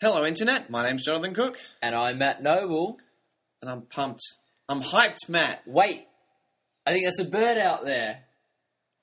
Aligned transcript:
Hello, 0.00 0.24
Internet. 0.26 0.68
My 0.70 0.84
name's 0.86 1.04
Jonathan 1.04 1.34
Cook, 1.34 1.58
And 1.82 1.94
I'm 1.94 2.18
Matt 2.18 2.42
Noble. 2.42 2.98
and 3.62 3.70
I'm 3.70 3.82
pumped. 3.82 4.20
I'm 4.68 4.82
hyped, 4.82 5.28
Matt. 5.28 5.62
Wait, 5.66 6.06
I 6.84 6.92
think 6.92 7.04
there's 7.04 7.26
a 7.26 7.30
bird 7.30 7.56
out 7.56 7.84
there. 7.84 8.24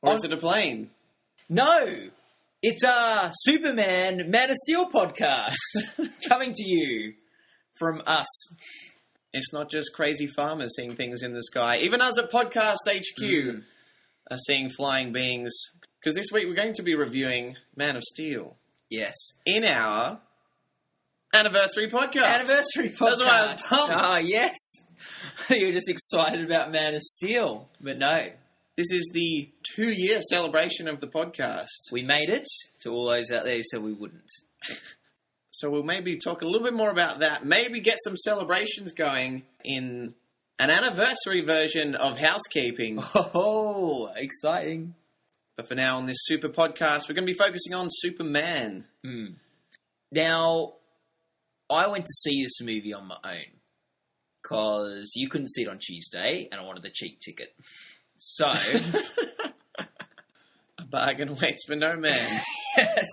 Or 0.02 0.14
is 0.14 0.24
it 0.24 0.34
a 0.34 0.38
plane? 0.38 0.90
No, 1.50 2.10
it's 2.62 2.84
a 2.84 3.32
Superman 3.34 4.30
Man 4.30 4.50
of 4.50 4.56
Steel 4.58 4.90
podcast 4.90 5.56
coming 6.30 6.52
to 6.54 6.64
you 6.64 7.14
from 7.80 8.02
us. 8.06 8.28
It's 9.34 9.52
not 9.54 9.72
just 9.72 9.94
crazy 9.96 10.28
farmers 10.28 10.76
seeing 10.76 10.96
things 10.96 11.24
in 11.24 11.34
the 11.34 11.42
sky. 11.42 11.78
Even 11.78 12.02
us 12.02 12.20
at 12.20 12.30
Podcast 12.32 12.76
HQ 12.88 13.24
Mm. 13.24 13.64
are 14.30 14.38
seeing 14.46 14.70
flying 14.70 15.12
beings. 15.12 15.52
Because 16.00 16.16
this 16.16 16.28
week 16.32 16.46
we're 16.48 16.54
going 16.56 16.74
to 16.74 16.84
be 16.84 16.94
reviewing 16.96 17.56
Man 17.76 17.96
of 17.96 18.04
Steel 18.04 18.58
Yes, 18.90 19.16
in 19.46 19.66
our 19.66 20.20
anniversary 21.34 21.90
podcast. 21.90 22.26
anniversary 22.26 22.90
podcast. 22.90 23.00
That's 23.18 23.22
why 23.22 23.40
I 23.48 23.52
was 23.52 23.62
pumped. 23.62 23.94
Ah, 23.96 24.18
yes. 24.18 24.56
You're 25.50 25.72
just 25.74 25.90
excited 25.90 26.46
about 26.46 26.72
Man 26.72 26.96
of 26.96 27.02
Steel, 27.02 27.68
but 27.82 27.98
no, 27.98 28.28
This 28.78 28.92
is 28.92 29.10
the 29.14 29.50
two 29.76 29.90
year 29.90 30.20
celebration 30.22 30.88
of 30.88 31.00
the 31.00 31.08
podcast. 31.08 31.68
we 31.92 32.02
made 32.04 32.30
it. 32.30 32.46
To 32.82 32.90
all 32.92 33.10
those 33.10 33.32
out 33.32 33.44
there 33.44 33.56
who 33.56 33.64
said 33.64 33.82
we 33.82 33.94
wouldn't. 33.94 34.30
So 35.56 35.70
we'll 35.70 35.84
maybe 35.84 36.18
talk 36.18 36.42
a 36.42 36.46
little 36.46 36.64
bit 36.66 36.74
more 36.74 36.90
about 36.90 37.20
that. 37.20 37.46
Maybe 37.46 37.80
get 37.80 37.98
some 38.04 38.18
celebrations 38.18 38.92
going 38.92 39.44
in 39.64 40.14
an 40.60 40.70
anniversary 40.72 41.46
version 41.46 41.94
of 41.96 42.18
housekeeping. 42.18 43.02
Oh, 43.16 44.10
exciting! 44.16 44.96
But 45.56 45.68
for 45.68 45.76
now, 45.76 45.98
on 45.98 46.08
this 46.08 46.18
super 46.24 46.50
podcast, 46.50 47.08
we're 47.08 47.14
going 47.16 47.28
to 47.28 47.32
be 47.32 47.38
focusing 47.38 47.76
on 47.76 47.88
Superman. 47.90 48.86
Hmm. 49.06 49.26
Now, 50.12 50.74
I 51.70 51.88
went 51.88 52.06
to 52.06 52.14
see 52.14 52.44
this 52.44 52.62
movie 52.62 52.94
on 52.94 53.08
my 53.08 53.18
own 53.24 53.60
because 54.42 55.12
you 55.16 55.30
couldn't 55.30 55.50
see 55.50 55.64
it 55.64 55.70
on 55.70 55.80
Tuesday, 55.80 56.48
and 56.52 56.60
I 56.60 56.64
wanted 56.64 56.84
the 56.84 56.90
cheap 56.90 57.20
ticket. 57.20 57.56
So, 58.18 58.52
A 60.80 60.84
bargain 60.90 61.36
waits 61.36 61.66
for 61.66 61.76
no 61.76 61.96
man. 61.96 62.42
yes. 62.78 63.08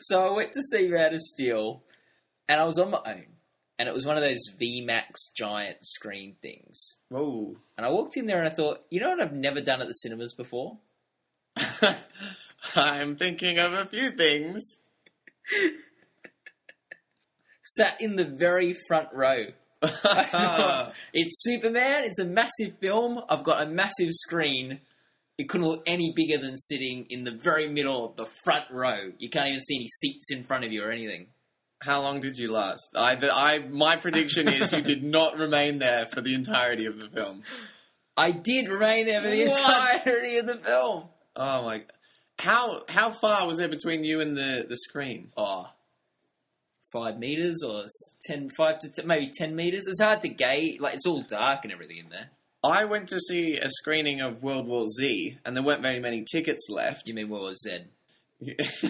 So 0.00 0.20
I 0.20 0.34
went 0.34 0.52
to 0.52 0.60
see 0.72 0.88
Man 0.88 1.14
of 1.14 1.20
Steel, 1.20 1.82
and 2.48 2.60
I 2.60 2.64
was 2.64 2.78
on 2.78 2.90
my 2.90 3.00
own, 3.06 3.26
and 3.78 3.88
it 3.88 3.94
was 3.94 4.06
one 4.06 4.16
of 4.16 4.22
those 4.22 4.50
VMAX 4.60 5.32
giant 5.36 5.78
screen 5.82 6.36
things. 6.42 6.96
Whoa. 7.08 7.56
And 7.76 7.86
I 7.86 7.90
walked 7.90 8.16
in 8.16 8.26
there, 8.26 8.38
and 8.38 8.48
I 8.48 8.54
thought, 8.54 8.84
you 8.90 9.00
know 9.00 9.10
what 9.10 9.20
I've 9.20 9.32
never 9.32 9.60
done 9.60 9.80
at 9.80 9.86
the 9.86 9.92
cinemas 9.92 10.34
before? 10.34 10.78
I'm 12.74 13.16
thinking 13.16 13.58
of 13.58 13.72
a 13.72 13.86
few 13.86 14.10
things. 14.10 14.78
Sat 17.64 18.00
in 18.00 18.16
the 18.16 18.24
very 18.26 18.74
front 18.86 19.08
row. 19.12 19.46
it's 21.12 21.42
Superman. 21.42 22.02
It's 22.04 22.18
a 22.18 22.24
massive 22.26 22.78
film. 22.80 23.20
I've 23.28 23.44
got 23.44 23.62
a 23.62 23.66
massive 23.66 24.10
screen. 24.12 24.80
It 25.36 25.48
couldn't 25.48 25.66
look 25.66 25.82
any 25.86 26.12
bigger 26.14 26.40
than 26.40 26.56
sitting 26.56 27.06
in 27.10 27.24
the 27.24 27.32
very 27.42 27.68
middle 27.68 28.06
of 28.06 28.16
the 28.16 28.26
front 28.44 28.66
row. 28.70 29.10
You 29.18 29.28
can't 29.30 29.48
even 29.48 29.60
see 29.60 29.76
any 29.76 29.86
seats 29.88 30.30
in 30.30 30.44
front 30.44 30.64
of 30.64 30.72
you 30.72 30.84
or 30.84 30.92
anything. 30.92 31.26
How 31.82 32.00
long 32.02 32.20
did 32.20 32.38
you 32.38 32.50
last? 32.52 32.90
I, 32.94 33.16
the, 33.16 33.34
I, 33.34 33.58
my 33.58 33.96
prediction 33.96 34.48
is 34.48 34.72
you 34.72 34.80
did 34.80 35.02
not 35.02 35.38
remain 35.38 35.78
there 35.78 36.06
for 36.06 36.20
the 36.22 36.34
entirety 36.34 36.86
of 36.86 36.96
the 36.96 37.08
film. 37.12 37.42
I 38.16 38.30
did 38.30 38.68
remain 38.68 39.06
there 39.06 39.22
for 39.22 39.30
the 39.30 39.46
What? 39.46 39.58
entirety 40.04 40.38
of 40.38 40.46
the 40.46 40.58
film. 40.64 41.04
Oh 41.36 41.62
my! 41.64 41.82
How 42.38 42.82
how 42.88 43.10
far 43.10 43.46
was 43.46 43.58
there 43.58 43.68
between 43.68 44.04
you 44.04 44.20
and 44.20 44.36
the 44.36 44.64
the 44.68 44.76
screen? 44.76 45.30
Oh, 45.36 45.64
five 46.94 47.18
meters 47.18 47.62
or 47.66 47.84
ten, 48.22 48.48
five 48.56 48.78
to 48.78 48.88
ten, 48.88 49.06
maybe 49.06 49.30
ten 49.36 49.54
meters. 49.54 49.86
It's 49.86 50.00
hard 50.00 50.22
to 50.22 50.28
gauge. 50.28 50.80
Like 50.80 50.94
it's 50.94 51.06
all 51.06 51.22
dark 51.28 51.60
and 51.64 51.72
everything 51.72 51.98
in 51.98 52.08
there. 52.08 52.30
I 52.62 52.84
went 52.84 53.08
to 53.10 53.20
see 53.20 53.58
a 53.60 53.68
screening 53.68 54.22
of 54.22 54.42
World 54.42 54.66
War 54.66 54.86
Z, 54.86 55.38
and 55.44 55.54
there 55.54 55.62
weren't 55.62 55.82
very 55.82 56.00
many 56.00 56.24
tickets 56.24 56.68
left. 56.70 57.08
You 57.08 57.14
mean 57.14 57.28
World 57.28 57.42
War 57.42 57.52
Z? 57.54 57.84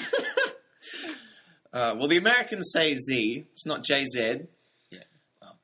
uh, 1.73 1.95
well, 1.97 2.07
the 2.07 2.19
Americans 2.19 2.71
say 2.73 2.95
Z. 2.95 3.47
It's 3.51 3.67
not 3.67 3.85
JZ. 3.85 4.47
Yeah. 4.91 4.99
Oh. 5.43 5.57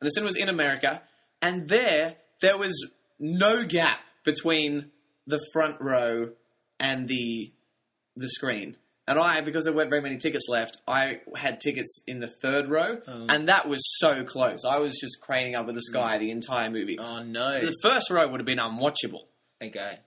And 0.00 0.06
the 0.06 0.10
cinema 0.10 0.28
was 0.28 0.36
in 0.36 0.48
America, 0.48 1.02
and 1.42 1.68
there 1.68 2.16
there 2.40 2.56
was 2.56 2.74
no 3.18 3.64
gap 3.64 4.00
between 4.24 4.90
the 5.26 5.40
front 5.52 5.76
row 5.80 6.30
and 6.80 7.08
the 7.08 7.52
the 8.16 8.28
screen. 8.28 8.76
And 9.06 9.18
I, 9.18 9.42
because 9.42 9.64
there 9.64 9.74
weren't 9.74 9.90
very 9.90 10.00
many 10.00 10.16
tickets 10.16 10.46
left, 10.48 10.78
I 10.88 11.20
had 11.36 11.60
tickets 11.60 12.00
in 12.06 12.20
the 12.20 12.28
third 12.40 12.70
row, 12.70 12.96
Oh. 13.06 13.26
and 13.28 13.48
that 13.48 13.68
was 13.68 13.80
so 13.98 14.24
close. 14.24 14.64
I 14.64 14.78
was 14.78 14.98
just 14.98 15.20
craning 15.20 15.54
up 15.54 15.68
at 15.68 15.74
the 15.74 15.80
mm. 15.80 15.90
sky 15.90 16.18
the 16.18 16.30
entire 16.30 16.70
movie. 16.70 16.98
Oh 16.98 17.22
no. 17.22 17.60
The 17.60 17.76
first 17.82 18.10
row 18.10 18.26
would 18.26 18.40
have 18.40 18.46
been 18.46 18.58
unwatchable. 18.58 19.26
Okay. 19.62 19.98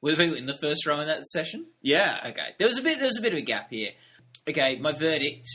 Were 0.00 0.12
the 0.12 0.16
people 0.16 0.36
in 0.36 0.46
the 0.46 0.58
first 0.60 0.86
row 0.86 1.00
in 1.00 1.08
that 1.08 1.24
session? 1.24 1.66
Yeah. 1.80 2.28
Okay. 2.30 2.54
There 2.58 2.68
was 2.68 2.78
a 2.78 2.82
bit. 2.82 2.98
There 2.98 3.08
was 3.08 3.18
a 3.18 3.22
bit 3.22 3.32
of 3.32 3.38
a 3.38 3.42
gap 3.42 3.70
here. 3.70 3.90
Okay. 4.48 4.78
My 4.78 4.92
verdict: 4.92 5.48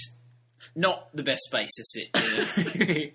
not 0.75 1.16
the 1.16 1.23
best 1.23 1.44
space 1.44 1.69
to 1.75 1.84
sit. 1.84 2.07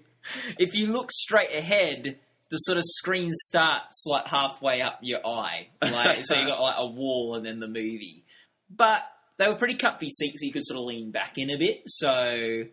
if 0.58 0.74
you 0.74 0.86
look 0.86 1.10
straight 1.12 1.54
ahead, 1.54 2.19
the 2.50 2.56
sort 2.58 2.78
of 2.78 2.84
screen 2.86 3.30
starts 3.32 4.04
like 4.06 4.26
halfway 4.26 4.82
up 4.82 4.98
your 5.02 5.26
eye, 5.26 5.69
like 5.82 6.24
so 6.24 6.36
you 6.38 6.46
got 6.46 6.60
like 6.60 6.76
a 6.78 6.86
wall 6.86 7.34
and 7.34 7.44
then 7.44 7.60
the 7.60 7.69
movie. 7.69 8.24
But 8.70 9.02
they 9.42 9.48
were 9.48 9.56
pretty 9.56 9.76
comfy 9.76 10.08
seats, 10.08 10.41
so 10.41 10.47
you 10.47 10.53
could 10.53 10.64
sort 10.64 10.78
of 10.78 10.86
lean 10.86 11.10
back 11.10 11.36
in 11.36 11.50
a 11.50 11.58
bit. 11.58 11.82
So 11.86 12.64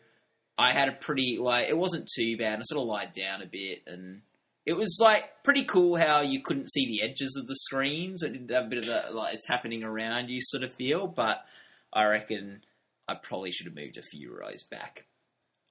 I 0.58 0.72
had 0.72 0.90
a 0.90 0.94
pretty 0.94 1.38
like 1.40 1.70
it 1.70 1.78
wasn't 1.78 2.10
too 2.16 2.38
bad. 2.38 2.60
I 2.60 2.62
sort 2.64 2.82
of 2.82 2.88
lied 2.88 3.14
down 3.14 3.42
a 3.42 3.48
bit 3.48 3.84
and. 3.88 4.22
It 4.66 4.78
was 4.78 5.00
like 5.02 5.42
pretty 5.44 5.64
cool 5.64 5.98
how 5.98 6.22
you 6.22 6.44
couldn't 6.44 6.70
see 6.70 6.86
the 6.86 7.02
edges 7.02 7.36
of 7.40 7.48
the 7.48 7.56
screens. 7.56 8.22
It 8.22 8.34
did 8.34 8.56
have 8.56 8.66
a 8.66 8.70
bit 8.70 8.78
of 8.80 8.86
that 8.86 9.16
like 9.16 9.34
it's 9.34 9.48
happening 9.48 9.84
around 9.84 10.30
you 10.30 10.38
sort 10.40 10.62
of 10.62 10.72
feel, 10.74 11.08
but 11.08 11.44
I 11.92 12.04
reckon 12.04 12.62
I 13.08 13.16
probably 13.16 13.50
should 13.50 13.66
have 13.66 13.76
moved 13.76 13.98
a 13.98 14.04
few 14.04 14.32
rows 14.32 14.64
back. 14.70 15.06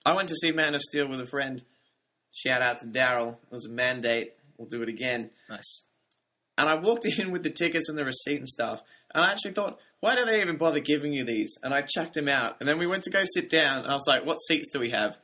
I 0.05 0.15
went 0.15 0.29
to 0.31 0.35
see 0.35 0.51
Man 0.51 0.75
of 0.75 0.83
Steel 0.83 1.07
with 1.07 1.21
a 1.21 1.27
friend. 1.27 1.63
Shout 2.33 2.61
out 2.61 2.79
to 2.79 2.87
Daryl. 2.87 3.35
It 3.35 3.53
was 3.53 3.67
a 3.67 3.71
mandate. 3.71 4.33
We'll 4.57 4.69
do 4.69 4.83
it 4.83 4.89
again. 4.89 5.31
Nice. 5.49 5.87
And 6.57 6.69
I 6.69 6.75
walked 6.75 7.07
in 7.07 7.31
with 7.31 7.45
the 7.45 7.51
tickets 7.51 7.89
and 7.89 7.97
the 7.97 8.05
receipt 8.05 8.39
and 8.39 8.49
stuff. 8.49 8.83
And 9.15 9.23
I 9.23 9.31
actually 9.31 9.53
thought, 9.53 9.79
why 10.01 10.15
do 10.15 10.25
they 10.25 10.41
even 10.41 10.59
bother 10.59 10.81
giving 10.81 11.13
you 11.13 11.25
these? 11.25 11.59
And 11.63 11.75
I 11.75 11.83
chucked 11.83 12.15
them 12.15 12.29
out. 12.29 12.57
And 12.61 12.69
then 12.69 12.79
we 12.79 12.87
went 12.87 13.03
to 13.05 13.11
go 13.11 13.23
sit 13.35 13.51
down. 13.51 13.79
And 13.81 13.89
I 13.89 13.95
was 13.95 14.07
like, 14.07 14.25
what 14.25 14.37
seats 14.37 14.69
do 14.73 14.79
we 14.79 14.91
have? 14.91 15.19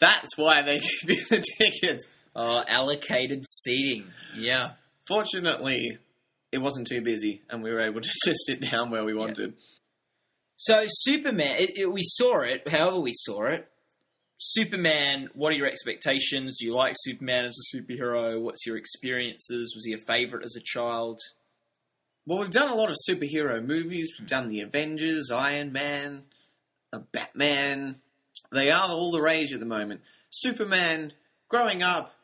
That's 0.00 0.36
why 0.36 0.62
they 0.62 0.78
give 1.06 1.18
you 1.18 1.24
the 1.26 1.44
tickets. 1.58 2.06
Oh, 2.34 2.64
allocated 2.66 3.44
seating. 3.46 4.06
Yeah. 4.36 4.72
Fortunately, 5.06 5.98
it 6.52 6.58
wasn't 6.58 6.86
too 6.86 7.02
busy. 7.02 7.42
And 7.50 7.62
we 7.62 7.70
were 7.70 7.82
able 7.82 8.00
to 8.02 8.10
just 8.24 8.46
sit 8.46 8.60
down 8.60 8.90
where 8.90 9.04
we 9.04 9.14
wanted. 9.14 9.54
So 10.56 10.84
Superman, 10.88 11.56
it, 11.58 11.78
it, 11.78 11.92
we 11.92 12.02
saw 12.02 12.40
it. 12.42 12.66
However, 12.68 13.00
we 13.00 13.12
saw 13.12 13.46
it. 13.46 13.68
Superman. 14.38 15.28
What 15.34 15.52
are 15.52 15.56
your 15.56 15.66
expectations? 15.66 16.58
Do 16.58 16.66
you 16.66 16.74
like 16.74 16.94
Superman 16.96 17.44
as 17.44 17.56
a 17.56 17.76
superhero? 17.76 18.40
What's 18.40 18.66
your 18.66 18.76
experiences? 18.76 19.74
Was 19.74 19.84
he 19.84 19.94
a 19.94 19.98
favorite 19.98 20.44
as 20.44 20.56
a 20.56 20.62
child? 20.64 21.20
Well, 22.26 22.38
we've 22.38 22.50
done 22.50 22.70
a 22.70 22.74
lot 22.74 22.90
of 22.90 22.96
superhero 23.08 23.64
movies. 23.64 24.12
We've 24.18 24.28
done 24.28 24.48
the 24.48 24.60
Avengers, 24.62 25.30
Iron 25.30 25.72
Man, 25.72 26.22
Batman. 27.12 28.00
They 28.52 28.70
are 28.70 28.88
all 28.88 29.10
the 29.12 29.20
rage 29.20 29.52
at 29.52 29.60
the 29.60 29.66
moment. 29.66 30.00
Superman, 30.30 31.12
growing 31.48 31.82
up, 31.82 32.14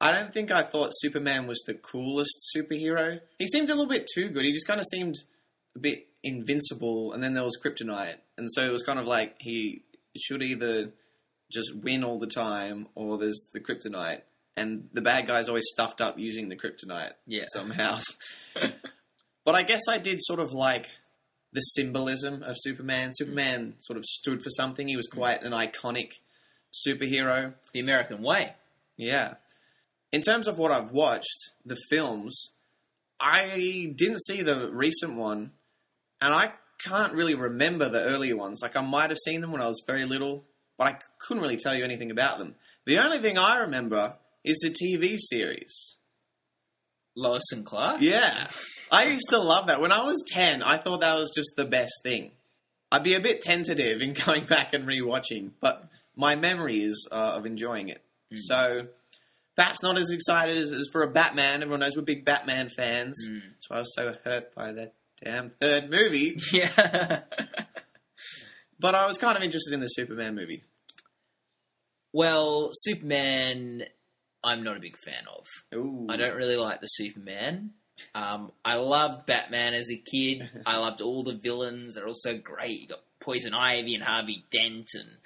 I 0.00 0.10
don't 0.12 0.32
think 0.32 0.50
I 0.50 0.62
thought 0.62 0.90
Superman 0.94 1.46
was 1.46 1.62
the 1.66 1.74
coolest 1.74 2.34
superhero. 2.56 3.20
He 3.38 3.46
seemed 3.46 3.70
a 3.70 3.74
little 3.74 3.88
bit 3.88 4.06
too 4.14 4.28
good. 4.28 4.44
He 4.44 4.52
just 4.52 4.66
kind 4.66 4.80
of 4.80 4.86
seemed 4.90 5.14
a 5.76 5.78
bit 5.78 6.06
invincible, 6.22 7.12
and 7.12 7.22
then 7.22 7.32
there 7.34 7.44
was 7.44 7.58
Kryptonite. 7.64 8.16
And 8.36 8.48
so 8.52 8.62
it 8.62 8.70
was 8.72 8.82
kind 8.82 8.98
of 8.98 9.06
like 9.06 9.36
he 9.38 9.84
should 10.16 10.42
either 10.42 10.92
just 11.52 11.74
win 11.74 12.02
all 12.04 12.18
the 12.18 12.26
time, 12.26 12.88
or 12.94 13.16
there's 13.16 13.48
the 13.52 13.60
Kryptonite. 13.60 14.22
And 14.56 14.88
the 14.92 15.02
bad 15.02 15.26
guy's 15.26 15.48
always 15.48 15.66
stuffed 15.72 16.00
up 16.00 16.18
using 16.18 16.48
the 16.48 16.56
Kryptonite 16.56 17.12
Yeah. 17.26 17.44
somehow. 17.52 18.00
But 19.46 19.54
I 19.54 19.62
guess 19.62 19.82
I 19.88 19.98
did 19.98 20.18
sort 20.20 20.40
of 20.40 20.52
like 20.52 20.88
the 21.52 21.60
symbolism 21.60 22.42
of 22.42 22.56
Superman. 22.58 23.12
Superman 23.14 23.76
sort 23.78 23.96
of 23.96 24.04
stood 24.04 24.42
for 24.42 24.50
something. 24.50 24.88
He 24.88 24.96
was 24.96 25.06
quite 25.06 25.42
an 25.42 25.52
iconic 25.52 26.10
superhero. 26.86 27.54
The 27.72 27.80
American 27.80 28.22
way. 28.22 28.54
Yeah. 28.96 29.34
In 30.12 30.20
terms 30.20 30.48
of 30.48 30.58
what 30.58 30.72
I've 30.72 30.90
watched, 30.90 31.52
the 31.64 31.76
films, 31.88 32.50
I 33.20 33.92
didn't 33.96 34.24
see 34.24 34.42
the 34.42 34.70
recent 34.72 35.14
one, 35.14 35.52
and 36.20 36.34
I 36.34 36.52
can't 36.84 37.12
really 37.12 37.34
remember 37.34 37.88
the 37.88 38.02
earlier 38.02 38.36
ones. 38.36 38.60
Like, 38.62 38.76
I 38.76 38.82
might 38.82 39.10
have 39.10 39.18
seen 39.24 39.40
them 39.40 39.52
when 39.52 39.62
I 39.62 39.66
was 39.66 39.82
very 39.86 40.04
little, 40.04 40.44
but 40.76 40.88
I 40.88 40.98
couldn't 41.20 41.42
really 41.42 41.56
tell 41.56 41.74
you 41.74 41.84
anything 41.84 42.10
about 42.10 42.38
them. 42.38 42.56
The 42.84 42.98
only 42.98 43.20
thing 43.20 43.38
I 43.38 43.58
remember 43.58 44.16
is 44.44 44.58
the 44.58 44.70
TV 44.70 45.16
series. 45.18 45.96
Lois 47.16 47.42
and 47.52 47.64
Clark. 47.64 48.00
Yeah. 48.00 48.48
I 48.90 49.06
used 49.06 49.28
to 49.30 49.38
love 49.38 49.66
that. 49.66 49.80
When 49.80 49.92
I 49.92 50.02
was 50.04 50.22
10, 50.28 50.62
I 50.62 50.78
thought 50.78 51.00
that 51.00 51.16
was 51.16 51.32
just 51.34 51.56
the 51.56 51.64
best 51.64 51.92
thing. 52.02 52.30
I'd 52.92 53.02
be 53.02 53.14
a 53.14 53.20
bit 53.20 53.42
tentative 53.42 54.00
in 54.00 54.12
going 54.26 54.44
back 54.44 54.72
and 54.74 54.86
rewatching, 54.86 55.50
but 55.60 55.88
my 56.14 56.36
memory 56.36 56.82
is 56.82 57.08
uh, 57.10 57.34
of 57.36 57.46
enjoying 57.46 57.88
it. 57.88 58.02
Mm. 58.32 58.38
So 58.42 58.86
perhaps 59.56 59.82
not 59.82 59.98
as 59.98 60.10
excited 60.10 60.56
as, 60.56 60.70
as 60.72 60.88
for 60.92 61.02
a 61.02 61.10
Batman. 61.10 61.62
Everyone 61.62 61.80
knows 61.80 61.96
we're 61.96 62.02
big 62.02 62.24
Batman 62.24 62.68
fans. 62.68 63.16
Mm. 63.28 63.40
Why 63.68 63.76
I 63.76 63.78
was 63.80 63.94
so 63.94 64.12
hurt 64.24 64.54
by 64.54 64.72
that 64.72 64.94
damn 65.24 65.48
third 65.48 65.90
movie. 65.90 66.38
Yeah. 66.52 67.20
But 68.78 68.94
I 68.94 69.06
was 69.06 69.16
kind 69.16 69.38
of 69.38 69.42
interested 69.42 69.72
in 69.72 69.80
the 69.80 69.86
Superman 69.86 70.34
movie. 70.34 70.62
well, 72.12 72.68
Superman, 72.72 73.84
I'm 74.44 74.62
not 74.62 74.76
a 74.76 74.80
big 74.80 74.96
fan 74.96 75.24
of. 75.28 75.46
Ooh. 75.76 76.06
I 76.08 76.16
don't 76.16 76.36
really 76.36 76.56
like 76.56 76.80
the 76.80 76.86
Superman. 76.86 77.70
Um, 78.14 78.52
I 78.64 78.74
loved 78.76 79.26
Batman 79.26 79.74
as 79.74 79.90
a 79.90 79.96
kid. 79.96 80.48
I 80.66 80.78
loved 80.78 81.00
all 81.00 81.22
the 81.22 81.34
villains. 81.34 81.94
They're 81.94 82.06
all 82.06 82.14
so 82.14 82.36
great. 82.36 82.80
You 82.82 82.88
got 82.88 83.02
Poison 83.20 83.54
Ivy 83.54 83.94
and 83.94 84.04
Harvey 84.04 84.44
Dent 84.50 84.90
and 84.94 85.16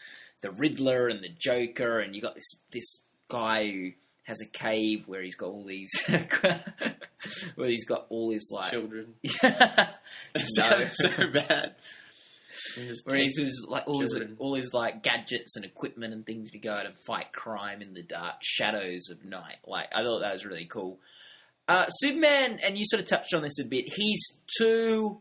the 0.43 0.51
Riddler 0.51 1.09
and 1.09 1.23
the 1.23 1.29
Joker, 1.29 1.99
and 2.01 2.15
you 2.15 2.23
got 2.23 2.35
this 2.35 2.51
this 2.71 3.03
guy 3.29 3.71
who 3.71 3.91
has 4.25 4.41
a 4.41 4.47
cave 4.47 5.05
where 5.07 5.23
he's 5.23 5.35
got 5.35 5.49
all 5.49 5.65
these 5.65 5.91
where 7.57 7.69
he's 7.69 7.85
got 7.85 8.07
all 8.09 8.31
his 8.31 8.51
like 8.53 8.71
children. 8.71 9.15
yeah. 9.43 9.91
so, 10.37 10.79
No. 10.79 10.89
so 10.93 11.09
bad. 11.35 11.75
Where 13.05 13.19
he's 13.19 13.39
just, 13.39 13.69
like 13.69 13.87
all 13.87 14.01
his, 14.01 14.19
all 14.39 14.55
his 14.55 14.71
like 14.73 15.03
gadgets 15.03 15.57
and 15.57 15.65
equipment 15.65 16.13
and 16.13 16.25
things 16.25 16.51
to 16.51 16.59
go 16.59 16.73
out 16.73 16.87
and 16.87 16.95
fight 17.07 17.33
crime 17.33 17.83
in 17.83 17.95
the 17.95 18.03
dark 18.03 18.37
shadows 18.43 19.09
of 19.11 19.25
night. 19.25 19.59
Like 19.67 19.89
I 19.93 20.03
thought 20.03 20.21
that 20.21 20.33
was 20.33 20.45
really 20.45 20.67
cool. 20.67 20.99
Uh, 21.69 21.87
Superman, 21.89 22.59
and 22.65 22.77
you 22.77 22.85
sort 22.85 23.03
of 23.03 23.09
touched 23.09 23.33
on 23.33 23.43
this 23.43 23.59
a 23.61 23.65
bit. 23.65 23.85
He's 23.95 24.39
too 24.59 25.21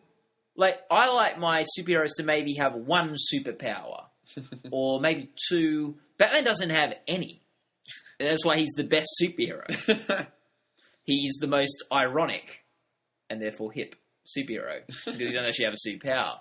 like 0.56 0.80
I 0.92 1.08
like 1.10 1.40
my 1.40 1.64
superheroes 1.78 2.16
to 2.18 2.24
maybe 2.24 2.56
have 2.56 2.76
one 2.76 3.16
superpower 3.34 4.06
or 4.72 5.00
maybe 5.00 5.32
two. 5.50 5.96
Batman 6.18 6.44
doesn't 6.44 6.70
have 6.70 6.94
any. 7.08 7.42
That's 8.20 8.46
why 8.46 8.58
he's 8.58 8.74
the 8.76 8.84
best 8.84 9.08
superhero. 9.22 9.66
He's 11.04 11.38
the 11.40 11.48
most 11.48 11.84
ironic 11.92 12.64
and 13.32 13.42
therefore 13.42 13.72
hip 13.72 13.96
superhero 14.28 14.86
because 14.86 15.18
he 15.18 15.26
doesn't 15.26 15.44
actually 15.44 15.66
have 15.66 15.74
a 15.74 15.90
superpower. 15.90 16.36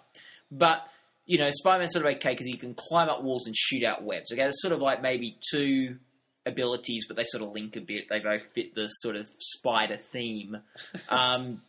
But 0.50 0.82
you 1.26 1.38
know, 1.38 1.50
Spider-Man's 1.50 1.92
sort 1.92 2.06
of 2.06 2.14
okay 2.16 2.30
because 2.30 2.46
he 2.46 2.56
can 2.56 2.74
climb 2.74 3.08
up 3.08 3.22
walls 3.22 3.46
and 3.46 3.54
shoot 3.54 3.84
out 3.84 4.02
webs. 4.02 4.32
Okay, 4.32 4.42
it's 4.42 4.62
sort 4.62 4.72
of 4.72 4.80
like 4.80 5.02
maybe 5.02 5.38
two 5.52 5.98
abilities, 6.46 7.04
but 7.06 7.16
they 7.16 7.24
sort 7.24 7.44
of 7.44 7.52
link 7.52 7.76
a 7.76 7.80
bit. 7.80 8.04
They 8.08 8.20
both 8.20 8.42
fit 8.54 8.74
the 8.74 8.88
sort 8.88 9.16
of 9.16 9.26
spider 9.38 9.98
theme. 10.12 10.56
Um, 11.08 11.62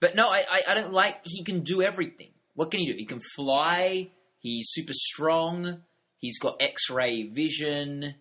but 0.00 0.14
no, 0.14 0.28
I, 0.28 0.42
I, 0.50 0.62
I 0.68 0.74
don't 0.74 0.92
like. 0.92 1.20
He 1.24 1.44
can 1.44 1.60
do 1.60 1.80
everything. 1.80 2.28
What 2.54 2.70
can 2.70 2.80
he 2.80 2.86
do? 2.86 2.94
He 2.96 3.06
can 3.06 3.20
fly. 3.34 4.10
He's 4.38 4.66
super 4.70 4.92
strong. 4.92 5.78
He's 6.18 6.38
got 6.38 6.60
X-ray 6.60 7.28
vision. 7.28 8.14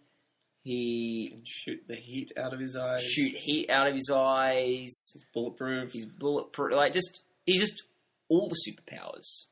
He 0.62 1.42
shoot 1.46 1.84
the 1.88 1.96
heat 1.96 2.32
out 2.38 2.54
of 2.54 2.60
his 2.60 2.78
eyes. 2.78 3.04
shoot 3.04 3.34
heat 3.36 3.70
out 3.70 3.88
of 3.88 3.96
his 3.96 4.10
eyes. 4.10 5.12
He's 5.14 5.26
bulletproof. 5.34 5.92
He's 5.92 6.06
bulletproof. 6.06 6.78
Like 6.78 6.94
just 6.94 7.22
he's 7.46 7.60
just 7.60 7.84
all 8.30 8.50
the 8.50 8.56
superpowers. 8.56 9.48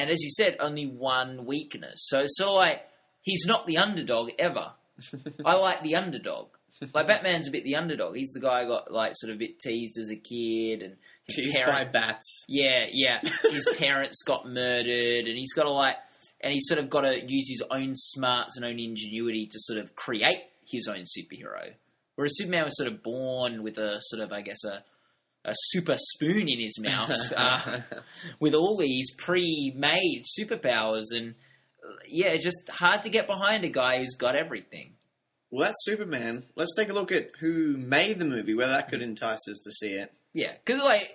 And 0.00 0.10
as 0.10 0.20
you 0.22 0.30
said, 0.30 0.56
only 0.60 0.86
one 0.86 1.46
weakness. 1.46 1.94
So 2.06 2.20
it's 2.20 2.36
sort 2.36 2.50
of 2.50 2.56
like 2.56 2.82
he's 3.22 3.44
not 3.46 3.66
the 3.66 3.78
underdog 3.78 4.30
ever. 4.38 4.72
I 5.44 5.54
like 5.56 5.82
the 5.82 5.96
underdog. 5.96 6.48
Like 6.92 7.06
Batman's 7.06 7.46
a 7.46 7.52
bit 7.52 7.62
the 7.64 7.76
underdog. 7.76 8.16
He's 8.16 8.32
the 8.32 8.40
guy 8.40 8.62
who 8.64 8.68
got 8.68 8.92
like 8.92 9.12
sort 9.14 9.30
of 9.30 9.36
a 9.36 9.38
bit 9.38 9.60
teased 9.60 9.96
as 9.98 10.10
a 10.10 10.16
kid 10.16 10.82
and 10.82 10.96
his 11.28 11.36
Teased 11.36 11.56
parent- 11.56 11.92
by 11.92 11.98
bats. 11.98 12.44
yeah, 12.48 12.86
yeah. 12.90 13.20
His 13.50 13.66
parents 13.78 14.22
got 14.26 14.46
murdered, 14.46 15.24
and 15.26 15.38
he's 15.38 15.52
got 15.54 15.62
to 15.62 15.70
like, 15.70 15.96
and 16.42 16.52
he's 16.52 16.66
sort 16.66 16.78
of 16.80 16.90
got 16.90 17.02
to 17.02 17.14
use 17.26 17.48
his 17.48 17.62
own 17.70 17.92
smarts 17.94 18.56
and 18.56 18.64
own 18.66 18.78
ingenuity 18.78 19.46
to 19.46 19.58
sort 19.60 19.78
of 19.78 19.94
create 19.96 20.42
his 20.66 20.86
own 20.88 21.04
superhero. 21.04 21.72
Whereas 22.16 22.36
Superman 22.36 22.64
was 22.64 22.76
sort 22.76 22.92
of 22.92 23.02
born 23.02 23.62
with 23.62 23.78
a 23.78 23.96
sort 24.00 24.22
of, 24.22 24.32
I 24.32 24.42
guess, 24.42 24.62
a 24.64 24.84
a 25.44 25.52
super 25.54 25.94
spoon 25.96 26.48
in 26.48 26.60
his 26.60 26.78
mouth 26.80 27.12
uh, 27.36 27.80
with 28.40 28.54
all 28.54 28.76
these 28.78 29.10
pre-made 29.16 30.24
superpowers, 30.38 31.04
and 31.12 31.34
yeah, 32.08 32.28
it's 32.28 32.44
just 32.44 32.68
hard 32.70 33.02
to 33.02 33.10
get 33.10 33.26
behind 33.26 33.64
a 33.64 33.68
guy 33.68 33.98
who's 33.98 34.14
got 34.18 34.36
everything. 34.36 34.92
well, 35.50 35.64
that's 35.64 35.84
Superman. 35.84 36.44
Let's 36.56 36.74
take 36.76 36.88
a 36.88 36.94
look 36.94 37.12
at 37.12 37.30
who 37.40 37.76
made 37.76 38.18
the 38.18 38.24
movie, 38.24 38.54
whether 38.54 38.72
that 38.72 38.88
could 38.88 39.02
entice 39.02 39.40
us 39.50 39.60
to 39.64 39.70
see 39.70 39.92
it. 39.92 40.12
Yeah, 40.32 40.52
because 40.64 40.82
like 40.82 41.08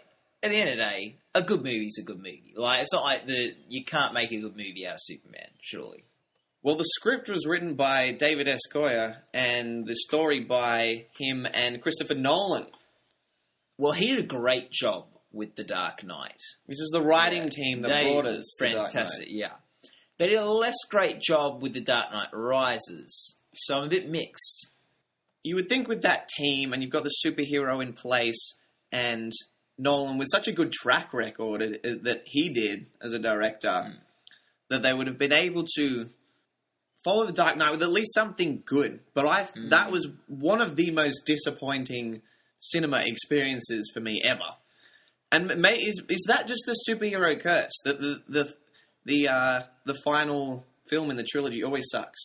at 0.44 0.52
the 0.52 0.60
end 0.60 0.70
of 0.70 0.78
the 0.78 0.84
day, 0.84 1.16
a 1.36 1.42
good 1.42 1.64
movie's 1.64 1.98
a 2.00 2.04
good 2.06 2.18
movie. 2.18 2.54
Like 2.56 2.82
it's 2.82 2.94
not 2.94 3.04
like 3.04 3.26
the 3.26 3.54
you 3.68 3.84
can't 3.84 4.14
make 4.14 4.32
a 4.32 4.40
good 4.40 4.56
movie 4.56 4.86
out 4.88 4.94
of 4.94 5.00
Superman, 5.02 5.50
surely. 5.62 6.04
Well, 6.62 6.76
the 6.76 6.86
script 6.86 7.30
was 7.30 7.46
written 7.48 7.76
by 7.76 8.12
David 8.12 8.50
S. 8.50 8.60
Goyer 8.74 9.16
and 9.34 9.88
the 9.88 9.96
story 9.96 10.42
by 10.42 11.06
him 11.18 11.48
and 11.54 11.82
Christopher 11.82 12.16
Nolan. 12.16 12.66
Well, 13.80 13.94
he 13.94 14.08
did 14.14 14.26
a 14.26 14.28
great 14.28 14.72
job 14.72 15.08
with 15.32 15.56
The 15.56 15.64
Dark 15.64 16.04
Knight. 16.04 16.42
This 16.68 16.80
is 16.80 16.90
the 16.92 17.02
writing 17.02 17.44
Yeah. 17.44 17.50
team 17.50 17.82
that 17.84 17.88
They- 17.88 18.12
brought 18.12 18.26
us 18.26 18.54
fantastic. 18.60 19.30
Yeah, 19.32 19.54
they 20.18 20.28
did 20.28 20.38
a 20.38 20.46
less 20.52 20.76
great 20.90 21.22
job 21.22 21.62
with 21.62 21.74
The 21.76 21.80
Dark 21.80 22.12
Knight 22.12 22.28
Rises, 22.34 23.40
so 23.56 23.78
I'm 23.78 23.86
a 23.86 23.90
bit 23.90 24.10
mixed. 24.10 24.68
You 25.46 25.56
would 25.56 25.70
think 25.70 25.88
with 25.88 26.02
that 26.02 26.28
team, 26.28 26.74
and 26.74 26.84
you've 26.84 26.92
got 26.92 27.06
the 27.06 27.16
superhero 27.26 27.82
in 27.82 27.94
place, 27.94 28.54
and 28.92 29.32
Nolan 29.78 30.18
with 30.18 30.28
such 30.30 30.50
a 30.50 30.52
good 30.52 30.74
track 30.74 31.14
record 31.14 31.62
that 31.82 32.24
he 32.26 32.50
did 32.50 32.88
as 33.00 33.14
a 33.14 33.20
director, 33.20 33.70
Mm. 33.70 34.00
that 34.68 34.82
they 34.82 34.94
would 34.94 35.08
have 35.08 35.18
been 35.18 35.32
able 35.32 35.64
to 35.78 36.10
follow 37.06 37.26
the 37.26 37.32
Dark 37.32 37.56
Knight 37.56 37.72
with 37.72 37.82
at 37.82 37.90
least 37.92 38.14
something 38.14 38.62
good. 38.66 39.00
But 39.14 39.26
I 39.26 39.46
Mm. 39.46 39.70
that 39.70 39.90
was 39.90 40.10
one 40.28 40.60
of 40.60 40.76
the 40.76 40.92
most 40.92 41.22
disappointing 41.26 42.22
cinema 42.60 43.02
experiences 43.06 43.92
for 43.94 44.00
me 44.00 44.22
ever. 44.24 44.40
And 45.32 45.48
may, 45.62 45.78
is 45.78 46.02
is 46.10 46.26
that 46.28 46.48
just 46.48 46.64
the 46.66 46.76
superhero 46.90 47.40
curse 47.40 47.72
that 47.86 48.00
the 48.00 48.22
the 48.28 48.54
the 49.06 49.28
uh, 49.28 49.62
the 49.86 49.94
final 50.06 50.66
film 50.90 51.12
in 51.12 51.18
the 51.18 51.24
trilogy 51.24 51.64
always 51.64 51.86
sucks? 51.92 52.20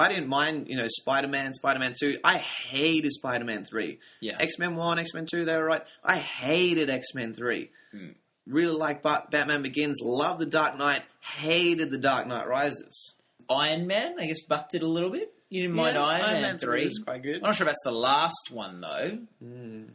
I 0.00 0.08
didn't 0.08 0.28
mind, 0.28 0.68
you 0.68 0.76
know, 0.76 0.86
Spider 0.86 1.26
Man, 1.26 1.52
Spider 1.52 1.80
Man 1.80 1.94
Two. 1.98 2.18
I 2.24 2.38
hated 2.38 3.10
Spider 3.12 3.44
Man 3.44 3.64
Three. 3.64 3.98
Yeah, 4.20 4.36
X 4.38 4.58
Men 4.58 4.76
One, 4.76 4.98
X 4.98 5.12
Men 5.12 5.26
Two, 5.26 5.44
they 5.44 5.56
were 5.56 5.64
right. 5.64 5.82
I 6.04 6.18
hated 6.18 6.88
X 6.88 7.14
Men 7.14 7.34
Three. 7.34 7.70
Hmm. 7.92 8.10
Really 8.46 8.76
like 8.76 9.02
Bat- 9.02 9.30
Batman 9.30 9.62
Begins. 9.62 9.98
Love 10.02 10.38
the 10.38 10.46
Dark 10.46 10.78
Knight. 10.78 11.02
Hated 11.20 11.90
the 11.90 11.98
Dark 11.98 12.26
Knight 12.26 12.48
Rises. 12.48 13.12
Iron 13.50 13.86
Man, 13.86 14.14
I 14.18 14.26
guess, 14.26 14.40
bucked 14.48 14.74
it 14.74 14.82
a 14.82 14.88
little 14.88 15.10
bit. 15.10 15.34
You 15.50 15.62
didn't 15.62 15.76
mind 15.76 15.94
Yeah, 15.94 16.04
Iron, 16.04 16.42
Man, 16.42 16.58
three. 16.58 16.84
was 16.84 16.98
quite 17.04 17.22
good. 17.22 17.36
I'm 17.36 17.42
not 17.42 17.54
sure 17.54 17.66
if 17.66 17.70
that's 17.70 17.82
the 17.84 17.90
last 17.92 18.50
one 18.50 18.80
though. 18.80 19.18
Mm. 19.42 19.90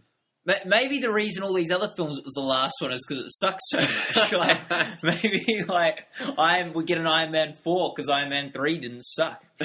But 0.46 0.66
maybe 0.66 1.00
the 1.00 1.12
reason 1.12 1.44
all 1.44 1.54
these 1.54 1.72
other 1.72 1.94
films 1.96 2.18
it 2.18 2.24
was 2.26 2.34
the 2.34 2.42
last 2.42 2.74
one 2.82 2.92
is 2.92 3.06
because 3.08 3.24
it 3.24 3.32
sucks 3.32 3.64
so 3.70 3.80
much. 3.80 4.32
like 4.72 5.04
maybe 5.04 5.64
like 5.68 6.00
I 6.38 6.70
we 6.74 6.84
get 6.84 6.98
an 6.98 7.08
Iron 7.08 7.32
Man 7.32 7.56
four 7.64 7.94
because 7.96 8.10
Iron 8.10 8.30
Man 8.30 8.52
three 8.52 8.80
didn't 8.80 9.04
suck. 9.04 9.44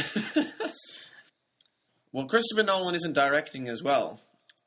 well, 2.12 2.26
Christopher 2.26 2.62
Nolan 2.62 2.94
isn't 2.94 3.14
directing 3.14 3.68
as 3.68 3.82
well. 3.82 4.20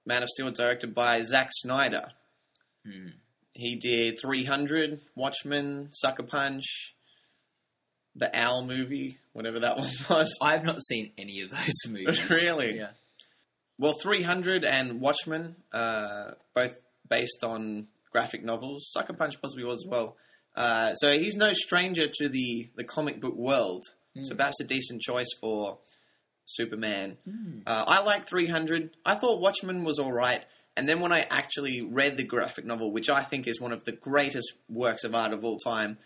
Man 0.06 0.24
of 0.24 0.30
Steel 0.30 0.48
was 0.48 0.58
directed 0.58 0.96
by 0.96 1.22
Zack 1.22 1.50
Snyder. 1.52 2.08
Hmm. 2.86 3.10
He 3.54 3.76
did 3.76 4.18
300, 4.20 5.00
Watchmen, 5.16 5.90
Sucker 5.92 6.24
Punch, 6.24 6.96
the 8.16 8.30
Owl 8.38 8.66
movie, 8.66 9.18
whatever 9.34 9.60
that 9.62 9.78
one 9.80 9.90
was. 10.10 10.38
I've 10.42 10.64
not 10.64 10.82
seen 10.82 11.12
any 11.18 11.42
of 11.42 11.50
those 11.50 11.74
movies. 11.88 12.30
Really? 12.30 12.78
Yeah. 12.78 12.92
Well, 13.78 13.94
300 13.94 14.64
and 14.64 15.02
Watchmen, 15.02 15.56
uh, 15.74 16.32
both 16.54 16.76
based 17.10 17.44
on 17.44 17.88
graphic 18.12 18.44
novels. 18.44 18.90
Sucker 18.92 19.14
Punch 19.14 19.42
possibly 19.42 19.64
was 19.64 19.84
as 19.84 19.90
well. 19.90 20.18
Uh, 20.56 20.94
so 20.94 21.18
he's 21.18 21.36
no 21.36 21.54
stranger 21.54 22.08
to 22.08 22.30
the, 22.30 22.70
the 22.76 22.84
comic 22.84 23.22
book 23.22 23.36
world. 23.36 23.84
So 24.22 24.36
perhaps 24.36 24.60
a 24.60 24.66
decent 24.66 25.02
choice 25.02 25.30
for 25.40 25.78
Superman. 26.44 27.18
Uh, 27.66 27.86
I 27.88 28.02
like 28.02 28.28
300. 28.28 28.98
I 29.06 29.16
thought 29.16 29.40
Watchmen 29.40 29.86
was 29.86 30.00
all 30.00 30.12
right. 30.12 30.44
And 30.76 30.88
then 30.88 31.00
when 31.00 31.14
I 31.14 31.22
actually 31.30 31.82
read 31.82 32.18
the 32.18 32.24
graphic 32.26 32.66
novel, 32.66 32.92
which 32.92 33.10
I 33.10 33.24
think 33.24 33.48
is 33.48 33.62
one 33.62 33.72
of 33.72 33.86
the 33.86 33.94
greatest 33.94 34.52
works 34.70 35.06
of 35.06 35.16
art 35.16 35.32
of 35.32 35.46
all 35.46 35.58
time, 35.58 35.98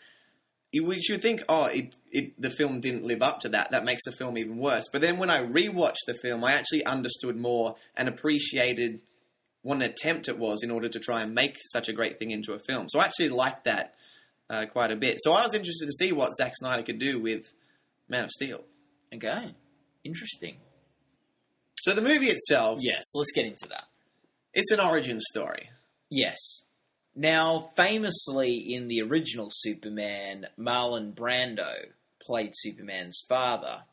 we 0.84 1.00
should 1.00 1.22
think, 1.22 1.44
oh, 1.48 1.66
it, 1.66 1.96
it, 2.12 2.40
the 2.42 2.50
film 2.50 2.80
didn't 2.80 3.04
live 3.06 3.22
up 3.22 3.40
to 3.42 3.50
that. 3.50 3.72
That 3.72 3.86
makes 3.86 4.04
the 4.06 4.12
film 4.12 4.38
even 4.38 4.58
worse. 4.58 4.86
But 4.92 5.02
then 5.02 5.18
when 5.18 5.30
I 5.30 5.40
rewatched 5.46 6.06
the 6.08 6.14
film, 6.22 6.44
I 6.44 6.54
actually 6.54 6.86
understood 6.86 7.38
more 7.38 7.76
and 7.96 8.08
appreciated 8.10 9.02
what 9.62 9.76
an 9.78 9.82
attempt 9.84 10.28
it 10.30 10.38
was 10.38 10.62
in 10.64 10.72
order 10.72 10.88
to 10.90 11.00
try 11.00 11.22
and 11.22 11.34
make 11.34 11.56
such 11.74 11.90
a 11.90 11.94
great 11.94 12.20
thing 12.20 12.32
into 12.32 12.54
a 12.54 12.60
film. 12.60 12.88
So 12.90 13.00
I 13.00 13.06
actually 13.06 13.30
liked 13.30 13.66
that 13.66 13.96
uh, 14.50 14.66
quite 14.72 14.92
a 14.92 14.96
bit. 14.96 15.18
So 15.20 15.34
I 15.34 15.42
was 15.44 15.54
interested 15.54 15.88
to 15.88 15.94
see 15.94 16.12
what 16.12 16.36
Zack 16.36 16.54
Snyder 16.56 16.84
could 16.84 17.00
do 17.00 17.20
with 17.22 17.54
Man 18.08 18.24
of 18.26 18.32
Steel. 18.32 18.64
Okay. 19.14 19.56
Interesting. 20.04 20.58
So 21.80 21.94
the 21.94 22.02
movie 22.02 22.30
itself, 22.30 22.80
Yes, 22.82 23.04
let's 23.16 23.32
get 23.32 23.46
into 23.46 23.68
that. 23.70 23.86
it's 24.54 24.72
an 24.72 24.80
origin 24.80 25.20
story. 25.20 25.70
Yes. 26.10 26.36
Now, 27.16 27.72
famously 27.78 28.74
in 28.74 28.88
the 28.88 29.02
original 29.02 29.50
Superman, 29.52 30.48
Marlon 30.60 31.14
Brando 31.14 31.74
played 32.22 32.52
Superman's 32.54 33.24
father, 33.30 33.84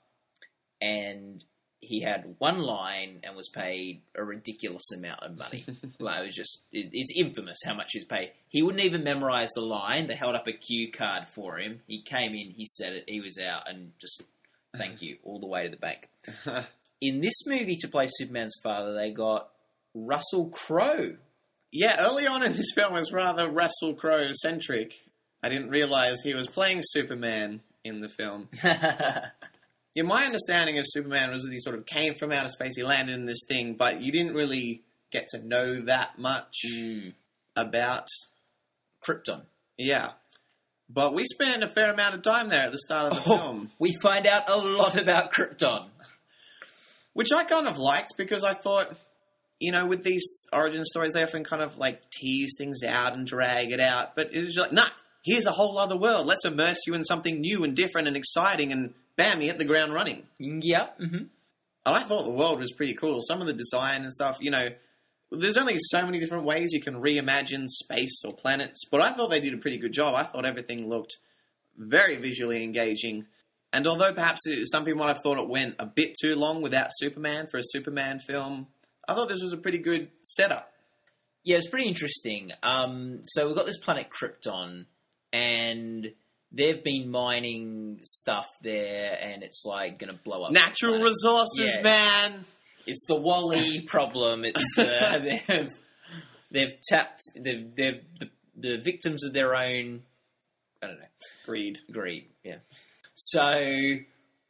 and 0.80 1.44
he 1.80 2.00
had 2.00 2.36
one 2.38 2.58
line 2.58 3.20
and 3.22 3.36
was 3.36 3.48
paid 3.48 4.02
a 4.16 4.24
ridiculous 4.24 4.90
amount 4.96 5.22
of 5.22 5.36
money. 5.36 5.64
like, 5.98 6.20
it 6.20 6.26
was 6.26 6.34
just, 6.34 6.62
it, 6.72 6.90
it's 6.92 7.12
infamous 7.16 7.58
how 7.64 7.74
much 7.74 7.90
he 7.92 7.98
was 7.98 8.06
paid. 8.06 8.32
He 8.48 8.62
wouldn't 8.62 8.84
even 8.84 9.04
memorize 9.04 9.50
the 9.54 9.62
line. 9.62 10.06
They 10.06 10.14
held 10.14 10.36
up 10.36 10.46
a 10.46 10.52
cue 10.52 10.90
card 10.90 11.28
for 11.28 11.58
him. 11.58 11.80
He 11.86 12.02
came 12.02 12.32
in, 12.34 12.52
he 12.52 12.64
said 12.64 12.92
it, 12.92 13.04
he 13.06 13.20
was 13.20 13.38
out, 13.38 13.68
and 13.68 13.92
just 14.00 14.22
thank 14.76 15.02
you 15.02 15.18
all 15.24 15.40
the 15.40 15.46
way 15.46 15.64
to 15.64 15.70
the 15.70 15.76
bank. 15.76 16.08
In 17.00 17.20
this 17.20 17.46
movie, 17.46 17.76
to 17.80 17.88
play 17.88 18.06
Superman's 18.08 18.54
father, 18.62 18.94
they 18.94 19.10
got 19.10 19.48
Russell 19.92 20.50
Crowe. 20.50 21.16
Yeah, 21.72 21.96
early 22.00 22.26
on 22.26 22.44
in 22.44 22.52
this 22.52 22.70
film 22.74 22.92
was 22.92 23.10
rather 23.12 23.48
Russell 23.50 23.94
Crowe 23.94 24.28
centric. 24.32 24.92
I 25.42 25.48
didn't 25.48 25.70
realize 25.70 26.18
he 26.22 26.34
was 26.34 26.46
playing 26.46 26.80
Superman 26.82 27.60
in 27.84 28.00
the 28.00 28.08
film. 28.08 28.48
Yeah, 29.94 30.04
my 30.04 30.24
understanding 30.24 30.78
of 30.78 30.86
Superman 30.88 31.32
was 31.32 31.42
that 31.42 31.52
he 31.52 31.58
sort 31.58 31.76
of 31.76 31.84
came 31.84 32.14
from 32.14 32.32
outer 32.32 32.48
space, 32.48 32.76
he 32.76 32.82
landed 32.82 33.14
in 33.14 33.26
this 33.26 33.42
thing, 33.46 33.74
but 33.78 34.00
you 34.00 34.10
didn't 34.10 34.32
really 34.32 34.80
get 35.12 35.26
to 35.34 35.38
know 35.46 35.82
that 35.84 36.18
much 36.18 36.60
Mm. 36.66 37.12
about. 37.54 38.08
Krypton. 39.06 39.42
Yeah. 39.76 40.12
But 40.88 41.12
we 41.12 41.24
spend 41.24 41.62
a 41.62 41.70
fair 41.70 41.92
amount 41.92 42.14
of 42.14 42.22
time 42.22 42.48
there 42.48 42.62
at 42.62 42.72
the 42.72 42.78
start 42.78 43.12
of 43.12 43.22
the 43.22 43.30
Oh. 43.32 43.36
film, 43.36 43.70
We 43.78 43.94
find 44.00 44.26
out 44.26 44.48
a 44.48 44.56
lot 44.56 44.96
about 44.96 45.30
Krypton. 45.30 45.90
which 47.12 47.30
I 47.30 47.44
kind 47.44 47.68
of 47.68 47.76
liked 47.76 48.14
because 48.16 48.44
I 48.44 48.54
thought, 48.54 48.96
you 49.62 49.70
know, 49.70 49.86
with 49.86 50.02
these 50.02 50.46
origin 50.52 50.84
stories, 50.84 51.12
they 51.12 51.22
often 51.22 51.44
kind 51.44 51.62
of 51.62 51.78
like 51.78 52.10
tease 52.10 52.54
things 52.58 52.82
out 52.82 53.14
and 53.14 53.26
drag 53.26 53.70
it 53.70 53.80
out, 53.80 54.16
but 54.16 54.34
it 54.34 54.38
was 54.38 54.48
just 54.48 54.58
like, 54.58 54.72
nah, 54.72 54.88
here's 55.24 55.46
a 55.46 55.52
whole 55.52 55.78
other 55.78 55.96
world. 55.96 56.26
Let's 56.26 56.44
immerse 56.44 56.78
you 56.86 56.94
in 56.94 57.04
something 57.04 57.40
new 57.40 57.62
and 57.62 57.76
different 57.76 58.08
and 58.08 58.16
exciting, 58.16 58.72
and 58.72 58.92
bam, 59.16 59.40
you 59.40 59.48
hit 59.48 59.58
the 59.58 59.64
ground 59.64 59.94
running. 59.94 60.24
Yep. 60.38 60.98
hmm 60.98 61.14
And 61.14 61.28
I 61.86 62.02
thought 62.02 62.24
the 62.24 62.32
world 62.32 62.58
was 62.58 62.72
pretty 62.72 62.94
cool. 62.94 63.20
Some 63.22 63.40
of 63.40 63.46
the 63.46 63.52
design 63.52 64.02
and 64.02 64.12
stuff, 64.12 64.38
you 64.40 64.50
know, 64.50 64.68
there's 65.30 65.56
only 65.56 65.76
so 65.78 66.04
many 66.04 66.18
different 66.18 66.44
ways 66.44 66.72
you 66.72 66.80
can 66.80 66.94
reimagine 66.94 67.68
space 67.68 68.22
or 68.24 68.34
planets, 68.34 68.82
but 68.90 69.00
I 69.00 69.12
thought 69.12 69.30
they 69.30 69.40
did 69.40 69.54
a 69.54 69.58
pretty 69.58 69.78
good 69.78 69.92
job. 69.92 70.14
I 70.14 70.24
thought 70.24 70.44
everything 70.44 70.88
looked 70.88 71.16
very 71.78 72.16
visually 72.16 72.62
engaging. 72.64 73.26
And 73.72 73.86
although 73.86 74.12
perhaps 74.12 74.40
it, 74.44 74.66
some 74.70 74.84
people 74.84 75.00
might 75.00 75.14
have 75.14 75.22
thought 75.22 75.38
it 75.38 75.48
went 75.48 75.76
a 75.78 75.86
bit 75.86 76.10
too 76.20 76.34
long 76.34 76.60
without 76.60 76.90
Superman 76.98 77.46
for 77.50 77.58
a 77.58 77.62
Superman 77.62 78.18
film, 78.18 78.66
I 79.08 79.14
thought 79.14 79.28
this 79.28 79.42
was 79.42 79.52
a 79.52 79.56
pretty 79.56 79.78
good 79.78 80.08
setup. 80.22 80.70
Yeah, 81.44 81.56
it's 81.56 81.68
pretty 81.68 81.88
interesting. 81.88 82.52
Um, 82.62 83.20
so 83.24 83.46
we've 83.46 83.56
got 83.56 83.66
this 83.66 83.78
planet 83.78 84.08
Krypton, 84.10 84.86
and 85.32 86.12
they've 86.52 86.82
been 86.84 87.10
mining 87.10 87.98
stuff 88.02 88.46
there, 88.62 89.18
and 89.20 89.42
it's 89.42 89.64
like 89.64 89.98
going 89.98 90.12
to 90.16 90.20
blow 90.22 90.44
up. 90.44 90.52
Natural 90.52 91.02
resources, 91.02 91.74
Yeah. 91.76 91.82
man. 91.82 92.44
It's 92.86 93.04
the 93.08 93.16
WALL-E 93.16 93.80
problem. 93.86 94.44
It's 94.44 94.74
the, 94.76 95.40
they've 95.48 95.68
they've 96.50 96.80
tapped 96.88 97.20
they've 97.36 97.74
they're 97.74 98.00
the, 98.20 98.30
the 98.56 98.76
victims 98.82 99.24
of 99.24 99.32
their 99.32 99.54
own. 99.54 100.02
I 100.82 100.86
don't 100.88 100.98
know. 100.98 101.06
Greed. 101.46 101.78
Greed, 101.90 102.26
yeah. 102.44 102.56
So 103.14 103.62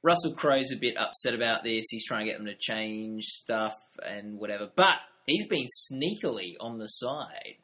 Russell 0.02 0.35
Crowe's 0.35 0.73
a 0.73 0.76
bit 0.80 0.97
upset 0.99 1.35
about 1.35 1.62
this. 1.62 1.87
He's 1.90 2.04
trying 2.04 2.26
to 2.26 2.30
get 2.32 2.38
them 2.38 2.47
to 2.47 2.56
change 2.56 3.25
stuff 3.25 3.75
and 4.04 4.38
whatever. 4.38 4.68
But 4.75 4.97
he's 5.26 5.47
been 5.47 5.66
sneakily 5.92 6.54
on 6.61 6.78
the 6.78 6.87
side 6.87 7.56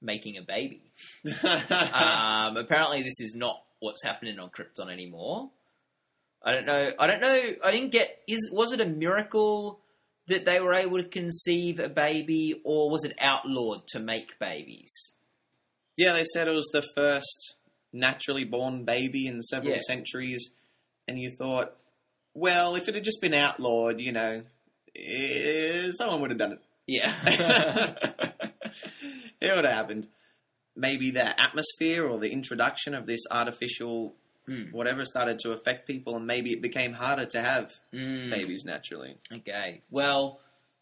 making 0.00 0.36
a 0.36 0.42
baby. 0.42 0.82
Um, 1.42 2.56
apparently, 2.56 3.02
this 3.02 3.18
is 3.20 3.34
not 3.34 3.56
what's 3.80 4.04
happening 4.04 4.38
on 4.38 4.50
Krypton 4.50 4.92
anymore. 4.92 5.50
I 6.44 6.52
don't 6.52 6.66
know. 6.66 6.90
I 6.98 7.06
don't 7.06 7.20
know. 7.20 7.40
I 7.64 7.70
didn't 7.72 7.90
get. 7.90 8.20
Is 8.28 8.50
was 8.52 8.72
it 8.72 8.80
a 8.80 8.86
miracle 8.86 9.80
that 10.28 10.44
they 10.44 10.60
were 10.60 10.74
able 10.74 10.98
to 10.98 11.04
conceive 11.08 11.78
a 11.80 11.88
baby, 11.88 12.54
or 12.64 12.90
was 12.90 13.04
it 13.04 13.16
outlawed 13.20 13.88
to 13.88 13.98
make 14.00 14.38
babies? 14.38 14.92
Yeah, 15.96 16.12
they 16.12 16.24
said 16.34 16.46
it 16.46 16.52
was 16.52 16.68
the 16.72 16.84
first 16.94 17.54
naturally 17.92 18.44
born 18.44 18.84
baby 18.84 19.26
in 19.26 19.40
several 19.42 19.72
Yeah. 19.72 19.80
centuries, 19.86 20.50
and 21.08 21.18
you 21.18 21.30
thought, 21.30 21.72
well, 22.34 22.74
if 22.74 22.88
it 22.88 22.94
had 22.94 23.04
just 23.04 23.20
been 23.20 23.34
outlawed, 23.34 24.00
you 24.00 24.12
know, 24.12 24.42
eh, 24.94 25.90
someone 25.92 26.20
would 26.20 26.30
have 26.30 26.38
done 26.38 26.52
it. 26.52 26.60
Yeah. 26.86 27.12
it 29.40 29.54
would 29.54 29.64
have 29.64 29.74
happened. 29.74 30.08
Maybe 30.74 31.10
the 31.10 31.40
atmosphere 31.40 32.06
or 32.06 32.18
the 32.18 32.30
introduction 32.30 32.94
of 32.94 33.06
this 33.06 33.20
artificial 33.30 34.14
Hmm. 34.48 34.70
whatever 34.70 35.04
started 35.04 35.40
to 35.40 35.50
affect 35.50 35.88
people, 35.88 36.14
and 36.14 36.24
maybe 36.24 36.52
it 36.52 36.62
became 36.62 36.92
harder 36.92 37.26
to 37.26 37.42
have 37.42 37.72
Mm. 37.92 38.30
babies 38.30 38.62
naturally. 38.64 39.16
Okay. 39.32 39.82
Well, 39.90 40.38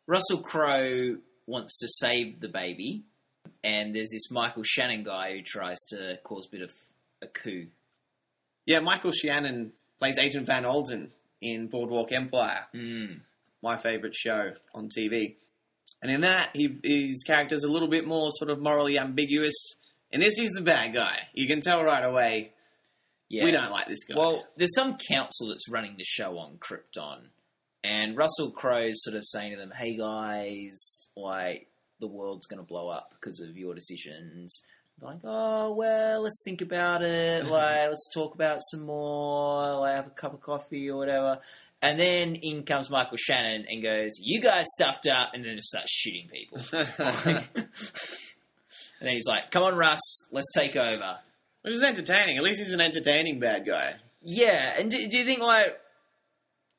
Russell 0.07 0.43
Crowe 0.43 1.17
wants 1.47 1.79
to 1.79 1.89
save 1.89 2.41
the 2.41 2.49
baby, 2.49 3.05
and 3.63 3.95
there's 3.95 4.11
this 4.13 4.31
Michael 4.31 4.65
Shannon 4.65 5.03
guy 5.03 5.33
who 5.39 5.41
tries 5.43 5.79
to 5.89 6.19
cause 6.25 6.47
a 6.47 6.51
bit 6.51 6.61
of 6.61 6.75
a 7.23 7.27
coup. 7.27 7.69
Yeah, 8.67 8.81
Michael 8.81 9.13
Shannon 9.13 9.73
plays 9.99 10.19
Agent 10.19 10.47
Van 10.47 10.65
Alden 10.65 11.11
in 11.41 11.69
Boardwalk 11.69 12.13
Empire. 12.13 12.67
Mm. 12.75 13.21
my 13.63 13.79
favourite 13.79 14.15
show 14.15 14.53
on 14.75 14.89
TV. 14.89 15.37
And 16.03 16.13
in 16.13 16.21
that, 16.21 16.51
he, 16.53 16.69
his 16.85 17.23
character's 17.27 17.65
a 17.65 17.71
little 17.71 17.89
bit 17.89 18.07
more 18.07 18.29
sort 18.39 18.51
of 18.51 18.61
morally 18.61 18.99
ambiguous. 18.99 19.55
And 20.13 20.21
this 20.23 20.39
is 20.39 20.51
the 20.51 20.61
bad 20.61 20.93
guy. 20.95 21.17
You 21.33 21.47
can 21.47 21.61
tell 21.61 21.83
right 21.83 22.05
away, 22.05 22.53
Yeah. 23.31 23.45
we 23.45 23.51
don't 23.53 23.71
like 23.71 23.89
this 23.89 24.05
guy. 24.05 24.17
Well, 24.19 24.45
there's 24.59 24.75
some 24.75 24.99
council 25.09 25.49
that's 25.49 25.67
running 25.71 25.95
the 25.97 26.05
show 26.05 26.37
on 26.39 26.59
Krypton, 26.59 27.29
and 27.83 28.17
Russell 28.19 28.51
Crowe's 28.51 29.03
sort 29.03 29.17
of 29.17 29.25
saying 29.27 29.53
to 29.53 29.57
them, 29.59 29.71
"Hey 29.75 29.97
guys, 29.97 31.09
like 31.17 31.69
the 32.01 32.07
world's 32.07 32.47
going 32.47 32.61
to 32.61 32.67
blow 32.67 32.89
up 32.91 33.15
because 33.19 33.41
of 33.41 33.57
your 33.57 33.75
decisions." 33.75 34.61
Like, 35.01 35.19
"Oh 35.25 35.73
well, 35.75 36.23
let's 36.23 36.43
think 36.45 36.61
about 36.61 37.03
it. 37.03 37.45
Like, 37.55 37.89
let's 37.89 38.09
talk 38.13 38.35
about 38.35 38.59
some 38.71 38.87
more. 38.87 39.81
Like, 39.81 39.97
have 39.97 40.07
a 40.07 40.11
cup 40.11 40.35
of 40.35 40.41
coffee 40.41 40.91
or 40.91 40.97
whatever." 40.97 41.39
And 41.83 42.01
then 42.01 42.37
in 42.37 42.63
comes 42.63 42.89
Michael 42.89 43.19
Shannon 43.19 43.67
and 43.69 43.83
goes, 43.83 44.13
"You 44.21 44.41
guys 44.41 44.67
stuffed 44.75 45.07
up," 45.07 45.35
and 45.35 45.45
then 45.45 45.57
just 45.57 45.69
starts 45.69 45.93
shooting 45.93 46.29
people. 46.33 46.59
and 46.73 47.69
then 49.01 49.13
he's 49.13 49.27
like, 49.27 49.51
"Come 49.51 49.65
on, 49.65 49.77
Russ, 49.77 50.01
let's 50.33 50.51
take 50.55 50.77
over." 50.77 51.19
Which 51.63 51.75
is 51.75 51.83
entertaining. 51.83 52.37
At 52.37 52.43
least 52.43 52.61
he's 52.61 52.73
an 52.73 52.81
entertaining 52.81 53.41
bad 53.41 53.67
guy. 53.67 53.95
Yeah, 54.23 54.75
and 54.79 54.91
do, 54.91 55.07
do 55.09 55.19
you 55.19 55.25
think 55.25 55.41
like 55.41 55.79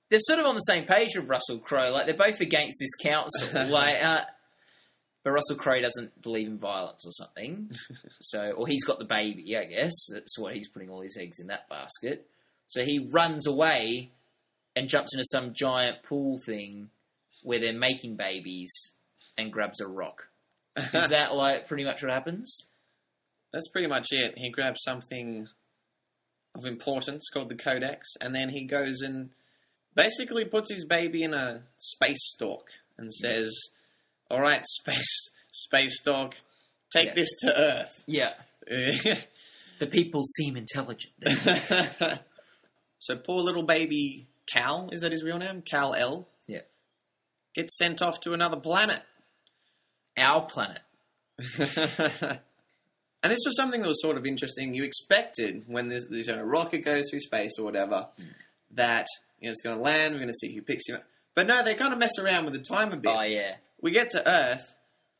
they're 0.10 0.19
sort 0.19 0.39
of 0.39 0.45
on 0.45 0.55
the 0.55 0.62
same 0.62 0.86
page 0.86 1.15
with 1.15 1.27
Russell 1.27 1.60
Crowe? 1.60 1.91
Like 1.91 2.05
they're 2.05 2.15
both 2.15 2.39
against 2.39 2.77
this 2.79 2.95
council, 2.95 3.67
like, 3.67 4.03
uh, 4.03 4.22
but 5.25 5.32
Russell 5.32 5.55
Crowe 5.55 5.82
doesn't 5.82 6.22
believe 6.22 6.48
in 6.48 6.60
violence 6.60 7.03
or 7.03 7.12
something. 7.12 7.72
so, 8.22 8.51
or 8.51 8.67
he's 8.67 8.84
got 8.84 9.00
the 9.00 9.05
baby, 9.05 9.58
I 9.58 9.65
guess. 9.65 9.91
That's 10.13 10.38
why 10.38 10.53
he's 10.53 10.70
putting 10.70 10.91
all 10.91 11.01
his 11.01 11.17
eggs 11.20 11.39
in 11.39 11.48
that 11.48 11.67
basket. 11.67 12.27
So 12.67 12.84
he 12.84 13.10
runs 13.12 13.48
away 13.48 14.12
and 14.75 14.88
jumps 14.88 15.15
into 15.15 15.25
some 15.32 15.53
giant 15.53 16.03
pool 16.03 16.38
thing 16.46 16.91
where 17.41 17.60
they're 17.60 17.74
making 17.74 18.17
babies 18.17 18.72
and 19.36 19.51
grabs 19.51 19.82
a 19.82 19.88
rock. 19.88 20.27
Is 20.94 21.10
that 21.10 21.34
like 21.34 21.67
pretty 21.67 21.86
much 21.86 22.03
what 22.03 22.12
happens? 22.12 22.55
That's 23.51 23.67
pretty 23.70 23.88
much 23.88 24.10
it. 24.12 24.36
He 24.38 24.51
grabs 24.51 24.84
something 24.84 25.48
of 26.55 26.65
importance 26.65 27.29
called 27.34 27.50
the 27.50 27.55
Codex, 27.55 28.10
and 28.22 28.36
then 28.36 28.50
he 28.50 28.65
goes 28.65 29.01
and 29.01 29.32
basically 29.96 30.46
puts 30.46 30.72
his 30.72 30.86
baby 30.86 31.24
in 31.24 31.34
a 31.34 31.63
space 31.79 32.32
stalk 32.32 32.67
and 32.96 33.08
hmm. 33.08 33.25
says, 33.25 33.51
"All 34.29 34.41
right, 34.41 34.63
space 34.65 35.32
space 35.51 36.01
dog, 36.03 36.36
take 36.96 37.08
Yeah. 37.08 37.13
this 37.15 37.29
to 37.44 37.62
Earth." 37.62 38.03
Yeah, 38.05 38.34
the 38.67 39.88
people 39.88 40.24
seem 40.24 40.58
intelligent. 40.58 41.13
so 43.00 43.15
poor 43.17 43.41
little 43.41 43.63
baby 43.63 44.27
Kal, 44.48 44.89
is 44.91 45.01
that 45.01 45.12
his 45.12 45.24
real 45.24 45.38
name? 45.38 45.62
Kal-El. 45.62 46.27
Yeah. 46.48 46.62
Gets 47.53 47.77
sent 47.77 48.01
off 48.01 48.20
to 48.22 48.34
another 48.34 48.58
planet. 48.58 49.01
Our 50.17 50.46
planet. 50.46 50.82
and 51.60 52.39
this 53.24 53.39
was 53.46 53.55
something 53.58 53.82
that 53.82 53.88
was 53.88 54.01
sort 54.01 54.17
of 54.17 54.25
interesting. 54.25 54.74
You 54.74 54.84
expected 54.84 55.63
when 55.67 55.89
this, 55.89 56.08
this 56.10 56.27
you 56.27 56.36
know, 56.36 56.44
rocket 56.44 56.86
goes 56.86 57.10
through 57.10 57.20
space 57.20 57.51
or 57.60 57.65
whatever 57.65 58.08
mm. 58.20 58.25
that 58.72 59.08
you 59.39 59.48
know, 59.48 59.51
it's 59.51 59.62
going 59.62 59.77
to 59.77 59.84
land. 59.84 60.13
We're 60.13 60.20
going 60.20 60.29
to 60.29 60.34
see 60.34 60.53
who 60.55 60.62
picks 60.62 60.88
you 60.88 60.96
up. 60.96 61.03
But 61.34 61.48
no, 61.48 61.63
they 61.63 61.75
kind 61.75 61.91
of 61.91 62.00
mess 62.00 62.17
around 62.17 62.46
with 62.46 62.53
the 62.53 62.62
time 62.62 62.94
a 62.94 62.98
bit. 62.98 63.12
Oh 63.13 63.24
yeah. 63.24 63.55
We 63.86 63.92
get 63.92 64.10
to 64.12 64.27
Earth, 64.27 64.74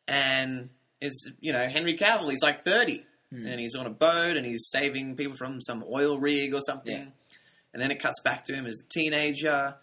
and 0.08 0.70
it's 1.00 1.30
you 1.40 1.54
know 1.54 1.68
Henry 1.70 1.96
Cavill. 1.96 2.30
He's 2.32 2.42
like 2.42 2.64
thirty, 2.64 3.06
Hmm. 3.32 3.46
and 3.46 3.60
he's 3.60 3.76
on 3.76 3.86
a 3.86 3.92
boat, 3.92 4.38
and 4.38 4.46
he's 4.46 4.68
saving 4.72 5.16
people 5.16 5.36
from 5.36 5.62
some 5.62 5.84
oil 5.90 6.18
rig 6.20 6.54
or 6.54 6.62
something. 6.62 6.98
Yeah. 6.98 7.38
And 7.74 7.82
then 7.82 7.92
it 7.92 8.00
cuts 8.02 8.20
back 8.22 8.44
to 8.46 8.54
him 8.56 8.66
as 8.66 8.82
a 8.84 8.88
teenager, 8.90 9.76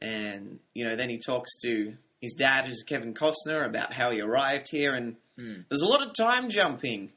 and 0.00 0.60
you 0.74 0.84
know 0.84 0.94
then 0.96 1.08
he 1.10 1.18
talks 1.18 1.50
to 1.62 1.94
his 2.20 2.34
dad, 2.34 2.66
who's 2.66 2.82
Kevin 2.84 3.12
Costner, 3.14 3.66
about 3.66 3.92
how 3.92 4.10
he 4.12 4.20
arrived 4.20 4.68
here, 4.70 4.94
and 4.94 5.16
Mm. 5.38 5.64
There's 5.70 5.80
a 5.80 5.86
lot 5.86 6.06
of 6.06 6.12
time 6.14 6.50
jumping 6.50 7.10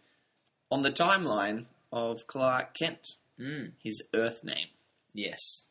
on 0.72 0.84
the 0.84 0.90
timeline 0.90 1.66
of 1.92 2.26
Clark 2.28 2.74
Kent, 2.74 3.16
Mm. 3.38 3.74
his 3.84 4.02
Earth 4.14 4.42
name. 4.42 4.70
Yes. 5.14 5.66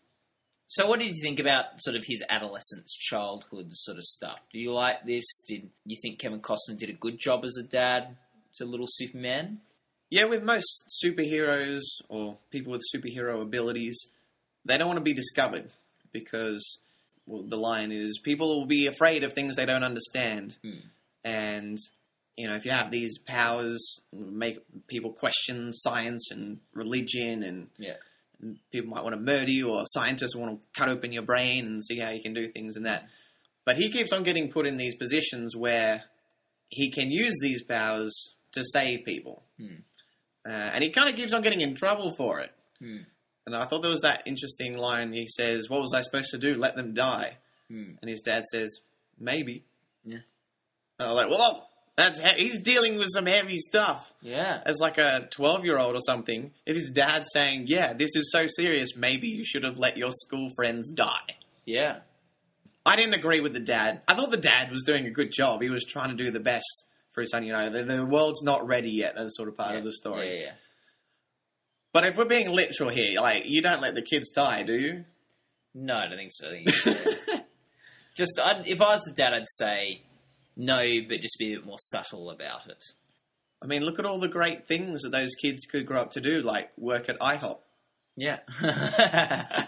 So, 0.67 0.87
what 0.87 0.99
did 0.99 1.09
you 1.09 1.23
think 1.23 1.41
about 1.41 1.65
sort 1.79 1.97
of 1.97 2.05
his 2.07 2.23
adolescence, 2.29 2.93
childhood 2.93 3.69
sort 3.73 3.99
of 3.99 4.05
stuff? 4.05 4.39
Do 4.53 4.59
you 4.59 4.73
like 4.73 5.05
this? 5.05 5.25
Did 5.47 5.71
you 5.85 5.97
think 6.01 6.19
Kevin 6.19 6.41
Costner 6.41 6.79
did 6.79 6.91
a 6.91 6.95
good 6.95 7.19
job 7.19 7.45
as 7.45 7.57
a 7.59 7.63
dad 7.63 8.17
to 8.57 8.65
little 8.65 8.87
Superman? 8.89 9.61
Yeah, 10.11 10.25
with 10.25 10.43
most 10.43 10.99
superheroes 11.05 11.83
or 12.09 12.39
people 12.51 12.73
with 12.73 12.83
superhero 12.95 13.43
abilities, 13.43 13.99
they 14.65 14.79
don't 14.79 14.89
want 14.89 14.99
to 14.99 15.05
be 15.05 15.13
discovered 15.13 15.71
because 16.13 16.79
well, 17.27 17.43
the 17.43 17.57
line 17.57 17.93
is 17.93 18.19
people 18.23 18.59
will 18.59 18.67
be 18.67 18.87
afraid 18.87 19.25
of 19.25 19.33
things 19.33 19.57
they 19.57 19.67
don't 19.67 19.85
understand. 19.85 20.57
Hmm. 20.63 20.89
And, 21.25 21.79
you 22.37 22.49
know, 22.49 22.55
if 22.55 22.65
you 22.65 22.71
have 22.71 22.91
these 22.91 23.19
powers, 23.19 24.01
make 24.13 24.59
people 24.89 25.13
question 25.13 25.73
science 25.73 26.31
and 26.31 26.61
religion, 26.75 27.43
and 27.43 27.69
Yeah. 27.79 27.97
People 28.71 28.91
might 28.91 29.03
want 29.03 29.15
to 29.15 29.21
murder 29.21 29.51
you, 29.51 29.71
or 29.71 29.83
scientists 29.85 30.37
want 30.37 30.61
to 30.61 30.69
cut 30.79 30.89
open 30.89 31.13
your 31.13 31.23
brain 31.23 31.67
and 31.67 31.85
see 31.85 31.99
how 31.99 32.11
you 32.11 32.23
can 32.23 32.35
do 32.35 32.51
things 32.51 32.77
and 32.77 32.87
that. 32.87 33.09
But 33.65 33.77
he 33.77 33.91
keeps 33.91 34.13
on 34.13 34.23
getting 34.23 34.51
put 34.51 34.67
in 34.67 34.77
these 34.77 34.95
positions 34.95 35.57
where 35.57 36.05
he 36.69 36.91
can 36.91 37.11
use 37.11 37.35
these 37.41 37.63
powers 37.63 38.35
to 38.53 38.63
save 38.65 39.05
people. 39.05 39.43
Hmm. 39.59 39.77
Uh, 40.47 40.51
and 40.51 40.85
he 40.85 40.91
kind 40.91 41.09
of 41.09 41.17
keeps 41.17 41.33
on 41.33 41.43
getting 41.43 41.63
in 41.63 41.75
trouble 41.75 42.13
for 42.17 42.41
it. 42.41 42.51
Hmm. 42.81 42.99
And 43.47 43.57
I 43.57 43.67
thought 43.67 43.83
there 43.83 43.91
was 43.91 44.03
that 44.03 44.23
interesting 44.27 44.77
line. 44.77 45.13
He 45.13 45.27
says, 45.27 45.69
"What 45.69 45.81
was 45.81 45.95
I 45.95 46.01
supposed 46.01 46.31
to 46.31 46.39
do? 46.39 46.55
Let 46.55 46.77
them 46.77 46.95
die?" 46.95 47.39
Hmm. 47.69 47.93
And 48.01 48.11
his 48.11 48.21
dad 48.21 48.45
says, 48.51 48.79
"Maybe." 49.19 49.65
Yeah. 50.05 50.19
And 50.99 51.09
I'm 51.09 51.15
like, 51.15 51.29
"Well, 51.29 51.69
that's 51.97 52.19
he- 52.19 52.45
he's 52.45 52.61
dealing 52.61 52.99
with 52.99 53.09
some 53.13 53.27
heavy 53.27 53.57
stuff." 53.57 54.13
Yeah. 54.21 54.61
As 54.65 54.79
like 54.81 54.99
a 54.99 55.29
twelve-year-old 55.31 55.95
or 55.95 56.01
something, 56.01 56.53
if 56.67 56.75
his 56.75 56.91
dad's 56.91 57.29
saying, 57.33 57.67
"Yeah, 57.69 57.93
this 57.93 58.17
is 58.17 58.31
so 58.31 58.47
serious, 58.47 58.97
maybe 58.97 59.29
you 59.29 59.45
should 59.45 59.65
have 59.65 59.77
let 59.77 59.97
your 59.97 60.11
school 60.11 60.51
friends 60.57 60.91
die." 60.91 61.37
Yeah. 61.65 62.01
I 62.87 62.97
didn't 62.97 63.15
agree 63.15 63.41
with 63.41 63.55
the 63.55 63.61
dad. 63.61 64.03
I 64.07 64.15
thought 64.15 64.31
the 64.31 64.37
dad 64.37 64.71
was 64.71 64.83
doing 64.83 65.07
a 65.07 65.11
good 65.11 65.33
job. 65.33 65.63
He 65.63 65.71
was 65.71 65.85
trying 65.85 66.15
to 66.15 66.23
do 66.23 66.31
the 66.31 66.41
best 66.41 66.85
for 67.13 67.23
his 67.23 67.31
son. 67.31 67.45
You 67.45 67.53
know, 67.53 67.71
the, 67.71 67.83
the 67.83 68.05
world's 68.05 68.43
not 68.43 68.67
ready 68.67 68.91
yet. 68.91 69.15
That's 69.17 69.37
sort 69.37 69.49
of 69.49 69.57
part 69.57 69.73
yeah. 69.73 69.79
of 69.79 69.85
the 69.85 69.93
story. 69.93 70.29
Yeah, 70.29 70.47
yeah. 70.47 70.53
But 71.93 72.07
if 72.07 72.19
we're 72.19 72.27
being 72.27 72.51
literal 72.51 72.91
here, 72.91 73.21
like 73.21 73.45
you 73.47 73.63
don't 73.63 73.81
let 73.81 73.95
the 73.95 74.03
kids 74.03 74.31
die, 74.31 74.65
do 74.65 74.75
you? 74.75 75.05
No, 75.75 75.95
I 75.95 76.09
don't 76.09 76.19
think 76.19 76.31
so. 76.33 76.49
I 76.49 76.65
think 76.65 77.45
just 78.17 78.39
I'd, 78.43 78.67
if 78.67 78.81
I 78.83 78.95
was 78.95 79.03
the 79.07 79.13
dad, 79.13 79.33
I'd 79.33 79.47
say 79.47 80.03
no, 80.57 80.79
but 81.09 81.21
just 81.21 81.39
be 81.39 81.53
a 81.53 81.57
bit 81.57 81.67
more 81.67 81.79
subtle 81.79 82.31
about 82.31 82.67
it. 82.69 82.83
I 83.63 83.67
mean, 83.67 83.83
look 83.83 83.99
at 83.99 84.07
all 84.07 84.19
the 84.19 84.29
great 84.29 84.67
things 84.69 85.03
that 85.03 85.11
those 85.11 85.35
kids 85.41 85.65
could 85.65 85.87
grow 85.87 86.03
up 86.03 86.11
to 86.13 86.21
do, 86.21 86.41
like 86.41 86.71
work 86.77 87.09
at 87.09 87.19
IHOP. 87.19 87.59
Yeah. 88.17 88.41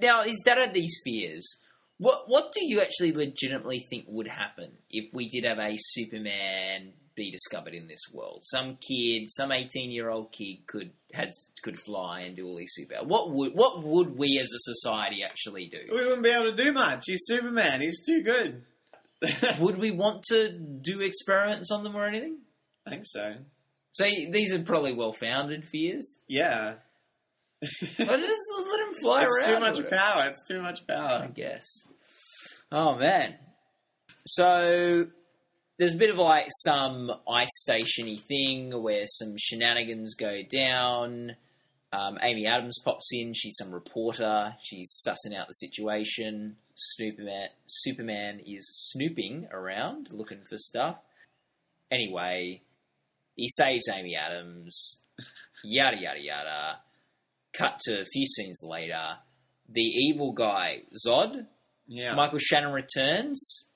now, 0.00 0.22
his 0.22 0.40
dad 0.44 0.58
had 0.58 0.74
these 0.74 1.00
fears. 1.04 1.58
What 1.98 2.24
what 2.28 2.52
do 2.52 2.60
you 2.62 2.80
actually 2.80 3.12
legitimately 3.12 3.84
think 3.90 4.06
would 4.08 4.28
happen 4.28 4.72
if 4.90 5.12
we 5.12 5.28
did 5.28 5.44
have 5.44 5.58
a 5.58 5.76
Superman 5.76 6.92
be 7.14 7.30
discovered 7.30 7.74
in 7.74 7.86
this 7.86 8.00
world? 8.12 8.42
Some 8.42 8.78
kid, 8.80 9.28
some 9.28 9.52
eighteen 9.52 9.90
year 9.90 10.08
old 10.08 10.32
kid 10.32 10.66
could 10.66 10.90
had 11.12 11.30
could 11.62 11.78
fly 11.78 12.22
and 12.22 12.34
do 12.36 12.46
all 12.46 12.56
these 12.56 12.72
super. 12.74 12.96
What 13.04 13.30
would 13.32 13.52
what 13.54 13.84
would 13.84 14.18
we 14.18 14.38
as 14.40 14.48
a 14.48 14.72
society 14.72 15.22
actually 15.24 15.66
do? 15.66 15.78
We 15.92 16.04
wouldn't 16.04 16.22
be 16.22 16.30
able 16.30 16.54
to 16.54 16.64
do 16.64 16.72
much. 16.72 17.04
He's 17.06 17.22
Superman. 17.26 17.80
He's 17.80 18.04
too 18.04 18.22
good. 18.22 18.64
would 19.58 19.78
we 19.78 19.90
want 19.90 20.22
to 20.30 20.50
do 20.50 21.00
experiments 21.00 21.70
on 21.70 21.84
them 21.84 21.96
or 21.96 22.06
anything? 22.06 22.38
I 22.86 22.90
think 22.90 23.04
so. 23.06 23.34
So 23.92 24.04
these 24.04 24.52
are 24.52 24.62
probably 24.62 24.92
well 24.92 25.12
founded 25.12 25.68
fears. 25.68 26.20
Yeah. 26.28 26.74
But 27.80 28.20
just 28.20 28.42
let 28.58 28.80
him 28.80 28.94
fly 29.00 29.22
it's 29.24 29.48
around. 29.48 29.54
too 29.54 29.60
much 29.60 29.90
power. 29.90 30.24
It's 30.26 30.44
too 30.46 30.60
much 30.60 30.86
power. 30.86 31.22
I 31.24 31.28
guess. 31.28 31.64
Oh 32.70 32.96
man. 32.96 33.36
So 34.26 35.06
there's 35.78 35.94
a 35.94 35.98
bit 35.98 36.10
of 36.10 36.16
like 36.16 36.48
some 36.62 37.10
ice 37.28 37.48
stationy 37.62 38.18
thing 38.18 38.82
where 38.82 39.04
some 39.06 39.36
shenanigans 39.38 40.14
go 40.14 40.40
down. 40.50 41.36
Um, 41.94 42.18
Amy 42.22 42.46
Adams 42.46 42.78
pops 42.84 43.08
in. 43.12 43.32
She's 43.34 43.56
some 43.56 43.70
reporter. 43.72 44.56
She's 44.62 44.90
sussing 45.06 45.36
out 45.38 45.46
the 45.48 45.52
situation. 45.54 46.56
Superman, 46.74 47.48
Superman 47.66 48.40
is 48.44 48.68
snooping 48.72 49.48
around, 49.52 50.08
looking 50.10 50.40
for 50.48 50.56
stuff. 50.58 50.96
Anyway, 51.90 52.62
he 53.36 53.46
saves 53.48 53.88
Amy 53.88 54.16
Adams. 54.16 55.02
Yada 55.64 55.96
yada 56.00 56.20
yada. 56.20 56.80
Cut 57.56 57.78
to 57.84 58.00
a 58.00 58.04
few 58.04 58.26
scenes 58.26 58.60
later. 58.64 59.16
The 59.68 59.80
evil 59.80 60.32
guy 60.32 60.82
Zod, 61.06 61.46
Yeah. 61.86 62.14
Michael 62.14 62.38
Shannon 62.38 62.72
returns. 62.72 63.66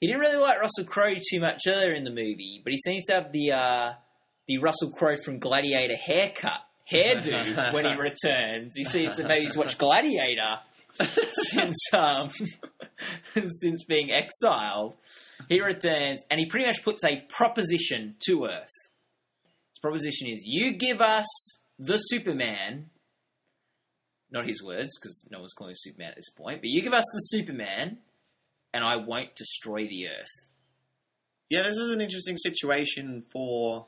He 0.00 0.06
didn't 0.06 0.20
really 0.20 0.40
like 0.40 0.60
Russell 0.60 0.84
Crowe 0.84 1.14
too 1.30 1.40
much 1.40 1.62
earlier 1.66 1.92
in 1.92 2.04
the 2.04 2.10
movie, 2.10 2.60
but 2.62 2.72
he 2.72 2.78
seems 2.78 3.04
to 3.06 3.14
have 3.14 3.32
the 3.32 3.50
uh, 3.52 3.92
the 4.46 4.58
Russell 4.58 4.90
Crowe 4.90 5.16
from 5.24 5.38
Gladiator 5.40 5.96
haircut 5.96 6.60
hairdo 6.90 7.72
when 7.72 7.84
he 7.84 7.94
returns. 7.94 8.74
He 8.76 8.84
seems 8.84 9.16
that 9.16 9.26
maybe 9.26 9.44
he's 9.44 9.56
watched 9.56 9.78
Gladiator 9.78 10.60
since 11.02 11.76
um, 11.92 12.28
since 13.34 13.84
being 13.84 14.10
exiled. 14.10 14.94
He 15.48 15.60
returns 15.60 16.22
and 16.30 16.40
he 16.40 16.46
pretty 16.46 16.66
much 16.66 16.82
puts 16.82 17.04
a 17.04 17.24
proposition 17.28 18.16
to 18.26 18.46
Earth. 18.46 18.68
His 19.70 19.78
proposition 19.80 20.28
is: 20.28 20.42
you 20.46 20.76
give 20.76 21.00
us 21.00 21.26
the 21.78 21.98
Superman. 21.98 22.90
Not 24.30 24.46
his 24.46 24.62
words, 24.62 24.90
because 25.00 25.26
no 25.30 25.38
one's 25.38 25.54
calling 25.54 25.70
him 25.70 25.76
Superman 25.78 26.10
at 26.10 26.16
this 26.16 26.28
point. 26.36 26.60
But 26.60 26.68
you 26.68 26.82
give 26.82 26.92
us 26.92 27.04
the 27.14 27.38
Superman, 27.38 27.96
and 28.74 28.84
I 28.84 28.96
won't 28.96 29.34
destroy 29.34 29.88
the 29.88 30.08
Earth. 30.08 30.50
Yeah, 31.48 31.62
this 31.62 31.78
is 31.78 31.90
an 31.90 32.02
interesting 32.02 32.36
situation 32.36 33.22
for, 33.32 33.86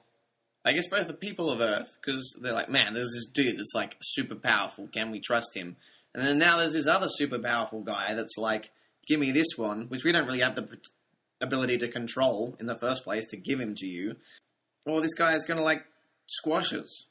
I 0.64 0.73
guess, 0.73 0.88
both 0.90 1.07
the 1.07 1.14
people 1.14 1.51
of 1.51 1.61
Earth, 1.61 1.88
because 2.01 2.35
they're 2.40 2.53
like, 2.53 2.68
man, 2.68 2.92
there's 2.92 3.12
this 3.14 3.27
dude 3.33 3.59
that's 3.59 3.75
like 3.75 3.96
super 4.03 4.35
powerful. 4.35 4.88
Can 4.88 5.11
we 5.11 5.20
trust 5.20 5.57
him? 5.57 5.77
And 6.14 6.27
then 6.27 6.38
now 6.38 6.59
there's 6.59 6.75
this 6.75 6.87
other 6.87 7.09
super 7.09 7.38
powerful 7.38 7.83
guy 7.83 8.14
that's 8.14 8.37
like, 8.37 8.70
give 9.07 9.20
me 9.20 9.33
this 9.33 9.57
one, 9.57 9.87
which 9.88 10.05
we 10.05 10.12
don't 10.12 10.27
really 10.27 10.40
have 10.40 10.57
the 10.57 10.68
ability 11.40 11.79
to 11.79 11.88
control 11.88 12.57
in 12.61 12.66
the 12.66 12.77
first 12.79 13.05
place 13.05 13.25
to 13.27 13.37
give 13.37 13.59
him 13.59 13.75
to 13.77 13.87
you. 13.87 14.16
Or 14.85 15.01
this 15.01 15.14
guy 15.14 15.35
is 15.35 15.44
going 15.44 15.59
to 15.59 15.64
like 15.64 15.85
squash 16.27 16.75
us. 16.75 17.07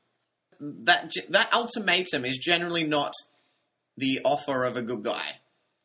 That 0.59 1.11
that 1.29 1.53
ultimatum 1.53 2.25
is 2.25 2.37
generally 2.37 2.83
not 2.83 3.13
the 3.97 4.19
offer 4.25 4.65
of 4.65 4.75
a 4.75 4.81
good 4.81 5.03
guy. 5.03 5.39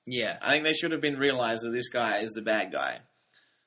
Yeah. 0.06 0.36
I 0.42 0.52
think 0.52 0.64
they 0.64 0.72
should 0.72 0.92
have 0.92 1.00
been 1.00 1.16
realized 1.16 1.62
that 1.62 1.70
this 1.70 1.88
guy 1.88 2.18
is 2.18 2.32
the 2.32 2.42
bad 2.42 2.72
guy. 2.72 2.98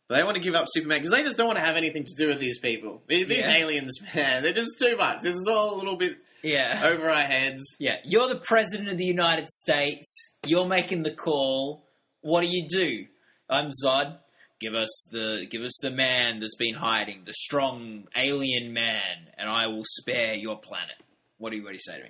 They 0.09 0.23
want 0.23 0.35
to 0.35 0.41
give 0.41 0.55
up 0.55 0.65
Superman 0.69 0.99
because 0.99 1.11
they 1.11 1.21
just 1.23 1.37
don't 1.37 1.47
want 1.47 1.59
to 1.59 1.65
have 1.65 1.75
anything 1.75 2.05
to 2.05 2.13
do 2.17 2.29
with 2.29 2.39
these 2.39 2.59
people. 2.59 3.01
These, 3.07 3.27
these 3.27 3.39
Yeah. 3.45 3.57
aliens, 3.57 3.99
man, 4.15 4.41
they're 4.41 4.53
just 4.53 4.79
too 4.79 4.95
much. 4.95 5.19
This 5.21 5.35
is 5.35 5.47
all 5.49 5.75
a 5.75 5.77
little 5.77 5.97
bit 5.97 6.17
Yeah. 6.43 6.81
over 6.85 7.09
our 7.09 7.25
heads. 7.25 7.75
Yeah. 7.77 7.97
You're 8.05 8.29
the 8.29 8.39
President 8.39 8.87
of 8.89 8.97
the 8.97 9.03
United 9.05 9.49
States. 9.49 10.35
You're 10.45 10.67
making 10.67 11.03
the 11.03 11.13
call. 11.13 11.83
What 12.21 12.41
do 12.41 12.47
you 12.47 12.67
do? 12.69 13.05
I'm 13.49 13.69
Zod. 13.83 14.17
Give 14.59 14.73
us 14.73 15.09
the 15.11 15.45
give 15.49 15.61
us 15.61 15.77
the 15.81 15.91
man 15.91 16.39
that's 16.39 16.55
been 16.55 16.73
hiding, 16.73 17.23
the 17.25 17.33
strong 17.33 18.07
alien 18.17 18.73
man, 18.73 19.27
and 19.37 19.47
I 19.49 19.67
will 19.67 19.83
spare 19.85 20.33
your 20.33 20.57
planet. 20.57 20.95
What 21.37 21.51
do 21.51 21.57
you 21.57 21.63
what 21.63 21.69
do 21.69 21.75
you 21.75 21.79
say 21.79 21.97
to 21.97 22.03
me? 22.05 22.09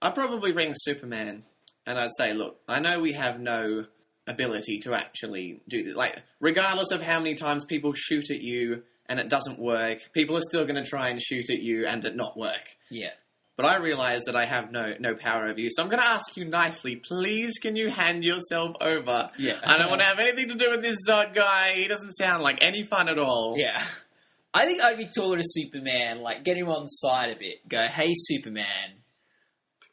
I'd 0.00 0.14
probably 0.14 0.52
ring 0.52 0.72
Superman 0.74 1.44
and 1.86 1.98
I'd 1.98 2.10
say, 2.18 2.32
look, 2.34 2.58
I 2.68 2.80
know 2.80 2.98
we 3.00 3.12
have 3.12 3.38
no 3.38 3.84
ability 4.26 4.78
to 4.80 4.94
actually 4.94 5.60
do 5.68 5.82
this. 5.82 5.96
Like, 5.96 6.18
regardless 6.40 6.90
of 6.90 7.02
how 7.02 7.18
many 7.18 7.34
times 7.34 7.64
people 7.64 7.92
shoot 7.94 8.30
at 8.30 8.40
you 8.40 8.82
and 9.06 9.18
it 9.18 9.28
doesn't 9.28 9.58
work, 9.58 9.98
people 10.12 10.36
are 10.36 10.42
still 10.48 10.64
going 10.64 10.82
to 10.82 10.88
try 10.88 11.08
and 11.08 11.20
shoot 11.20 11.50
at 11.50 11.60
you 11.60 11.86
and 11.86 12.04
it 12.04 12.16
not 12.16 12.36
work. 12.36 12.76
Yeah. 12.90 13.10
But 13.56 13.66
I 13.66 13.76
realize 13.76 14.22
that 14.24 14.34
I 14.34 14.46
have 14.46 14.72
no 14.72 14.94
no 14.98 15.14
power 15.14 15.44
over 15.46 15.60
you, 15.60 15.68
so 15.70 15.82
I'm 15.82 15.90
going 15.90 16.00
to 16.00 16.08
ask 16.08 16.36
you 16.38 16.46
nicely. 16.46 16.96
Please, 16.96 17.58
can 17.58 17.76
you 17.76 17.90
hand 17.90 18.24
yourself 18.24 18.74
over? 18.80 19.30
Yeah. 19.36 19.58
I 19.62 19.76
don't 19.76 19.90
want 19.90 20.00
to 20.00 20.06
have 20.06 20.18
anything 20.18 20.48
to 20.48 20.54
do 20.54 20.70
with 20.70 20.82
this 20.82 20.96
Zod 21.06 21.34
guy. 21.34 21.74
He 21.74 21.86
doesn't 21.86 22.12
sound 22.12 22.42
like 22.42 22.58
any 22.62 22.82
fun 22.82 23.08
at 23.08 23.18
all. 23.18 23.54
Yeah. 23.58 23.84
I 24.54 24.66
think 24.66 24.82
I'd 24.82 24.98
be 24.98 25.08
taller 25.14 25.36
to 25.38 25.44
Superman, 25.44 26.20
like 26.20 26.44
get 26.44 26.56
him 26.56 26.68
on 26.68 26.88
side 26.88 27.30
a 27.30 27.38
bit. 27.38 27.66
Go, 27.68 27.86
hey 27.86 28.12
Superman, 28.14 29.01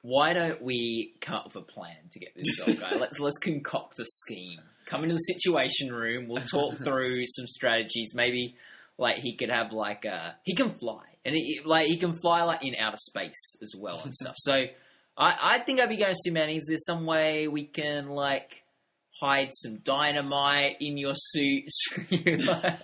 why 0.01 0.33
don't 0.33 0.61
we 0.61 1.13
come 1.21 1.35
up 1.35 1.45
with 1.45 1.55
a 1.55 1.61
plan 1.61 1.95
to 2.11 2.19
get 2.19 2.35
this 2.35 2.59
Zod 2.59 2.79
guy? 2.79 2.97
let's 2.97 3.19
let's 3.19 3.37
concoct 3.37 3.99
a 3.99 4.05
scheme. 4.05 4.59
Come 4.85 5.03
into 5.03 5.15
the 5.15 5.19
situation 5.19 5.91
room, 5.91 6.27
we'll 6.27 6.43
talk 6.43 6.75
through 6.83 7.25
some 7.25 7.47
strategies. 7.47 8.13
Maybe 8.15 8.55
like 8.97 9.17
he 9.17 9.35
could 9.35 9.49
have 9.49 9.71
like 9.71 10.05
a 10.05 10.35
he 10.43 10.55
can 10.55 10.71
fly. 10.77 11.03
And 11.25 11.35
he, 11.35 11.59
like 11.65 11.87
he 11.87 11.97
can 11.97 12.17
fly 12.19 12.43
like 12.43 12.63
in 12.63 12.75
outer 12.79 12.97
space 12.97 13.57
as 13.61 13.73
well 13.77 13.99
and 14.03 14.13
stuff. 14.13 14.35
So 14.37 14.53
I, 15.17 15.37
I 15.55 15.59
think 15.59 15.79
I'd 15.81 15.89
be 15.89 15.97
going 15.97 16.13
Superman. 16.15 16.49
Is 16.49 16.65
there 16.67 16.77
some 16.77 17.05
way 17.05 17.47
we 17.47 17.65
can 17.65 18.07
like 18.07 18.63
hide 19.19 19.49
some 19.53 19.77
dynamite 19.83 20.77
in 20.79 20.97
your 20.97 21.13
suits. 21.15 21.77
You 22.09 22.37
like- 22.37 22.79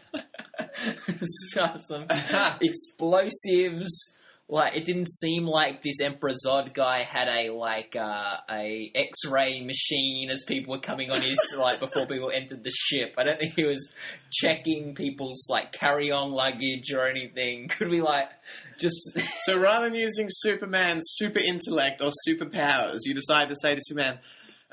stuff 1.24 1.82
some 1.82 2.06
explosives. 2.62 4.16
Like 4.48 4.76
it 4.76 4.86
didn't 4.86 5.10
seem 5.10 5.46
like 5.46 5.82
this 5.82 6.00
Emperor 6.00 6.34
Zod 6.46 6.76
guy 6.76 7.02
had 7.02 7.28
a 7.28 7.50
like 7.50 7.96
uh, 7.96 8.38
a 8.48 8.92
X-ray 8.94 9.64
machine 9.66 10.30
as 10.30 10.44
people 10.44 10.72
were 10.76 10.80
coming 10.80 11.10
on 11.10 11.20
his 11.22 11.40
like 11.58 11.80
before 11.80 12.06
people 12.06 12.30
entered 12.30 12.64
the 12.64 12.70
ship. 12.70 13.16
I 13.18 13.24
don't 13.24 13.40
think 13.40 13.56
he 13.56 13.64
was 13.64 13.92
checking 14.32 14.94
people's 14.94 15.48
like 15.50 15.72
carry-on 15.72 16.32
luggage 16.32 16.94
or 16.94 17.08
anything. 17.08 17.68
Could 17.76 17.90
we 17.90 18.02
like 18.02 18.30
just 18.78 19.18
So 19.46 19.58
rather 19.58 19.86
than 19.90 19.96
using 19.96 20.28
Superman's 20.30 21.06
super 21.16 21.40
intellect 21.40 22.04
or 22.04 22.12
superpowers, 22.28 23.00
you 23.06 23.16
decide 23.16 23.48
to 23.48 23.56
say 23.60 23.74
to 23.74 23.82
Superman, 23.84 24.20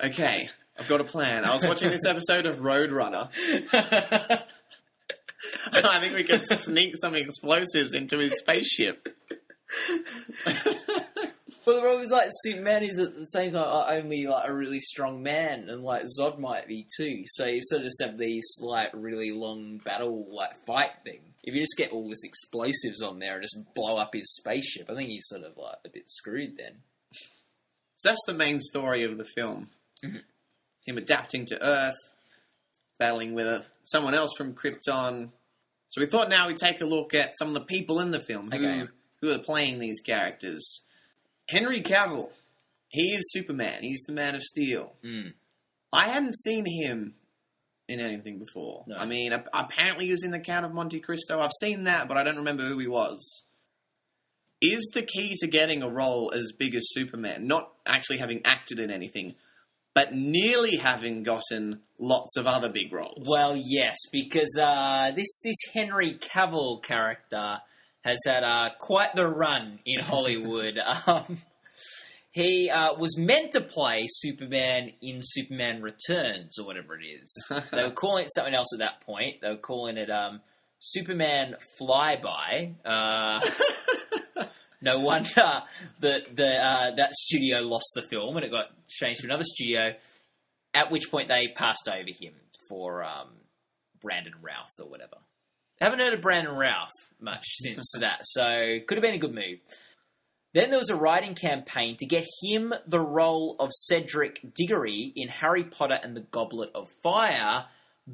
"Okay, 0.04 0.50
I've 0.78 0.88
got 0.88 1.00
a 1.00 1.04
plan. 1.04 1.46
I 1.46 1.54
was 1.54 1.64
watching 1.64 1.88
this 1.88 2.04
episode 2.06 2.44
of 2.44 2.58
Roadrunner. 2.58 3.30
I 5.72 6.00
think 6.00 6.14
we 6.14 6.24
can 6.24 6.44
sneak 6.44 6.94
some 7.00 7.14
explosives 7.14 7.94
into 7.94 8.18
his 8.18 8.38
spaceship." 8.38 9.08
Well, 11.64 11.76
the 11.76 11.82
problem 11.82 12.02
is 12.02 12.10
like 12.10 12.28
Superman 12.42 12.82
is 12.82 12.98
at 12.98 13.14
the 13.14 13.24
same 13.26 13.52
time 13.52 13.62
uh, 13.68 13.86
only 13.90 14.26
like 14.26 14.48
a 14.48 14.52
really 14.52 14.80
strong 14.80 15.22
man, 15.22 15.68
and 15.68 15.84
like 15.84 16.06
Zod 16.18 16.36
might 16.40 16.66
be 16.66 16.84
too. 16.96 17.22
So 17.26 17.46
you 17.46 17.60
sort 17.60 17.82
of 17.82 17.86
just 17.86 18.02
have 18.02 18.18
these 18.18 18.42
like 18.58 18.90
really 18.92 19.30
long 19.30 19.78
battle 19.84 20.26
like 20.28 20.56
fight 20.66 20.90
thing. 21.04 21.20
If 21.44 21.54
you 21.54 21.60
just 21.60 21.76
get 21.76 21.92
all 21.92 22.08
this 22.08 22.24
explosives 22.24 23.00
on 23.00 23.20
there 23.20 23.34
and 23.34 23.42
just 23.44 23.56
blow 23.76 23.96
up 23.96 24.12
his 24.12 24.34
spaceship, 24.34 24.90
I 24.90 24.96
think 24.96 25.10
he's 25.10 25.26
sort 25.28 25.44
of 25.44 25.56
like 25.56 25.76
a 25.84 25.88
bit 25.88 26.10
screwed 26.10 26.56
then. 26.56 26.78
So 27.94 28.08
that's 28.08 28.22
the 28.26 28.34
main 28.34 28.58
story 28.58 29.04
of 29.04 29.16
the 29.16 29.24
film. 29.24 29.70
Mhm. 30.04 30.22
Him 30.84 30.98
adapting 30.98 31.46
to 31.46 31.62
Earth, 31.64 31.94
battling 32.98 33.34
with 33.34 33.46
a, 33.46 33.64
someone 33.84 34.14
else 34.14 34.32
from 34.36 34.54
Krypton. 34.56 35.30
So 35.90 36.00
we 36.00 36.08
thought 36.08 36.28
now 36.28 36.48
we'd 36.48 36.56
take 36.56 36.80
a 36.80 36.86
look 36.86 37.14
at 37.14 37.38
some 37.38 37.48
of 37.48 37.54
the 37.54 37.66
people 37.66 38.00
in 38.00 38.10
the 38.10 38.18
film 38.20 38.50
who, 38.50 38.58
Okay. 38.58 38.88
Who 39.22 39.32
are 39.32 39.38
playing 39.38 39.78
these 39.78 40.00
characters. 40.00 40.82
Henry 41.48 41.80
Cavill, 41.80 42.28
he 42.88 43.14
is 43.14 43.32
Superman. 43.32 43.78
He's 43.80 44.02
the 44.06 44.12
Man 44.12 44.34
of 44.34 44.42
Steel. 44.42 44.92
Mm. 45.02 45.32
I 45.92 46.08
hadn't 46.08 46.36
seen 46.36 46.66
him 46.66 47.14
in 47.88 48.00
anything 48.00 48.38
before. 48.38 48.84
No. 48.86 48.96
I 48.96 49.06
mean, 49.06 49.32
apparently 49.54 50.06
he 50.06 50.10
was 50.10 50.24
in 50.24 50.30
The 50.30 50.40
Count 50.40 50.66
of 50.66 50.72
Monte 50.72 51.00
Cristo. 51.00 51.40
I've 51.40 51.50
seen 51.60 51.84
that, 51.84 52.08
but 52.08 52.16
I 52.16 52.24
don't 52.24 52.36
remember 52.36 52.66
who 52.66 52.78
he 52.78 52.88
was. 52.88 53.44
Is 54.60 54.90
the 54.94 55.02
key 55.02 55.34
to 55.40 55.48
getting 55.48 55.82
a 55.82 55.88
role 55.88 56.32
as 56.34 56.52
big 56.56 56.74
as 56.74 56.82
Superman 56.90 57.46
not 57.46 57.72
actually 57.86 58.18
having 58.18 58.42
acted 58.44 58.78
in 58.78 58.90
anything, 58.90 59.34
but 59.94 60.14
nearly 60.14 60.76
having 60.76 61.24
gotten 61.24 61.80
lots 61.98 62.36
of 62.36 62.46
other 62.46 62.68
big 62.68 62.92
roles? 62.92 63.26
Well, 63.28 63.56
yes, 63.56 63.96
because 64.12 64.56
uh, 64.60 65.10
this 65.16 65.40
this 65.42 65.56
Henry 65.74 66.14
Cavill 66.14 66.82
character 66.82 67.58
has 68.02 68.18
had 68.26 68.44
uh, 68.44 68.70
quite 68.78 69.14
the 69.14 69.26
run 69.26 69.78
in 69.86 70.00
Hollywood. 70.04 70.78
um, 71.06 71.38
he 72.32 72.70
uh, 72.70 72.94
was 72.94 73.18
meant 73.18 73.52
to 73.52 73.60
play 73.60 74.06
Superman 74.06 74.92
in 75.02 75.20
Superman 75.20 75.82
Returns 75.82 76.58
or 76.58 76.66
whatever 76.66 76.98
it 76.98 77.04
is. 77.04 77.46
they 77.72 77.84
were 77.84 77.90
calling 77.90 78.24
it 78.24 78.30
something 78.34 78.54
else 78.54 78.68
at 78.74 78.78
that 78.78 79.02
point. 79.04 79.36
They 79.42 79.50
were 79.50 79.56
calling 79.56 79.98
it 79.98 80.10
um, 80.10 80.40
Superman 80.80 81.56
Flyby. 81.78 82.74
Uh, 82.86 83.40
no 84.80 85.00
wonder 85.00 85.62
that 86.00 86.34
the 86.34 86.56
uh, 86.56 86.94
that 86.96 87.12
studio 87.12 87.58
lost 87.58 87.92
the 87.94 88.02
film 88.02 88.36
and 88.36 88.46
it 88.46 88.50
got 88.50 88.68
changed 88.88 89.20
to 89.20 89.26
another 89.26 89.44
studio. 89.44 89.92
At 90.74 90.90
which 90.90 91.10
point 91.10 91.28
they 91.28 91.48
passed 91.48 91.86
over 91.86 92.08
him 92.18 92.32
for 92.66 93.04
um, 93.04 93.28
Brandon 94.00 94.32
Routh 94.40 94.80
or 94.80 94.88
whatever. 94.88 95.18
Haven't 95.82 95.98
heard 95.98 96.14
of 96.14 96.20
Brandon 96.20 96.54
Ralph 96.54 96.92
much 97.20 97.44
since 97.56 97.90
that, 98.00 98.20
so 98.22 98.78
could 98.86 98.98
have 98.98 99.02
been 99.02 99.14
a 99.14 99.18
good 99.18 99.34
move. 99.34 99.58
Then 100.54 100.70
there 100.70 100.78
was 100.78 100.90
a 100.90 100.96
writing 100.96 101.34
campaign 101.34 101.96
to 101.98 102.06
get 102.06 102.24
him 102.40 102.72
the 102.86 103.00
role 103.00 103.56
of 103.58 103.70
Cedric 103.72 104.54
Diggory 104.54 105.12
in 105.16 105.26
Harry 105.26 105.64
Potter 105.64 105.98
and 106.00 106.16
the 106.16 106.20
Goblet 106.20 106.70
of 106.76 106.88
Fire, 107.02 107.64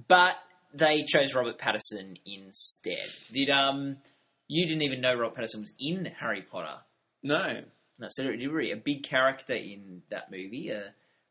but 0.07 0.37
they 0.72 1.02
chose 1.07 1.35
Robert 1.35 1.59
Patterson 1.59 2.16
instead. 2.24 3.04
Did 3.33 3.50
um 3.50 3.98
you 4.46 4.66
didn't 4.66 4.83
even 4.83 5.02
know 5.02 5.14
Robert 5.14 5.35
Patterson 5.35 5.61
was 5.61 5.74
in 5.78 6.07
Harry 6.07 6.42
Potter? 6.42 6.78
no. 7.22 7.62
No, 8.00 8.07
Cedric 8.09 8.38
Diggory, 8.38 8.70
a 8.70 8.76
big 8.76 9.02
character 9.02 9.54
in 9.54 10.02
that 10.09 10.31
movie. 10.31 10.70
Uh, 10.72 10.90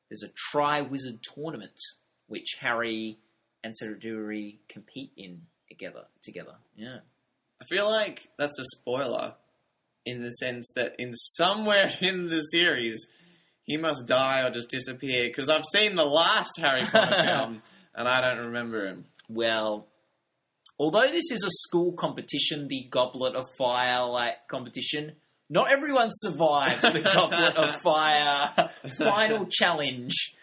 there's 0.09 0.21
a 0.21 0.55
Triwizard 0.55 1.21
tournament 1.33 1.79
which 2.27 2.57
Harry 2.59 3.17
and 3.63 3.73
Cedric 3.75 4.01
Diggory 4.01 4.59
compete 4.67 5.13
in 5.15 5.43
together. 5.67 6.03
Together, 6.23 6.55
yeah. 6.75 6.99
I 7.61 7.65
feel 7.69 7.89
like 7.89 8.29
that's 8.37 8.59
a 8.59 8.63
spoiler 8.77 9.33
in 10.05 10.21
the 10.21 10.29
sense 10.29 10.71
that 10.75 10.95
in 10.99 11.13
somewhere 11.13 11.91
in 12.01 12.29
the 12.29 12.39
series 12.39 13.05
he 13.63 13.77
must 13.77 14.07
die 14.07 14.41
or 14.41 14.49
just 14.49 14.69
disappear 14.69 15.25
because 15.27 15.49
I've 15.49 15.65
seen 15.73 15.95
the 15.95 16.03
last 16.03 16.51
Harry 16.57 16.83
Potter 16.83 17.15
film 17.23 17.61
and 17.93 18.07
I 18.07 18.21
don't 18.21 18.45
remember 18.47 18.87
him. 18.87 19.05
Well, 19.29 19.87
although 20.79 21.07
this 21.07 21.31
is 21.31 21.43
a 21.43 21.49
school 21.49 21.91
competition, 21.91 22.67
the 22.69 22.87
Goblet 22.89 23.35
of 23.35 23.45
Fire 23.57 24.05
like 24.05 24.47
competition, 24.49 25.17
not 25.49 25.71
everyone 25.71 26.07
survives 26.09 26.81
the 26.81 26.99
Goblet 27.13 27.57
of 27.57 27.81
Fire 27.81 28.71
final 28.97 29.45
challenge. 29.49 30.33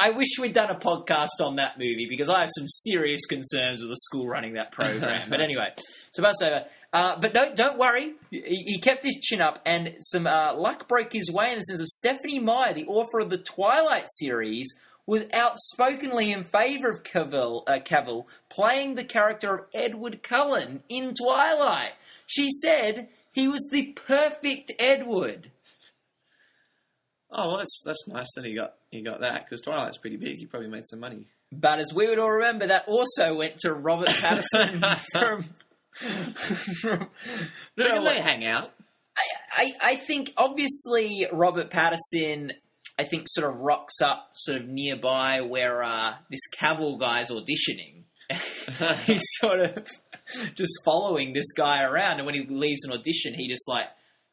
I, 0.00 0.10
wish 0.10 0.28
we'd 0.40 0.52
done 0.52 0.70
a 0.70 0.74
podcast 0.74 1.40
on 1.40 1.56
that 1.56 1.78
movie 1.78 2.06
because 2.08 2.28
I 2.28 2.40
have 2.40 2.50
some 2.56 2.66
serious 2.66 3.26
concerns 3.26 3.80
with 3.80 3.90
the 3.90 3.96
school 3.96 4.26
running 4.26 4.54
that 4.54 4.72
program. 4.72 5.28
but 5.30 5.40
anyway, 5.42 5.74
so 6.12 6.22
that's 6.22 6.42
over. 6.42 6.64
Uh, 6.92 7.18
but 7.20 7.34
don't 7.34 7.56
don't 7.56 7.78
worry, 7.78 8.12
he, 8.30 8.40
he 8.66 8.80
kept 8.80 9.02
his 9.02 9.16
chin 9.16 9.40
up, 9.40 9.60
and 9.66 9.94
some 10.00 10.26
uh, 10.26 10.54
luck 10.56 10.86
broke 10.86 11.12
his 11.12 11.30
way 11.32 11.50
in 11.50 11.56
the 11.56 11.62
sense 11.62 11.80
of 11.80 11.88
Stephenie 11.88 12.38
Meyer, 12.38 12.72
the 12.72 12.86
author 12.86 13.18
of 13.18 13.30
the 13.30 13.38
Twilight 13.38 14.06
series, 14.06 14.72
was 15.06 15.24
outspokenly 15.32 16.32
in 16.32 16.44
favour 16.44 16.88
of 16.88 17.02
Cavill, 17.02 17.62
uh, 17.66 17.78
Cavill 17.80 18.26
playing 18.48 18.94
the 18.94 19.04
character 19.04 19.54
of 19.54 19.66
Edward 19.74 20.22
Cullen 20.22 20.82
in 20.88 21.14
Twilight. 21.14 21.92
She 22.26 22.48
said 22.50 23.08
he 23.32 23.48
was 23.48 23.68
the 23.70 23.92
perfect 24.06 24.72
Edward. 24.78 25.50
Oh 27.30 27.48
well, 27.48 27.58
that's 27.58 27.82
that's 27.84 28.06
nice 28.06 28.32
that 28.36 28.44
he 28.44 28.54
got 28.54 28.74
he 28.94 29.02
got 29.02 29.20
that 29.20 29.44
because 29.44 29.60
Twilight's 29.60 29.98
pretty 29.98 30.16
big. 30.16 30.36
He 30.36 30.46
probably 30.46 30.68
made 30.68 30.86
some 30.86 31.00
money. 31.00 31.26
But 31.52 31.80
as 31.80 31.92
we 31.92 32.08
would 32.08 32.18
all 32.18 32.30
remember, 32.30 32.68
that 32.68 32.84
also 32.86 33.36
went 33.36 33.58
to 33.58 33.72
Robert 33.72 34.08
Patterson 34.20 34.82
from. 35.12 35.44
from 36.80 37.08
you 37.76 38.02
they 38.04 38.20
hang 38.20 38.44
out? 38.44 38.70
I, 39.56 39.72
I 39.82 39.96
think 39.96 40.32
obviously 40.36 41.26
Robert 41.32 41.70
Patterson, 41.70 42.52
I 42.98 43.04
think 43.04 43.24
sort 43.26 43.48
of 43.52 43.60
rocks 43.60 44.00
up 44.02 44.30
sort 44.34 44.60
of 44.62 44.68
nearby 44.68 45.40
where 45.42 45.82
uh, 45.82 46.14
this 46.30 46.40
Cavill 46.58 46.98
guy's 46.98 47.30
auditioning. 47.30 48.04
He's 49.04 49.22
sort 49.38 49.60
of 49.60 49.86
just 50.54 50.72
following 50.84 51.32
this 51.32 51.52
guy 51.52 51.82
around, 51.82 52.18
and 52.18 52.26
when 52.26 52.34
he 52.34 52.46
leaves 52.48 52.84
an 52.84 52.92
audition, 52.92 53.34
he 53.34 53.48
just 53.48 53.68
like 53.68 53.86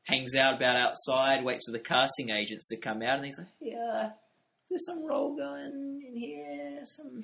hangs 0.04 0.36
out 0.36 0.56
about 0.56 0.78
outside, 0.78 1.44
waits 1.44 1.66
for 1.68 1.74
the 1.74 1.84
casting 1.84 2.32
agents 2.32 2.68
to 2.70 2.78
come 2.78 3.02
out, 3.02 3.18
and 3.18 3.26
he's 3.26 3.38
like, 3.38 3.48
"Yeah, 3.60 4.12
is 4.74 4.86
there 4.86 4.96
some 4.96 5.06
role 5.06 5.36
going 5.36 6.02
in 6.08 6.16
here? 6.18 6.80
Some 6.86 7.24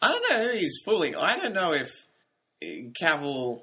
I 0.00 0.08
don't 0.08 0.30
know 0.30 0.44
who 0.48 0.58
he's 0.58 0.78
fooling. 0.84 1.14
I 1.16 1.36
don't 1.36 1.52
know 1.54 1.72
if 1.72 1.90
uh, 2.62 2.90
Cavill 3.00 3.62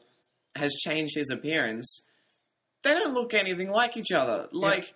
has 0.55 0.73
changed 0.75 1.15
his 1.15 1.29
appearance. 1.29 2.01
They 2.83 2.93
don't 2.93 3.13
look 3.13 3.33
anything 3.33 3.69
like 3.69 3.97
each 3.97 4.11
other. 4.11 4.47
Like 4.51 4.93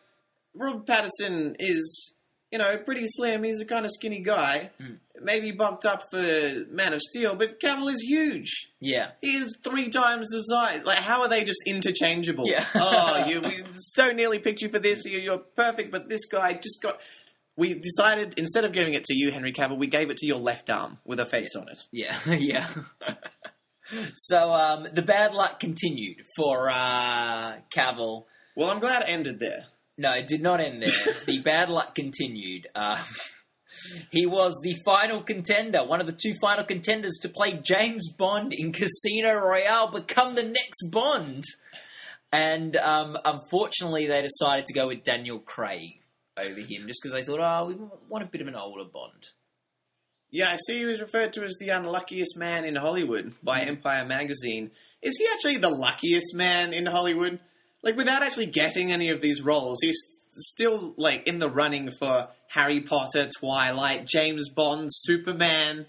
Robert 0.56 0.88
Patterson 0.88 1.56
is, 1.60 2.14
you 2.52 2.60
know, 2.60 2.78
pretty 2.78 3.06
slim. 3.08 3.44
He's 3.44 3.60
a 3.60 3.66
kind 3.66 3.84
of 3.86 3.92
skinny 3.92 4.22
guy. 4.22 4.72
Mm. 4.82 5.00
Maybe 5.22 5.52
bumped 5.52 5.86
up 5.86 6.04
for 6.10 6.66
Man 6.70 6.94
of 6.94 7.02
Steel, 7.02 7.36
but 7.36 7.60
Cavill 7.60 7.92
is 7.92 8.02
huge. 8.02 8.70
yeah." 8.80 9.12
He 9.22 9.36
is 9.36 9.56
three 9.64 9.90
times 9.90 10.30
the 10.30 10.40
size. 10.42 10.84
Like, 10.84 11.00
how 11.00 11.22
are 11.22 11.30
they 11.30 11.44
just 11.44 11.60
interchangeable? 11.66 12.46
Yeah. 12.48 12.66
oh, 12.76 13.26
you 13.28 13.42
we 13.44 13.58
so 13.78 14.08
nearly 14.12 14.40
picked 14.40 14.62
you 14.62 14.70
for 14.70 14.80
this. 14.80 15.06
You're 15.06 15.38
perfect, 15.38 15.92
but 15.92 16.10
this 16.10 16.26
guy 16.26 16.54
just 16.54 16.82
got. 16.82 17.00
We 17.56 17.76
decided 17.76 18.34
instead 18.38 18.66
of 18.66 18.72
giving 18.72 18.94
it 18.96 19.04
to 19.06 19.14
you, 19.16 19.32
Henry 19.32 19.54
Cavill, 19.54 19.78
we 19.78 19.88
gave 19.88 20.10
it 20.10 20.18
to 20.18 20.26
your 20.26 20.40
left 20.40 20.70
arm 20.70 20.98
with 21.06 21.20
a 21.20 21.26
face 21.26 21.56
on 21.56 21.70
it. 21.70 21.80
Yeah, 21.92 22.18
yeah. 22.26 22.68
so 24.16 24.52
um, 24.52 24.88
the 24.92 25.04
bad 25.04 25.34
luck 25.34 25.60
continued 25.60 26.24
for 26.36 26.70
uh, 26.70 27.58
Cavill. 27.76 28.26
Well, 28.56 28.70
I'm 28.70 28.80
glad 28.80 29.04
it 29.04 29.10
ended 29.10 29.40
there. 29.40 29.66
No, 29.98 30.12
it 30.14 30.28
did 30.28 30.42
not 30.42 30.60
end 30.60 30.82
there. 30.82 31.14
the 31.26 31.40
bad 31.42 31.70
luck 31.70 31.94
continued. 31.94 32.68
Um, 32.74 32.98
he 34.12 34.26
was 34.26 34.60
the 34.64 34.76
final 34.84 35.22
contender, 35.22 35.84
one 35.84 36.00
of 36.00 36.08
the 36.08 36.18
two 36.20 36.34
final 36.42 36.64
contenders 36.64 37.20
to 37.22 37.30
play 37.30 37.60
James 37.62 38.12
Bond 38.12 38.52
in 38.56 38.72
Casino 38.72 39.34
Royale, 39.34 39.92
become 39.92 40.36
the 40.36 40.44
next 40.44 40.90
Bond. 40.92 41.44
And 42.32 42.76
um, 42.78 43.18
unfortunately, 43.24 44.08
they 44.08 44.24
decided 44.24 44.66
to 44.66 44.74
go 44.74 44.88
with 44.88 45.04
Daniel 45.04 45.40
Craig 45.40 46.00
over 46.38 46.60
him 46.62 46.88
just 46.88 47.00
because 47.02 47.14
they 47.14 47.24
thought, 47.24 47.40
oh, 47.40 47.68
we 47.68 47.76
want 48.10 48.24
a 48.24 48.28
bit 48.28 48.42
of 48.42 48.48
an 48.48 48.56
older 48.56 48.90
Bond. 48.92 49.28
Yeah, 50.32 50.52
I 50.52 50.56
see 50.56 50.80
he 50.80 50.86
was 50.86 51.00
referred 51.00 51.34
to 51.34 51.44
as 51.44 51.58
the 51.60 51.70
unluckiest 51.70 52.38
man 52.38 52.66
in 52.66 52.76
Hollywood 52.76 53.34
by 53.44 53.60
mm. 53.60 53.68
Empire 53.68 54.04
magazine. 54.04 54.72
Is 55.02 55.16
he 55.18 55.28
actually 55.32 55.58
the 55.58 55.70
luckiest 55.70 56.34
man 56.34 56.74
in 56.74 56.88
Hollywood? 56.88 57.40
Like, 57.84 57.98
without 57.98 58.24
actually 58.24 58.48
getting 58.48 58.92
any 58.92 59.10
of 59.10 59.22
these 59.22 59.44
roles, 59.44 59.78
he's 59.82 60.00
still, 60.32 60.96
like, 60.98 61.28
in 61.28 61.38
the 61.38 61.50
running 61.50 61.92
for 62.00 62.30
Harry 62.50 62.82
Potter, 62.82 63.30
Twilight, 63.40 64.08
James 64.08 64.50
Bond, 64.50 64.90
Superman. 64.92 65.86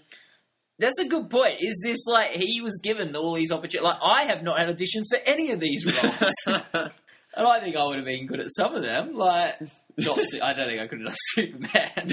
That's 0.77 0.99
a 0.99 1.07
good 1.07 1.29
point. 1.29 1.55
Is 1.59 1.81
this 1.83 2.05
like 2.05 2.31
he 2.31 2.61
was 2.61 2.79
given 2.83 3.15
all 3.15 3.35
these 3.35 3.51
opportunities? 3.51 3.81
Like 3.81 3.99
I 4.03 4.23
have 4.23 4.43
not 4.43 4.59
had 4.59 4.67
auditions 4.67 5.05
for 5.09 5.19
any 5.25 5.51
of 5.51 5.59
these 5.59 5.85
roles, 6.03 6.65
and 7.35 7.47
I 7.47 7.59
think 7.59 7.75
I 7.75 7.83
would 7.83 7.97
have 7.97 8.05
been 8.05 8.27
good 8.27 8.39
at 8.39 8.49
some 8.49 8.75
of 8.75 8.83
them. 8.83 9.13
Like, 9.15 9.61
not, 9.97 10.19
I 10.41 10.53
don't 10.53 10.69
think 10.69 10.81
I 10.81 10.87
could 10.87 10.99
have 10.99 11.07
done 11.07 11.15
Superman. 11.33 12.09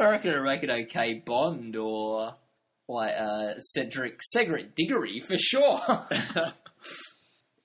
I 0.00 0.04
reckon 0.04 0.30
I'd 0.30 0.42
make 0.42 0.62
an 0.62 0.70
okay 0.70 1.14
Bond 1.14 1.74
or 1.76 2.34
like 2.88 3.14
uh, 3.18 3.58
Cedric 3.58 4.20
Cedric 4.22 4.74
Diggory 4.74 5.20
for 5.20 5.36
sure. 5.36 5.80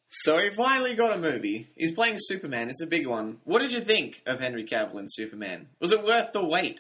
so 0.07 0.39
he 0.39 0.49
finally 0.49 0.95
got 0.95 1.15
a 1.15 1.21
movie. 1.21 1.67
He's 1.75 1.93
playing 1.93 2.15
Superman. 2.17 2.69
It's 2.69 2.81
a 2.81 2.87
big 2.87 3.05
one. 3.05 3.37
What 3.43 3.59
did 3.59 3.71
you 3.71 3.81
think 3.81 4.21
of 4.25 4.39
Henry 4.39 4.65
Cavill 4.65 4.99
in 4.99 5.05
Superman? 5.07 5.67
Was 5.79 5.91
it 5.91 6.03
worth 6.03 6.33
the 6.33 6.43
wait? 6.43 6.79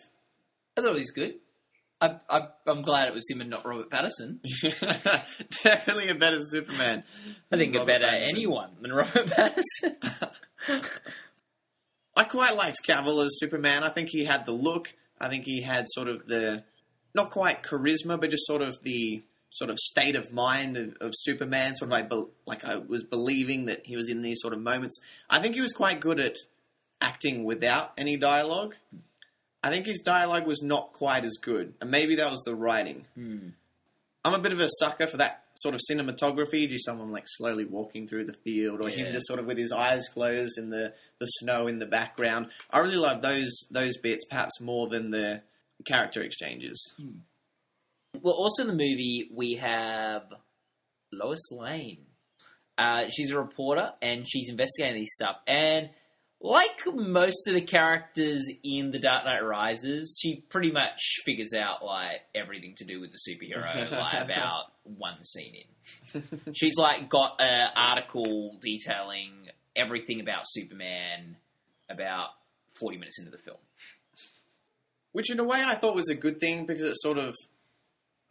I 0.75 0.81
thought 0.81 0.93
he 0.93 0.99
was 0.99 1.11
good. 1.11 1.35
I, 2.03 2.19
I, 2.29 2.47
I'm 2.67 2.81
glad 2.81 3.07
it 3.07 3.13
was 3.13 3.29
him 3.29 3.39
and 3.39 3.49
not 3.49 3.65
Robert 3.65 3.89
Patterson. 3.89 4.41
Definitely 5.63 6.09
a 6.09 6.15
better 6.15 6.39
Superman. 6.39 7.05
I 7.49 7.55
think 7.55 7.75
a 7.75 7.79
Robert 7.79 8.01
better 8.01 8.11
Pattinson. 8.11 8.29
anyone 8.29 8.71
than 8.81 8.91
Robert 8.91 9.27
Patterson. 9.27 9.95
I 12.17 12.25
quite 12.25 12.57
liked 12.57 12.85
Cavill 12.85 13.23
as 13.23 13.39
Superman. 13.39 13.83
I 13.83 13.89
think 13.89 14.09
he 14.09 14.25
had 14.25 14.45
the 14.45 14.51
look. 14.51 14.93
I 15.17 15.29
think 15.29 15.45
he 15.45 15.61
had 15.61 15.85
sort 15.87 16.09
of 16.09 16.27
the 16.27 16.65
not 17.15 17.31
quite 17.31 17.63
charisma, 17.63 18.19
but 18.19 18.29
just 18.29 18.47
sort 18.47 18.61
of 18.61 18.75
the 18.83 19.23
sort 19.51 19.69
of 19.69 19.79
state 19.79 20.17
of 20.17 20.33
mind 20.33 20.75
of, 20.75 20.97
of 20.99 21.13
Superman. 21.15 21.73
Sort 21.75 21.89
of 21.89 21.93
like 21.93 22.11
like 22.45 22.65
I 22.65 22.75
was 22.85 23.03
believing 23.03 23.67
that 23.67 23.85
he 23.85 23.95
was 23.95 24.09
in 24.09 24.21
these 24.21 24.41
sort 24.41 24.53
of 24.53 24.59
moments. 24.59 24.99
I 25.29 25.39
think 25.41 25.55
he 25.55 25.61
was 25.61 25.71
quite 25.71 26.01
good 26.01 26.19
at 26.19 26.35
acting 26.99 27.45
without 27.45 27.91
any 27.97 28.17
dialogue. 28.17 28.75
I 29.63 29.69
think 29.69 29.85
his 29.85 30.01
dialogue 30.05 30.45
was 30.45 30.61
not 30.61 30.91
quite 30.93 31.23
as 31.23 31.37
good, 31.41 31.73
and 31.79 31.89
maybe 31.89 32.17
that 32.17 32.29
was 32.29 32.41
the 32.45 32.53
writing. 32.55 33.05
I'm 34.25 34.33
a 34.33 34.39
bit 34.39 34.53
of 34.53 34.59
a 34.59 34.67
sucker 34.79 35.07
for 35.07 35.17
that 35.17 35.43
sort 35.55 35.73
of 35.75 35.81
cinematography. 35.89 36.67
Just 36.69 36.85
someone 36.85 37.11
like 37.11 37.23
slowly 37.27 37.65
walking 37.65 38.07
through 38.07 38.25
the 38.25 38.33
field, 38.43 38.81
or 38.81 38.89
Yeah. 38.89 39.05
him 39.05 39.13
just 39.13 39.27
sort 39.27 39.39
of 39.39 39.45
with 39.45 39.57
his 39.57 39.71
eyes 39.71 40.07
closed 40.13 40.57
and 40.57 40.71
the, 40.71 40.93
the 41.19 41.25
snow 41.25 41.67
in 41.67 41.79
the 41.79 41.85
background. 41.85 42.47
I 42.69 42.79
really 42.79 42.97
love 42.97 43.21
those 43.21 43.51
those 43.71 43.97
bits, 43.97 44.25
perhaps 44.29 44.59
more 44.61 44.87
than 44.89 45.11
the 45.11 45.41
character 45.85 46.21
exchanges. 46.21 46.93
Well, 48.21 48.33
also 48.35 48.61
in 48.63 48.67
the 48.67 48.73
movie 48.73 49.29
we 49.33 49.55
have 49.55 50.23
Lois 51.11 51.51
Lane. 51.51 52.05
Uh, 52.77 53.07
she's 53.09 53.31
a 53.31 53.37
reporter 53.39 53.91
and 54.01 54.25
she's 54.27 54.49
investigating 54.49 54.95
these 54.95 55.11
stuff. 55.13 55.37
And 55.47 55.89
like 56.43 56.85
most 56.93 57.47
of 57.47 57.53
the 57.53 57.61
characters 57.61 58.47
in 58.63 58.91
The 58.91 58.99
Dark 58.99 59.23
Knight 59.23 59.43
Rises, 59.43 60.19
she 60.21 60.43
pretty 60.49 60.71
much 60.71 60.99
figures 61.25 61.53
out 61.53 61.83
like 61.83 62.21
everything 62.35 62.75
to 62.77 62.85
do 62.85 62.99
with 62.99 63.11
the 63.11 63.17
superhero 63.17 63.91
like 63.91 64.23
about 64.25 64.65
one 64.83 65.23
scene 65.23 65.55
in. 65.55 66.53
She's 66.53 66.77
like 66.77 67.09
got 67.09 67.39
an 67.39 67.69
article 67.75 68.57
detailing 68.61 69.47
everything 69.75 70.19
about 70.19 70.43
Superman 70.45 71.37
about 71.89 72.29
forty 72.79 72.97
minutes 72.97 73.19
into 73.19 73.31
the 73.31 73.37
film. 73.37 73.57
Which, 75.13 75.31
in 75.31 75.39
a 75.39 75.43
way, 75.43 75.63
I 75.63 75.75
thought 75.75 75.95
was 75.95 76.09
a 76.09 76.15
good 76.15 76.39
thing 76.39 76.65
because 76.65 76.83
it 76.83 76.95
sort 76.95 77.19
of 77.19 77.35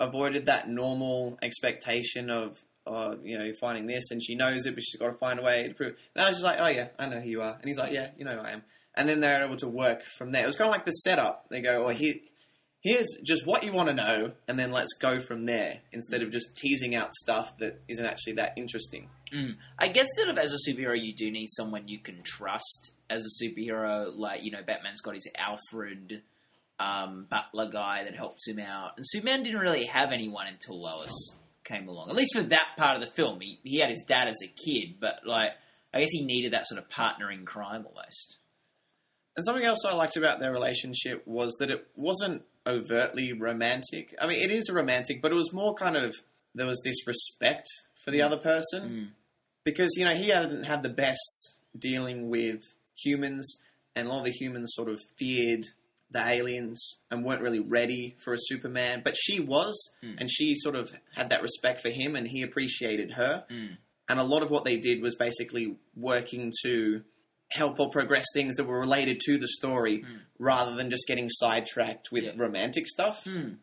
avoided 0.01 0.46
that 0.46 0.68
normal 0.68 1.38
expectation 1.40 2.29
of, 2.29 2.59
uh, 2.87 3.14
you 3.23 3.38
know, 3.38 3.45
you're 3.45 3.55
finding 3.55 3.87
this 3.87 4.11
and 4.11 4.23
she 4.23 4.35
knows 4.35 4.66
it, 4.66 4.75
but 4.75 4.83
she's 4.83 4.99
got 4.99 5.09
to 5.09 5.18
find 5.18 5.38
a 5.38 5.42
way 5.42 5.68
to 5.68 5.75
prove. 5.75 5.95
And 6.14 6.25
I 6.25 6.29
was 6.29 6.38
just 6.38 6.45
like, 6.45 6.59
oh 6.61 6.68
yeah, 6.68 6.88
I 6.99 7.07
know 7.07 7.21
who 7.21 7.29
you 7.29 7.42
are, 7.42 7.55
and 7.55 7.64
he's 7.64 7.79
like, 7.79 7.92
yeah, 7.92 8.09
you 8.16 8.25
know 8.25 8.35
who 8.35 8.40
I 8.40 8.51
am. 8.51 8.62
And 8.97 9.09
then 9.09 9.21
they're 9.21 9.45
able 9.45 9.57
to 9.57 9.68
work 9.68 10.03
from 10.18 10.33
there. 10.33 10.42
It 10.42 10.47
was 10.47 10.57
kind 10.57 10.68
of 10.68 10.73
like 10.73 10.85
the 10.85 10.92
setup. 10.92 11.47
They 11.49 11.62
go, 11.62 11.87
well, 11.87 11.95
here, 11.95 12.14
here's 12.83 13.07
just 13.25 13.47
what 13.47 13.62
you 13.62 13.73
want 13.73 13.88
to 13.88 13.95
know, 13.95 14.33
and 14.49 14.59
then 14.59 14.73
let's 14.73 14.92
go 15.01 15.21
from 15.21 15.47
there 15.47 15.79
instead 15.92 16.23
of 16.23 16.31
just 16.31 16.57
teasing 16.57 16.95
out 16.95 17.14
stuff 17.14 17.57
that 17.59 17.81
isn't 17.88 18.05
actually 18.05 18.35
that 18.35 18.53
interesting. 18.57 19.09
Mm. 19.35 19.57
I 19.79 19.88
guess 19.88 20.09
sort 20.16 20.29
of 20.29 20.38
as 20.38 20.53
a 20.53 20.71
superhero, 20.71 21.01
you 21.01 21.14
do 21.14 21.31
need 21.31 21.49
someone 21.49 21.88
you 21.88 22.01
can 22.01 22.23
trust 22.23 22.90
as 23.09 23.25
a 23.25 23.45
superhero. 23.45 24.12
Like 24.14 24.42
you 24.42 24.51
know, 24.51 24.62
Batman's 24.66 25.01
got 25.01 25.14
his 25.14 25.29
Alfred 25.38 26.23
um, 26.79 27.27
butler 27.31 27.71
guy 27.71 28.05
that 28.05 28.16
helps 28.16 28.47
him 28.47 28.59
out, 28.59 28.92
and 28.97 29.07
Superman 29.09 29.45
didn't 29.45 29.61
really 29.61 29.87
have 29.87 30.11
anyone 30.12 30.49
until 30.49 30.83
Lois 30.83 31.37
came 31.64 31.88
along. 31.88 32.11
At 32.11 32.16
least 32.16 32.35
for 32.37 32.42
that 32.42 32.68
part 32.77 32.96
of 32.96 33.03
the 33.03 33.11
film, 33.14 33.40
he 33.40 33.59
he 33.62 33.79
had 33.79 33.90
his 33.90 34.05
dad 34.07 34.29
as 34.29 34.38
a 34.42 34.48
kid, 34.48 34.96
but 35.01 35.20
like 35.27 35.53
I 35.94 36.01
guess 36.01 36.11
he 36.11 36.25
needed 36.25 36.53
that 36.53 36.66
sort 36.66 36.81
of 36.83 36.88
partner 36.88 37.31
in 37.31 37.44
crime 37.44 37.85
almost. 37.87 38.38
And 39.37 39.44
something 39.44 39.64
else 39.64 39.79
I 39.87 39.94
liked 39.94 40.16
about 40.16 40.40
their 40.40 40.53
relationship 40.53 41.22
was 41.27 41.55
that 41.59 41.70
it 41.70 41.87
wasn't 41.96 42.42
overtly 42.66 43.33
romantic. 43.33 44.14
I 44.20 44.27
mean, 44.27 44.40
it 44.40 44.51
is 44.51 44.70
romantic, 44.70 45.22
but 45.22 45.33
it 45.33 45.37
was 45.37 45.53
more 45.53 45.75
kind 45.75 45.96
of 45.96 46.14
there 46.55 46.66
was 46.66 46.81
this 46.85 47.07
respect 47.07 47.66
for 48.05 48.11
the 48.11 48.20
other 48.22 48.37
person 48.37 48.83
Mm. 48.83 49.09
because 49.64 49.90
you 49.96 50.05
know 50.05 50.14
he 50.14 50.29
hadn't 50.29 50.64
had 50.64 50.83
the 50.83 50.88
best 50.90 51.55
dealing 51.79 52.29
with 52.29 52.62
humans, 52.96 53.57
and 53.96 54.07
a 54.07 54.11
lot 54.11 54.18
of 54.20 54.25
the 54.27 54.31
humans 54.33 54.72
sort 54.75 54.88
of 54.90 55.01
feared 55.18 55.64
the 56.12 56.20
aliens 56.25 56.98
and 57.11 57.25
weren't 57.25 57.40
really 57.42 57.61
ready 57.61 58.16
for 58.22 58.33
a 58.35 58.38
Superman. 58.38 59.01
But 59.05 59.16
she 59.16 59.40
was, 59.40 59.75
Mm. 60.05 60.20
and 60.20 60.31
she 60.31 60.55
sort 60.55 60.77
of 60.77 60.92
had 61.14 61.31
that 61.31 61.42
respect 61.42 61.81
for 61.81 61.90
him, 61.90 62.14
and 62.16 62.29
he 62.29 62.42
appreciated 62.42 63.12
her. 63.12 63.44
Mm. 63.51 63.79
And 64.09 64.20
a 64.20 64.25
lot 64.25 64.42
of 64.42 64.51
what 64.51 64.64
they 64.64 64.77
did 64.77 65.01
was 65.01 65.14
basically 65.14 65.77
working 65.96 66.53
to 66.64 67.03
help 67.51 67.79
or 67.81 67.90
progress 67.90 68.25
things 68.35 68.57
that 68.57 68.64
were 68.64 68.81
related 68.81 69.20
to 69.20 69.38
the 69.38 69.46
story 69.46 70.05
rather 70.38 70.75
than 70.75 70.90
just 70.90 71.07
getting 71.07 71.29
sidetracked 71.29 72.11
with 72.11 72.25
Yeah. 72.25 72.33
romantic 72.37 72.87
stuff. 72.87 73.25
Mm. 73.25 73.59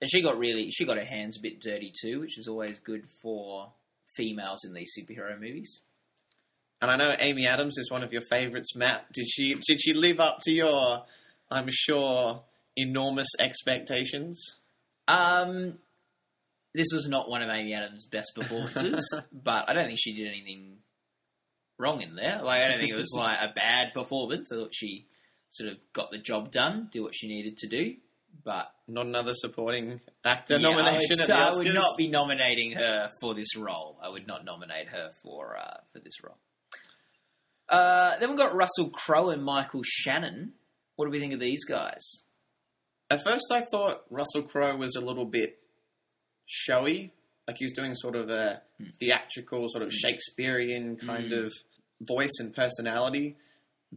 And 0.00 0.10
she 0.10 0.20
got 0.20 0.36
really 0.38 0.70
she 0.70 0.84
got 0.84 0.96
her 0.98 1.04
hands 1.04 1.38
a 1.38 1.40
bit 1.40 1.60
dirty 1.60 1.92
too, 2.02 2.20
which 2.20 2.38
is 2.38 2.46
always 2.48 2.78
good 2.80 3.06
for 3.22 3.72
females 4.16 4.64
in 4.64 4.74
these 4.74 4.92
superhero 4.98 5.34
movies. 5.40 5.80
And 6.82 6.90
I 6.90 6.96
know 6.96 7.14
Amy 7.18 7.46
Adams 7.46 7.78
is 7.78 7.90
one 7.90 8.02
of 8.02 8.12
your 8.12 8.22
favorites, 8.22 8.74
Matt. 8.76 9.10
Did 9.12 9.26
she 9.28 9.54
did 9.54 9.80
she 9.80 9.94
live 9.94 10.20
up 10.20 10.40
to 10.42 10.52
your 10.52 11.04
I'm 11.50 11.68
sure 11.70 12.42
enormous 12.76 13.28
expectations? 13.38 14.42
Um, 15.06 15.78
this 16.74 16.88
was 16.92 17.06
not 17.08 17.28
one 17.28 17.42
of 17.42 17.48
Amy 17.50 17.74
Adams' 17.74 18.06
best 18.06 18.32
performances, 18.34 19.22
but 19.32 19.68
I 19.68 19.74
don't 19.74 19.86
think 19.86 19.98
she 20.00 20.14
did 20.14 20.28
anything 20.28 20.78
wrong 21.78 22.00
in 22.02 22.16
there. 22.16 22.40
Like 22.42 22.62
I 22.62 22.68
don't 22.68 22.78
think 22.78 22.92
it 22.92 22.96
was 22.96 23.14
like 23.16 23.38
a 23.40 23.52
bad 23.54 23.92
performance. 23.94 24.50
I 24.52 24.56
thought 24.56 24.72
she 24.72 25.06
sort 25.50 25.70
of 25.70 25.78
got 25.92 26.10
the 26.10 26.18
job 26.18 26.50
done, 26.50 26.88
do 26.92 27.02
what 27.02 27.14
she 27.14 27.28
needed 27.28 27.56
to 27.58 27.68
do. 27.68 27.94
But 28.44 28.66
Not 28.88 29.06
another 29.06 29.32
supporting 29.32 30.00
actor 30.24 30.56
yeah, 30.56 30.68
nomination 30.68 31.20
I 31.20 31.22
at 31.22 31.28
would, 31.28 31.36
I 31.36 31.56
would 31.56 31.74
not 31.74 31.96
be 31.96 32.08
nominating 32.08 32.72
her 32.72 33.12
for 33.20 33.32
this 33.32 33.56
role. 33.56 33.96
I 34.02 34.08
would 34.08 34.26
not 34.26 34.44
nominate 34.44 34.88
her 34.88 35.10
for 35.22 35.56
uh, 35.56 35.76
for 35.92 36.00
this 36.00 36.14
role. 36.22 36.36
Uh, 37.68 38.18
then 38.18 38.30
we've 38.30 38.38
got 38.38 38.54
Russell 38.54 38.90
Crowe 38.90 39.30
and 39.30 39.44
Michael 39.44 39.82
Shannon. 39.84 40.54
What 40.96 41.06
do 41.06 41.10
we 41.10 41.20
think 41.20 41.32
of 41.34 41.40
these 41.40 41.64
guys? 41.64 42.02
At 43.10 43.22
first, 43.24 43.44
I 43.52 43.62
thought 43.70 44.02
Russell 44.10 44.42
Crowe 44.42 44.76
was 44.76 44.96
a 44.96 45.00
little 45.00 45.24
bit 45.26 45.58
showy, 46.46 47.12
like 47.46 47.56
he 47.58 47.64
was 47.64 47.72
doing 47.72 47.94
sort 47.94 48.16
of 48.16 48.30
a 48.30 48.62
theatrical, 49.00 49.66
sort 49.68 49.82
of 49.84 49.92
Shakespearean 49.92 50.96
kind 50.96 51.30
Mm. 51.32 51.46
of 51.46 51.52
voice 52.02 52.32
and 52.40 52.54
personality 52.54 53.36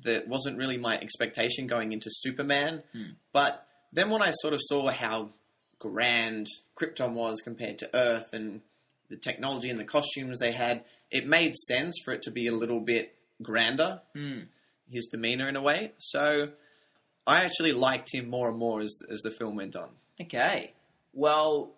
that 0.03 0.27
wasn't 0.27 0.57
really 0.57 0.77
my 0.77 0.97
expectation 0.99 1.67
going 1.67 1.91
into 1.91 2.09
Superman. 2.11 2.83
Mm. 2.93 3.15
But 3.33 3.65
then 3.91 4.09
when 4.09 4.21
I 4.21 4.31
sort 4.31 4.53
of 4.53 4.59
saw 4.63 4.91
how 4.91 5.31
grand 5.79 6.47
Krypton 6.79 7.13
was 7.13 7.41
compared 7.41 7.77
to 7.79 7.95
Earth 7.95 8.33
and 8.33 8.61
the 9.09 9.17
technology 9.17 9.69
and 9.69 9.79
the 9.79 9.85
costumes 9.85 10.39
they 10.39 10.51
had, 10.51 10.83
it 11.11 11.25
made 11.25 11.55
sense 11.55 11.95
for 12.03 12.13
it 12.13 12.21
to 12.23 12.31
be 12.31 12.47
a 12.47 12.53
little 12.55 12.79
bit 12.81 13.15
grander 13.41 14.01
Hmm. 14.13 14.41
his 14.89 15.07
demeanor 15.07 15.47
in 15.47 15.55
a 15.55 15.61
way. 15.61 15.93
So 15.97 16.51
I 17.27 17.41
actually 17.43 17.73
liked 17.73 18.13
him 18.13 18.29
more 18.29 18.49
and 18.49 18.57
more 18.57 18.81
as 18.81 18.95
as 19.11 19.21
the 19.21 19.31
film 19.31 19.55
went 19.55 19.75
on. 19.75 19.89
Okay. 20.21 20.73
Well, 21.13 21.73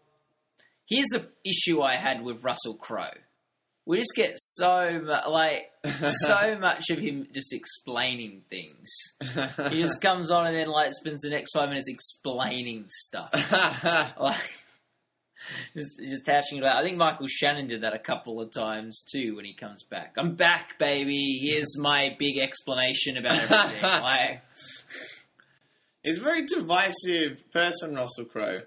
here's 0.88 1.08
the 1.12 1.28
issue 1.46 1.82
I 1.82 1.96
had 1.96 2.24
with 2.24 2.44
Russell 2.44 2.76
Crowe. 2.76 3.10
We 3.86 3.98
just 3.98 4.14
get 4.16 4.34
so 4.36 5.02
mu- 5.04 5.32
like 5.32 5.72
so 6.28 6.58
much 6.60 6.92
of 6.92 7.00
him 7.00 7.28
just 7.34 7.52
explaining 7.54 8.44
things. 8.50 8.88
He 9.72 9.82
just 9.82 10.00
comes 10.04 10.30
on 10.30 10.46
and 10.46 10.56
then 10.56 10.68
like 10.68 10.92
spends 10.94 11.22
the 11.22 11.30
next 11.30 11.54
five 11.54 11.70
minutes 11.70 11.88
explaining 11.90 12.86
stuff. 12.88 13.32
Like 14.20 14.38
just 15.76 16.00
just 16.00 16.28
hashing 16.28 16.60
it 16.60 16.64
out. 16.64 16.76
I 16.76 16.84
think 16.84 16.98
Michael 16.98 17.26
Shannon 17.28 17.66
did 17.66 17.82
that 17.82 17.96
a 17.96 18.00
couple 18.00 18.40
of 18.40 18.52
times 18.52 19.04
too 19.12 19.36
when 19.36 19.46
he 19.46 19.54
comes 19.56 19.82
back. 19.84 20.14
I'm 20.18 20.36
back, 20.36 20.78
baby. 20.78 21.40
Here's 21.42 21.76
my 21.80 22.16
big 22.20 22.38
explanation 22.38 23.18
about 23.18 23.50
everything. 23.50 23.82
like 24.04 24.42
He's 26.04 26.18
a 26.18 26.22
very 26.22 26.46
divisive 26.46 27.44
person, 27.52 27.96
Russell 27.96 28.26
Crowe. 28.26 28.62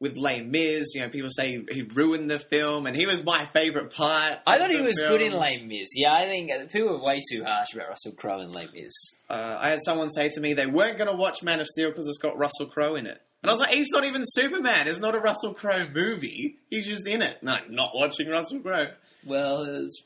With 0.00 0.16
Les 0.18 0.42
Mis, 0.42 0.92
you 0.94 1.00
know, 1.00 1.08
people 1.08 1.30
say 1.30 1.64
he 1.70 1.82
ruined 1.82 2.28
the 2.28 2.38
film, 2.38 2.86
and 2.86 2.94
he 2.96 3.06
was 3.06 3.24
my 3.24 3.46
favourite 3.46 3.90
part. 3.90 4.38
I 4.46 4.58
thought 4.58 4.70
he 4.70 4.80
was 4.82 5.00
good 5.00 5.22
in 5.22 5.30
film. 5.30 5.40
Les 5.40 5.62
Mis. 5.62 5.88
Yeah, 5.94 6.12
I 6.12 6.26
think 6.26 6.50
people 6.72 6.96
are 6.96 7.02
way 7.02 7.20
too 7.30 7.42
harsh 7.44 7.72
about 7.74 7.88
Russell 7.88 8.12
Crowe 8.12 8.40
in 8.40 8.52
Les 8.52 8.66
Mis. 8.74 8.92
Uh, 9.30 9.56
I 9.58 9.70
had 9.70 9.78
someone 9.82 10.10
say 10.10 10.28
to 10.30 10.40
me 10.40 10.52
they 10.52 10.66
weren't 10.66 10.98
going 10.98 11.08
to 11.10 11.16
watch 11.16 11.42
Man 11.42 11.60
of 11.60 11.66
Steel 11.66 11.90
because 11.90 12.08
it's 12.08 12.18
got 12.18 12.36
Russell 12.36 12.66
Crowe 12.66 12.96
in 12.96 13.06
it. 13.06 13.18
And 13.42 13.50
I 13.50 13.52
was 13.52 13.60
like, 13.60 13.72
he's 13.74 13.90
not 13.92 14.04
even 14.04 14.22
Superman. 14.24 14.88
It's 14.88 14.98
not 14.98 15.14
a 15.14 15.20
Russell 15.20 15.54
Crowe 15.54 15.86
movie. 15.94 16.56
He's 16.70 16.86
just 16.86 17.06
in 17.06 17.22
it. 17.22 17.42
No, 17.42 17.54
not 17.70 17.90
watching 17.94 18.28
Russell 18.28 18.60
Crowe. 18.60 18.88
Well, 19.26 19.62
it 19.62 19.70
was- 19.78 20.02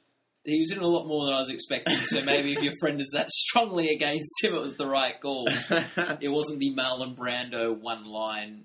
he 0.48 0.61
was 0.61 0.70
in 0.70 0.78
a 0.78 0.87
lot 0.87 1.06
more 1.06 1.26
than 1.26 1.34
I 1.34 1.40
was 1.40 1.50
expecting. 1.50 1.96
So 1.96 2.24
maybe 2.24 2.52
if 2.52 2.62
your 2.62 2.72
friend 2.80 3.00
is 3.00 3.11
that 3.14 3.28
strongly 3.30 3.88
against 3.88 4.32
him, 4.42 4.54
it 4.54 4.61
was 4.61 4.76
the 4.76 4.87
right 4.87 5.20
call. 5.20 5.48
It 6.20 6.28
wasn't 6.28 6.61
the 6.61 6.74
Marlon 6.74 7.16
Brando 7.16 7.78
one 7.78 8.04
line. 8.04 8.64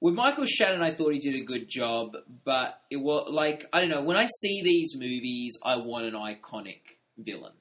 With 0.00 0.14
Michael 0.14 0.46
Shannon, 0.46 0.82
I 0.82 0.92
thought 0.92 1.12
he 1.12 1.18
did 1.18 1.34
a 1.34 1.44
good 1.44 1.68
job, 1.68 2.16
but 2.44 2.80
it 2.90 2.96
was 2.96 3.28
like 3.30 3.66
I 3.72 3.80
don't 3.80 3.90
know. 3.90 4.02
When 4.02 4.16
I 4.16 4.26
see 4.26 4.62
these 4.62 4.94
movies, 4.94 5.58
I 5.64 5.76
want 5.76 6.06
an 6.06 6.14
iconic 6.14 6.80
villain. 7.18 7.54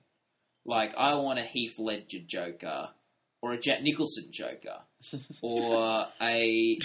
Like 0.66 0.96
I 0.98 1.16
want 1.16 1.40
a 1.40 1.44
Heath 1.44 1.76
Ledger 1.78 2.20
Joker, 2.26 2.90
or 3.42 3.54
a 3.54 3.60
Jack 3.60 3.82
Nicholson 3.82 4.26
Joker, 4.32 4.80
or 5.42 6.08
a 6.22 6.78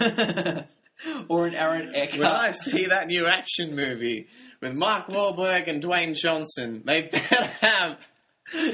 or 1.28 1.46
an 1.46 1.54
Aaron 1.54 1.92
Eckhart. 1.94 2.20
when 2.20 2.30
I 2.30 2.50
see 2.52 2.86
that 2.86 3.06
new 3.06 3.26
action 3.26 3.74
movie 3.74 4.28
with 4.60 4.74
Mark 4.74 5.08
Wahlberg 5.08 5.68
and 5.68 5.82
Dwayne 5.82 6.14
Johnson, 6.14 6.82
they 6.84 7.02
better 7.12 7.44
have 7.60 7.98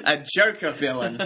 a 0.04 0.24
Joker 0.36 0.72
villain, 0.72 1.20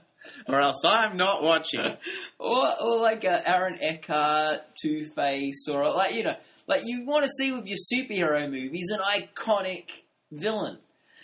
or 0.48 0.60
else 0.60 0.84
I'm 0.84 1.16
not 1.16 1.42
watching. 1.42 1.96
or 2.38 2.82
or 2.82 2.98
like 2.98 3.24
a 3.24 3.48
Aaron 3.48 3.78
Eckhart, 3.80 4.60
Two 4.80 5.06
Face, 5.16 5.66
or 5.68 5.90
like 5.94 6.14
you 6.14 6.24
know, 6.24 6.36
like 6.66 6.82
you 6.84 7.04
want 7.04 7.24
to 7.24 7.30
see 7.38 7.52
with 7.52 7.66
your 7.66 7.78
superhero 7.92 8.50
movies 8.50 8.90
an 8.92 9.00
iconic 9.00 9.90
villain, 10.30 10.78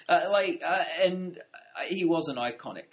uh, 0.08 0.22
like 0.30 0.62
uh, 0.66 0.82
and 1.02 1.38
uh, 1.76 1.82
he 1.86 2.04
wasn't 2.04 2.38
iconic. 2.38 2.84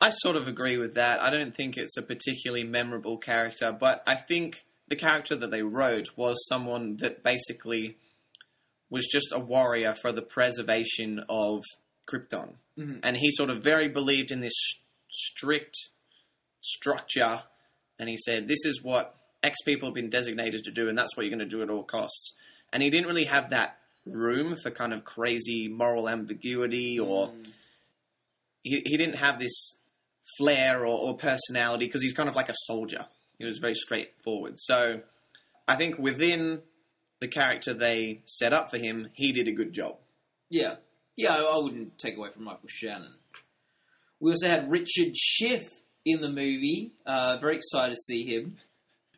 I 0.00 0.08
sort 0.08 0.34
of 0.34 0.48
agree 0.48 0.78
with 0.78 0.94
that. 0.94 1.22
I 1.22 1.30
don't 1.30 1.54
think 1.54 1.76
it's 1.76 1.96
a 1.96 2.02
particularly 2.02 2.64
memorable 2.64 3.18
character, 3.18 3.70
but 3.70 4.02
I 4.04 4.16
think 4.16 4.64
the 4.92 4.96
character 4.96 5.34
that 5.34 5.50
they 5.50 5.62
wrote 5.62 6.08
was 6.16 6.46
someone 6.46 6.98
that 6.98 7.24
basically 7.24 7.96
was 8.90 9.08
just 9.10 9.32
a 9.32 9.38
warrior 9.38 9.94
for 9.94 10.12
the 10.12 10.20
preservation 10.20 11.18
of 11.30 11.62
Krypton. 12.06 12.56
Mhm. 12.78 13.00
And 13.02 13.16
he 13.16 13.30
sort 13.30 13.48
of 13.48 13.62
very 13.62 13.88
believed 13.88 14.30
in 14.30 14.40
this 14.40 14.52
strict 15.10 15.74
structure, 16.60 17.44
and 17.98 18.10
he 18.10 18.18
said, 18.18 18.48
This 18.48 18.66
is 18.66 18.82
what 18.82 19.16
X 19.42 19.56
people 19.64 19.88
have 19.88 19.94
been 19.94 20.10
designated 20.10 20.62
to 20.64 20.70
do, 20.70 20.90
and 20.90 20.98
that's 20.98 21.16
what 21.16 21.24
you're 21.24 21.34
going 21.34 21.48
to 21.48 21.56
do 21.56 21.62
at 21.62 21.70
all 21.70 21.84
costs. 21.84 22.34
And 22.70 22.82
he 22.82 22.90
didn't 22.90 23.06
really 23.06 23.24
have 23.24 23.48
that 23.48 23.78
room 24.04 24.56
for 24.62 24.70
kind 24.70 24.92
of 24.92 25.04
crazy 25.06 25.68
moral 25.68 26.06
ambiguity 26.06 26.98
or 26.98 27.32
he, 28.62 28.82
he 28.84 28.96
didn't 28.98 29.16
have 29.16 29.38
this 29.38 29.76
flair 30.36 30.80
or, 30.80 30.98
or 30.98 31.16
personality 31.16 31.86
because 31.86 32.02
he's 32.02 32.12
kind 32.12 32.28
of 32.28 32.36
like 32.36 32.50
a 32.50 32.54
soldier. 32.66 33.06
He 33.42 33.46
was 33.46 33.58
very 33.58 33.74
straightforward. 33.74 34.60
So 34.60 35.00
I 35.66 35.74
think 35.74 35.98
within 35.98 36.62
the 37.20 37.26
character 37.26 37.74
they 37.74 38.22
set 38.24 38.52
up 38.52 38.70
for 38.70 38.78
him, 38.78 39.08
he 39.14 39.32
did 39.32 39.48
a 39.48 39.52
good 39.52 39.72
job. 39.72 39.96
Yeah, 40.48 40.76
yeah, 41.16 41.34
I, 41.34 41.40
I 41.40 41.58
wouldn't 41.60 41.98
take 41.98 42.16
away 42.16 42.28
from 42.32 42.44
Michael 42.44 42.68
Shannon. 42.68 43.14
We 44.20 44.30
also 44.30 44.46
had 44.46 44.70
Richard 44.70 45.16
Schiff 45.16 45.64
in 46.04 46.20
the 46.20 46.28
movie. 46.28 46.92
Uh, 47.04 47.38
very 47.40 47.56
excited 47.56 47.94
to 47.94 48.00
see 48.00 48.24
him. 48.24 48.58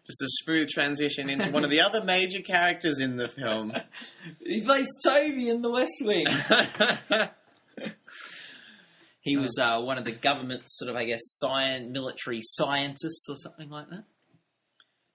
Just 0.06 0.22
a 0.22 0.28
smooth 0.42 0.68
transition 0.70 1.28
into 1.28 1.50
one 1.50 1.64
of 1.64 1.70
the 1.70 1.82
other 1.82 2.02
major 2.02 2.40
characters 2.40 3.00
in 3.00 3.16
the 3.16 3.28
film. 3.28 3.74
He 4.42 4.62
plays 4.62 4.88
Toby 5.06 5.50
in 5.50 5.60
The 5.60 5.70
West 5.70 6.00
Wing. 6.00 6.26
He 9.24 9.38
was 9.38 9.56
uh, 9.58 9.80
one 9.80 9.96
of 9.96 10.04
the 10.04 10.12
government's 10.12 10.76
sort 10.76 10.90
of, 10.90 10.96
I 10.96 11.06
guess, 11.06 11.22
science, 11.22 11.90
military 11.90 12.40
scientists 12.42 13.26
or 13.30 13.36
something 13.36 13.70
like 13.70 13.88
that. 13.88 14.04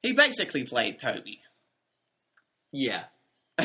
He 0.02 0.14
basically 0.14 0.64
played 0.64 1.00
Toby. 1.00 1.40
Yeah. 2.72 3.04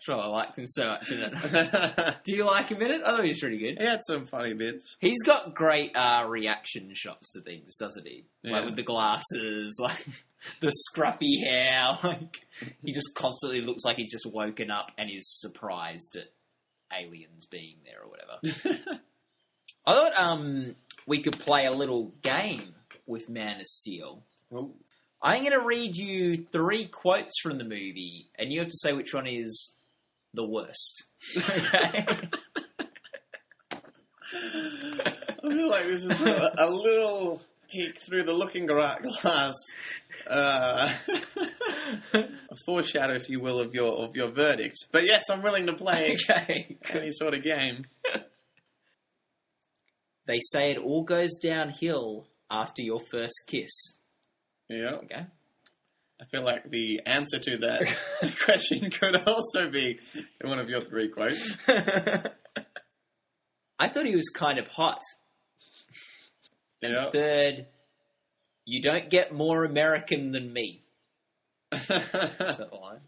Sure, 0.00 0.20
I 0.20 0.26
liked 0.26 0.58
him 0.58 0.66
so 0.66 0.86
much 0.88 1.10
in 1.12 1.18
it. 1.20 2.16
Do 2.24 2.36
you 2.36 2.44
like 2.44 2.68
him 2.68 2.82
in 2.82 2.90
it? 2.90 3.00
I 3.06 3.12
thought 3.12 3.22
he 3.22 3.30
was 3.30 3.40
pretty 3.40 3.56
good. 3.56 3.78
he 3.78 3.86
had 3.86 4.00
some 4.06 4.26
funny 4.26 4.52
bits. 4.52 4.98
He's 5.00 5.22
got 5.22 5.54
great 5.54 5.96
uh, 5.96 6.26
reaction 6.28 6.90
shots 6.92 7.32
to 7.32 7.40
things, 7.40 7.76
doesn't 7.76 8.06
he? 8.06 8.26
Yeah. 8.42 8.52
Like 8.52 8.64
with 8.66 8.76
the 8.76 8.82
glasses, 8.82 9.78
like 9.82 10.06
the 10.60 10.70
scruffy 10.94 11.42
hair. 11.48 11.98
Like 12.02 12.36
he 12.82 12.92
just 12.92 13.14
constantly 13.14 13.62
looks 13.62 13.82
like 13.82 13.96
he's 13.96 14.10
just 14.12 14.26
woken 14.30 14.70
up 14.70 14.92
and 14.98 15.08
is 15.10 15.26
surprised 15.40 16.16
at 16.16 16.28
aliens 16.94 17.46
being 17.46 17.76
there 17.86 18.02
or 18.02 18.10
whatever. 18.10 19.00
I 19.86 19.94
thought 19.94 20.18
um, 20.20 20.76
we 21.06 21.22
could 21.22 21.38
play 21.38 21.64
a 21.64 21.72
little 21.72 22.12
game 22.20 22.74
with 23.06 23.30
Man 23.30 23.58
of 23.60 23.66
Steel. 23.66 24.22
Oh. 24.52 24.72
I'm 25.24 25.40
going 25.40 25.58
to 25.58 25.64
read 25.64 25.96
you 25.96 26.44
three 26.52 26.84
quotes 26.84 27.40
from 27.42 27.56
the 27.56 27.64
movie, 27.64 28.28
and 28.38 28.52
you 28.52 28.60
have 28.60 28.68
to 28.68 28.76
say 28.76 28.92
which 28.92 29.14
one 29.14 29.26
is 29.26 29.72
the 30.34 30.44
worst. 30.44 31.04
Okay. 31.34 32.04
I 34.34 35.48
feel 35.48 35.70
like 35.70 35.86
this 35.86 36.04
is 36.04 36.20
a, 36.20 36.54
a 36.58 36.68
little 36.68 37.40
peek 37.70 37.98
through 38.06 38.24
the 38.24 38.34
looking 38.34 38.66
glass, 38.66 39.54
uh, 40.28 40.92
a 42.12 42.56
foreshadow, 42.66 43.14
if 43.14 43.30
you 43.30 43.40
will, 43.40 43.60
of 43.60 43.72
your 43.72 44.04
of 44.04 44.14
your 44.14 44.30
verdict. 44.30 44.76
But 44.92 45.04
yes, 45.04 45.24
I'm 45.30 45.42
willing 45.42 45.66
to 45.66 45.72
play 45.72 46.18
okay. 46.30 46.76
any 46.90 47.10
sort 47.10 47.32
of 47.32 47.42
game. 47.42 47.86
They 50.26 50.40
say 50.52 50.70
it 50.72 50.78
all 50.78 51.02
goes 51.02 51.34
downhill 51.42 52.26
after 52.50 52.82
your 52.82 53.00
first 53.10 53.44
kiss. 53.46 53.70
Yeah, 54.68 54.96
Okay. 55.04 55.26
I 56.20 56.24
feel 56.26 56.44
like 56.44 56.70
the 56.70 57.00
answer 57.06 57.38
to 57.40 57.58
that 57.58 57.92
question 58.44 58.88
could 58.90 59.16
also 59.26 59.68
be 59.70 59.98
in 60.40 60.48
one 60.48 60.60
of 60.60 60.70
your 60.70 60.82
three 60.82 61.08
quotes. 61.08 61.56
I 63.78 63.88
thought 63.88 64.06
he 64.06 64.14
was 64.14 64.28
kind 64.28 64.58
of 64.58 64.68
hot. 64.68 65.00
Yeah. 66.80 67.10
Third, 67.12 67.66
you 68.64 68.80
don't 68.80 69.10
get 69.10 69.34
more 69.34 69.64
American 69.64 70.30
than 70.30 70.52
me. 70.52 70.84
Is 71.72 71.86
that 71.88 72.68
the 72.70 72.76
line? 72.80 73.00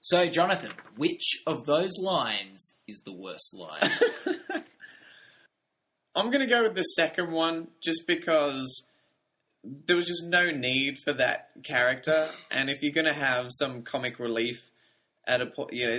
So, 0.00 0.26
Jonathan, 0.28 0.72
which 0.96 1.42
of 1.46 1.66
those 1.66 1.98
lines 2.00 2.76
is 2.88 3.02
the 3.04 3.12
worst 3.12 3.54
line? 3.54 3.90
I'm 6.14 6.30
going 6.30 6.46
to 6.46 6.52
go 6.52 6.62
with 6.62 6.74
the 6.74 6.82
second 6.82 7.30
one 7.30 7.68
just 7.84 8.06
because 8.06 8.86
there 9.86 9.96
was 9.96 10.06
just 10.06 10.24
no 10.24 10.50
need 10.50 10.98
for 11.04 11.12
that 11.14 11.50
character. 11.64 12.28
And 12.50 12.70
if 12.70 12.82
you're 12.82 12.92
going 12.92 13.06
to 13.06 13.18
have 13.18 13.48
some 13.50 13.82
comic 13.82 14.18
relief 14.18 14.70
at 15.26 15.40
a 15.40 15.46
point, 15.46 15.72
you 15.72 15.86
know, 15.86 15.92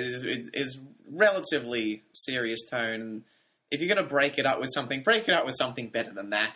it's 0.54 0.78
relatively 1.12 2.04
serious 2.14 2.60
tone. 2.70 3.24
If 3.72 3.82
you're 3.82 3.94
going 3.94 4.04
to 4.04 4.10
break 4.10 4.38
it 4.38 4.46
up 4.46 4.60
with 4.60 4.70
something, 4.74 5.04
break 5.04 5.28
it 5.28 5.34
up 5.34 5.46
with 5.46 5.56
something 5.58 5.90
better 5.90 6.14
than 6.14 6.30
that. 6.30 6.56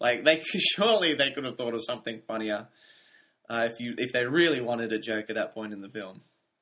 Like 0.00 0.24
they 0.24 0.40
surely 0.44 1.14
they 1.14 1.30
could 1.30 1.44
have 1.44 1.56
thought 1.56 1.74
of 1.74 1.82
something 1.84 2.20
funnier 2.26 2.66
uh, 3.48 3.68
if 3.70 3.80
you 3.80 3.94
if 3.96 4.12
they 4.12 4.24
really 4.24 4.60
wanted 4.60 4.92
a 4.92 4.98
joke 4.98 5.26
at 5.30 5.36
that 5.36 5.54
point 5.54 5.72
in 5.72 5.80
the 5.80 5.88
film. 5.88 6.20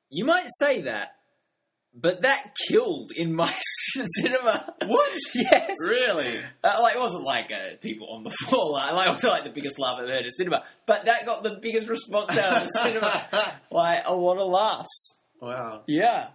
you 0.09 0.25
might 0.25 0.47
say 0.59 0.81
that, 0.81 1.15
but 1.95 2.21
that 2.23 2.53
killed 2.67 3.11
in 3.15 3.33
my 3.33 3.53
cinema. 4.17 4.73
What? 4.85 5.17
yes. 5.33 5.75
Really? 5.87 6.39
Uh, 6.63 6.77
like 6.81 6.95
it 6.95 6.99
wasn't 6.99 7.23
like 7.23 7.51
uh, 7.51 7.75
people 7.81 8.07
on 8.11 8.23
the 8.23 8.29
floor. 8.47 8.71
Like, 8.73 8.93
like 8.93 9.07
it 9.07 9.11
wasn't 9.11 9.33
like 9.33 9.43
the 9.45 9.49
biggest 9.51 9.79
laugh 9.79 9.97
I've 10.01 10.09
heard 10.09 10.25
in 10.25 10.31
cinema, 10.31 10.63
but 10.85 11.05
that 11.05 11.25
got 11.25 11.43
the 11.43 11.57
biggest 11.61 11.87
response 11.89 12.37
out 12.37 12.57
of 12.57 12.63
the 12.63 12.67
cinema. 12.83 13.59
Like 13.71 14.03
a 14.05 14.13
lot 14.13 14.37
of 14.37 14.49
laughs. 14.49 15.19
wow. 15.41 15.83
Yeah, 15.87 16.27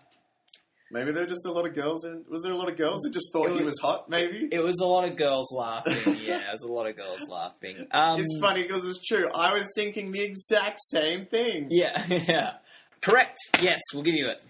Maybe 0.92 1.12
there 1.12 1.22
were 1.22 1.28
just 1.28 1.46
a 1.46 1.52
lot 1.52 1.66
of 1.68 1.74
girls 1.76 2.04
in. 2.04 2.24
Was 2.28 2.42
there 2.42 2.50
a 2.50 2.56
lot 2.56 2.68
of 2.68 2.76
girls 2.76 3.04
who 3.04 3.12
just 3.12 3.32
thought 3.32 3.50
It 3.50 3.58
he 3.58 3.62
was- 3.62 3.66
was 3.66 3.78
hot? 3.80 4.08
Maybe. 4.11 4.48
it 4.50 4.58
was 4.58 4.80
a 4.80 4.86
lot 4.86 5.04
of 5.04 5.14
girls 5.14 5.52
laughing. 5.56 6.16
Yeah, 6.20 6.38
it 6.40 6.50
was 6.52 6.62
a 6.64 6.72
lot 6.72 6.88
of 6.88 6.96
girls 6.96 7.28
laughing. 7.28 7.86
Um, 7.92 8.18
it's 8.20 8.36
funny 8.40 8.62
because 8.62 8.88
it's 8.88 8.98
true. 9.06 9.28
I 9.32 9.52
was 9.52 9.68
thinking 9.76 10.11
the 10.11 10.20
exact 10.22 10.78
same 10.80 11.26
thing. 11.26 11.68
Yeah, 11.70 12.04
yeah. 12.08 12.50
Correct. 13.02 13.36
Yes, 13.62 13.78
we'll 13.94 14.02
give 14.02 14.14
you 14.16 14.30
it. 14.30 14.42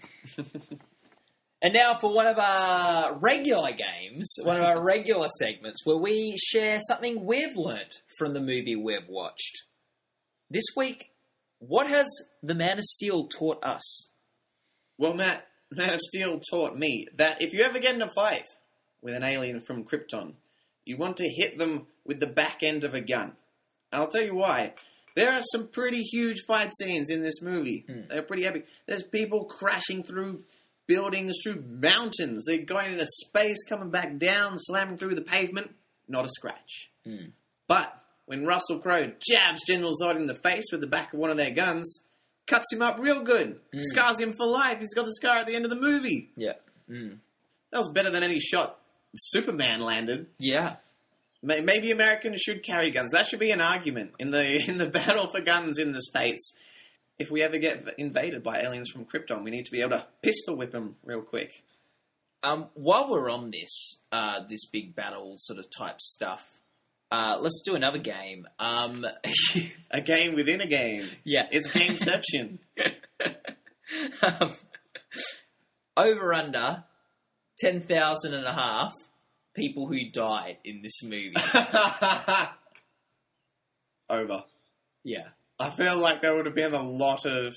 And 1.61 1.73
now 1.73 1.97
for 1.99 2.13
one 2.13 2.27
of 2.27 2.39
our 2.39 3.17
regular 3.19 3.71
games, 3.71 4.35
one 4.43 4.57
of 4.57 4.63
our 4.63 4.83
regular 4.83 5.27
segments 5.37 5.85
where 5.85 5.97
we 5.97 6.35
share 6.37 6.79
something 6.81 7.23
we've 7.23 7.55
learnt 7.55 8.01
from 8.17 8.33
the 8.33 8.39
movie 8.39 8.75
we've 8.75 9.07
watched. 9.07 9.63
This 10.49 10.65
week, 10.75 11.11
what 11.59 11.87
has 11.87 12.07
The 12.41 12.55
Man 12.55 12.79
of 12.79 12.83
Steel 12.83 13.27
taught 13.27 13.63
us? 13.63 14.09
Well, 14.97 15.13
Matt, 15.13 15.45
Man 15.71 15.93
of 15.93 16.01
Steel 16.01 16.39
taught 16.39 16.75
me 16.75 17.07
that 17.17 17.41
if 17.41 17.53
you 17.53 17.63
ever 17.63 17.79
get 17.79 17.95
in 17.95 18.01
a 18.01 18.07
fight 18.07 18.47
with 19.01 19.13
an 19.13 19.23
alien 19.23 19.61
from 19.61 19.83
Krypton, 19.83 20.33
you 20.83 20.97
want 20.97 21.17
to 21.17 21.29
hit 21.29 21.57
them 21.57 21.85
with 22.05 22.19
the 22.19 22.27
back 22.27 22.63
end 22.63 22.83
of 22.83 22.95
a 22.95 23.01
gun. 23.01 23.33
And 23.91 24.01
I'll 24.01 24.07
tell 24.07 24.23
you 24.23 24.35
why. 24.35 24.73
There 25.15 25.31
are 25.31 25.41
some 25.41 25.67
pretty 25.67 26.01
huge 26.01 26.41
fight 26.47 26.71
scenes 26.73 27.09
in 27.09 27.21
this 27.21 27.41
movie. 27.41 27.85
Hmm. 27.87 28.01
They're 28.09 28.21
pretty 28.23 28.45
epic. 28.45 28.65
There's 28.87 29.03
people 29.03 29.45
crashing 29.45 30.03
through 30.03 30.43
buildings, 30.87 31.37
through 31.43 31.63
mountains. 31.67 32.45
They're 32.47 32.65
going 32.65 32.93
into 32.93 33.05
space, 33.07 33.63
coming 33.67 33.89
back 33.89 34.17
down, 34.17 34.57
slamming 34.57 34.97
through 34.97 35.15
the 35.15 35.21
pavement. 35.21 35.73
Not 36.07 36.25
a 36.25 36.29
scratch. 36.29 36.91
But 37.67 37.93
when 38.25 38.45
Russell 38.45 38.79
Crowe 38.79 39.11
jabs 39.19 39.63
General 39.65 39.93
Zod 40.01 40.17
in 40.17 40.25
the 40.25 40.35
face 40.35 40.65
with 40.71 40.81
the 40.81 40.87
back 40.87 41.13
of 41.13 41.19
one 41.19 41.31
of 41.31 41.37
their 41.37 41.51
guns, 41.51 42.03
cuts 42.47 42.71
him 42.71 42.81
up 42.81 42.97
real 42.99 43.23
good, 43.23 43.59
scars 43.77 44.19
him 44.19 44.33
for 44.33 44.45
life. 44.45 44.79
He's 44.79 44.93
got 44.93 45.05
the 45.05 45.13
scar 45.13 45.37
at 45.39 45.47
the 45.47 45.55
end 45.55 45.65
of 45.65 45.71
the 45.71 45.79
movie. 45.79 46.31
Yeah. 46.35 46.53
Mm. 46.89 47.19
That 47.71 47.77
was 47.77 47.89
better 47.89 48.09
than 48.09 48.23
any 48.23 48.39
shot 48.39 48.77
Superman 49.15 49.81
landed. 49.81 50.27
Yeah. 50.37 50.77
Maybe 51.43 51.91
Americans 51.91 52.39
should 52.39 52.63
carry 52.63 52.91
guns. 52.91 53.11
That 53.11 53.25
should 53.25 53.39
be 53.39 53.51
an 53.51 53.61
argument 53.61 54.11
in 54.19 54.31
the 54.31 54.63
in 54.69 54.77
the 54.77 54.87
battle 54.87 55.27
for 55.27 55.41
guns 55.41 55.79
in 55.79 55.91
the 55.91 56.01
states. 56.01 56.53
If 57.21 57.29
we 57.29 57.43
ever 57.43 57.59
get 57.59 57.83
invaded 57.99 58.41
by 58.41 58.61
aliens 58.61 58.89
from 58.89 59.05
Krypton, 59.05 59.43
we 59.43 59.51
need 59.51 59.65
to 59.65 59.71
be 59.71 59.81
able 59.81 59.91
to 59.91 60.07
pistol 60.23 60.55
whip 60.55 60.71
them 60.71 60.95
real 61.05 61.21
quick. 61.21 61.63
Um, 62.41 62.69
while 62.73 63.11
we're 63.11 63.29
on 63.29 63.51
this, 63.51 64.01
uh, 64.11 64.39
this 64.49 64.65
big 64.65 64.95
battle 64.95 65.35
sort 65.37 65.59
of 65.59 65.65
type 65.77 66.01
stuff, 66.01 66.43
uh, 67.11 67.37
let's 67.39 67.61
do 67.63 67.75
another 67.75 67.99
game. 67.99 68.47
Um, 68.57 69.05
A 69.91 70.01
game 70.01 70.33
within 70.33 70.61
a 70.61 70.67
game. 70.67 71.07
yeah, 71.23 71.45
It's 71.51 71.67
gameception. 71.67 72.57
um, 74.23 74.51
over 75.95 76.33
under 76.33 76.85
10,000 77.59 78.33
and 78.33 78.45
a 78.45 78.53
half 78.53 78.93
people 79.55 79.85
who 79.87 80.09
died 80.11 80.57
in 80.65 80.81
this 80.81 81.03
movie. 81.03 81.35
Over. 84.09 84.43
yeah. 85.03 85.27
I 85.61 85.69
feel 85.69 85.97
like 85.97 86.21
there 86.21 86.35
would 86.35 86.45
have 86.45 86.55
been 86.55 86.73
a 86.73 86.81
lot 86.81 87.25
of 87.25 87.55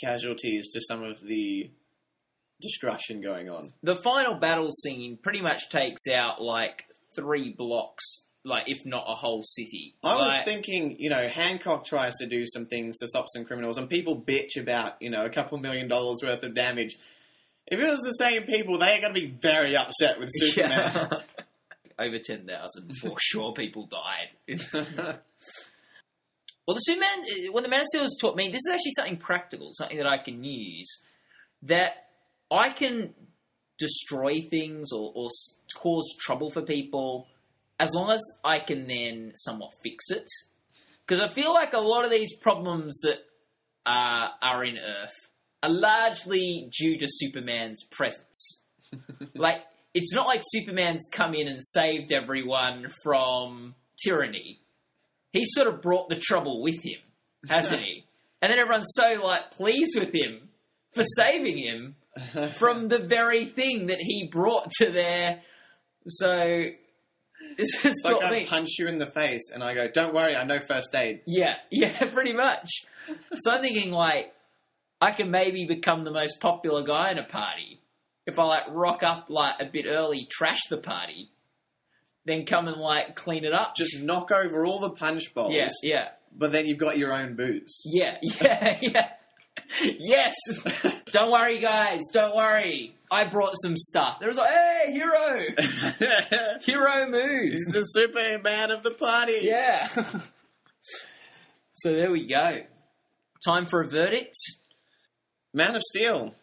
casualties 0.00 0.68
to 0.72 0.80
some 0.80 1.02
of 1.02 1.20
the 1.20 1.70
destruction 2.60 3.20
going 3.20 3.48
on. 3.48 3.72
The 3.82 4.00
final 4.02 4.34
battle 4.34 4.70
scene 4.70 5.18
pretty 5.22 5.40
much 5.40 5.70
takes 5.70 6.08
out 6.08 6.42
like 6.42 6.84
three 7.14 7.52
blocks, 7.52 8.04
like 8.44 8.68
if 8.68 8.84
not 8.84 9.04
a 9.08 9.14
whole 9.14 9.42
city. 9.42 9.94
I 10.02 10.14
was 10.16 10.38
thinking, 10.44 10.96
you 10.98 11.10
know, 11.10 11.28
Hancock 11.28 11.84
tries 11.84 12.14
to 12.16 12.26
do 12.26 12.44
some 12.44 12.66
things 12.66 12.98
to 12.98 13.08
stop 13.08 13.26
some 13.32 13.44
criminals, 13.44 13.78
and 13.78 13.88
people 13.88 14.20
bitch 14.20 14.56
about, 14.60 15.00
you 15.00 15.10
know, 15.10 15.24
a 15.24 15.30
couple 15.30 15.58
million 15.58 15.88
dollars 15.88 16.20
worth 16.22 16.42
of 16.42 16.54
damage. 16.54 16.96
If 17.66 17.80
it 17.80 17.88
was 17.88 18.00
the 18.00 18.12
same 18.12 18.44
people, 18.44 18.78
they're 18.78 19.00
going 19.00 19.14
to 19.14 19.20
be 19.20 19.26
very 19.26 19.76
upset 19.76 20.18
with 20.18 20.30
Superman. 20.36 20.92
Yeah. 20.94 21.08
Over 22.00 22.20
10,000 22.24 22.96
for 23.02 23.16
sure 23.18 23.52
people 23.52 23.88
died. 23.88 25.18
Well, 26.68 26.74
the 26.74 26.80
Superman, 26.80 27.52
when 27.52 27.62
the 27.62 27.70
Man 27.70 27.80
of 27.80 27.86
Steel 27.86 28.02
has 28.02 28.18
taught 28.20 28.36
me, 28.36 28.48
this 28.48 28.60
is 28.66 28.70
actually 28.70 28.92
something 28.94 29.16
practical, 29.16 29.70
something 29.72 29.96
that 29.96 30.06
I 30.06 30.18
can 30.18 30.44
use. 30.44 31.00
That 31.62 31.92
I 32.50 32.74
can 32.74 33.14
destroy 33.78 34.42
things 34.50 34.92
or, 34.92 35.10
or 35.14 35.30
cause 35.74 36.14
trouble 36.20 36.50
for 36.50 36.60
people 36.60 37.26
as 37.80 37.94
long 37.94 38.10
as 38.10 38.20
I 38.44 38.58
can 38.58 38.86
then 38.86 39.32
somewhat 39.34 39.70
fix 39.82 40.10
it. 40.10 40.26
Because 41.06 41.24
I 41.24 41.28
feel 41.28 41.54
like 41.54 41.72
a 41.72 41.80
lot 41.80 42.04
of 42.04 42.10
these 42.10 42.36
problems 42.36 43.00
that 43.00 43.20
uh, 43.86 44.28
are 44.42 44.62
in 44.62 44.76
Earth 44.76 45.14
are 45.62 45.70
largely 45.70 46.68
due 46.78 46.98
to 46.98 47.06
Superman's 47.08 47.82
presence. 47.84 48.62
like, 49.34 49.62
it's 49.94 50.12
not 50.12 50.26
like 50.26 50.42
Superman's 50.44 51.08
come 51.10 51.32
in 51.32 51.48
and 51.48 51.64
saved 51.64 52.12
everyone 52.12 52.88
from 53.02 53.74
tyranny 54.04 54.60
he 55.38 55.44
sort 55.44 55.68
of 55.68 55.80
brought 55.80 56.08
the 56.08 56.16
trouble 56.16 56.62
with 56.62 56.82
him, 56.82 57.00
hasn't 57.48 57.82
he? 57.82 58.04
And 58.40 58.52
then 58.52 58.60
everyone's 58.60 58.92
so 58.94 59.20
like 59.20 59.50
pleased 59.50 59.98
with 59.98 60.14
him 60.14 60.48
for 60.94 61.02
saving 61.02 61.58
him 61.58 61.96
from 62.56 62.86
the 62.86 63.00
very 63.00 63.46
thing 63.46 63.86
that 63.88 63.98
he 63.98 64.28
brought 64.30 64.70
to 64.78 64.92
their. 64.92 65.42
So 66.06 66.66
this 67.56 67.84
is 67.84 68.00
like 68.04 68.22
I 68.22 68.30
mean. 68.30 68.46
punch 68.46 68.68
you 68.78 68.86
in 68.86 68.98
the 68.98 69.10
face, 69.10 69.50
and 69.52 69.64
I 69.64 69.74
go, 69.74 69.88
"Don't 69.92 70.14
worry, 70.14 70.36
I 70.36 70.44
know 70.44 70.60
first 70.60 70.94
aid." 70.94 71.22
Yeah, 71.26 71.56
yeah, 71.72 71.98
pretty 72.12 72.32
much. 72.32 72.68
So 73.32 73.50
I'm 73.50 73.60
thinking 73.60 73.90
like 73.90 74.32
I 75.00 75.10
can 75.10 75.32
maybe 75.32 75.64
become 75.64 76.04
the 76.04 76.12
most 76.12 76.40
popular 76.40 76.84
guy 76.84 77.10
in 77.10 77.18
a 77.18 77.24
party 77.24 77.80
if 78.28 78.38
I 78.38 78.44
like 78.44 78.64
rock 78.68 79.02
up 79.02 79.26
like 79.30 79.54
a 79.58 79.64
bit 79.64 79.86
early, 79.88 80.28
trash 80.30 80.60
the 80.68 80.76
party, 80.76 81.30
then 82.28 82.44
come 82.44 82.68
and 82.68 82.76
like 82.76 83.16
clean 83.16 83.44
it 83.44 83.52
up. 83.52 83.74
Just 83.76 84.00
knock 84.00 84.30
over 84.30 84.64
all 84.66 84.80
the 84.80 84.90
punch 84.90 85.34
bowls, 85.34 85.54
yeah, 85.54 85.68
yeah. 85.82 86.08
but 86.36 86.52
then 86.52 86.66
you've 86.66 86.78
got 86.78 86.98
your 86.98 87.12
own 87.12 87.36
booze. 87.36 87.80
Yeah, 87.84 88.18
yeah, 88.22 88.78
yeah. 88.80 89.08
Yes. 89.82 90.34
don't 91.12 91.30
worry, 91.32 91.58
guys. 91.60 92.02
Don't 92.12 92.34
worry. 92.34 92.94
I 93.10 93.24
brought 93.24 93.54
some 93.62 93.76
stuff. 93.76 94.18
There 94.20 94.28
was 94.28 94.38
like, 94.38 94.50
hey, 94.50 94.92
hero, 94.92 95.40
hero 96.62 97.08
moves. 97.08 97.54
He's 97.54 97.72
the 97.72 97.82
Superman 97.82 98.70
of 98.70 98.82
the 98.82 98.90
party. 98.90 99.40
Yeah. 99.42 99.88
so 101.72 101.92
there 101.94 102.10
we 102.10 102.26
go. 102.26 102.62
Time 103.44 103.66
for 103.66 103.82
a 103.82 103.88
verdict. 103.88 104.36
Man 105.54 105.74
of 105.74 105.82
Steel. 105.82 106.34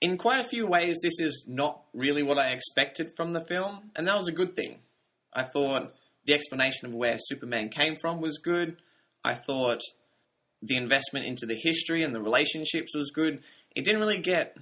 In 0.00 0.18
quite 0.18 0.44
a 0.44 0.48
few 0.48 0.66
ways, 0.66 0.98
this 1.02 1.18
is 1.18 1.46
not 1.48 1.80
really 1.94 2.22
what 2.22 2.38
I 2.38 2.50
expected 2.50 3.12
from 3.16 3.32
the 3.32 3.40
film, 3.40 3.90
and 3.96 4.06
that 4.06 4.16
was 4.16 4.28
a 4.28 4.32
good 4.32 4.54
thing. 4.54 4.80
I 5.34 5.44
thought 5.44 5.92
the 6.26 6.34
explanation 6.34 6.88
of 6.88 6.94
where 6.94 7.16
Superman 7.18 7.68
came 7.68 7.96
from 7.96 8.20
was 8.20 8.38
good. 8.38 8.76
I 9.24 9.34
thought 9.34 9.80
the 10.62 10.76
investment 10.76 11.26
into 11.26 11.46
the 11.46 11.58
history 11.60 12.02
and 12.02 12.14
the 12.14 12.22
relationships 12.22 12.94
was 12.94 13.10
good. 13.10 13.42
It 13.74 13.84
didn't 13.84 14.00
really 14.00 14.20
get 14.20 14.56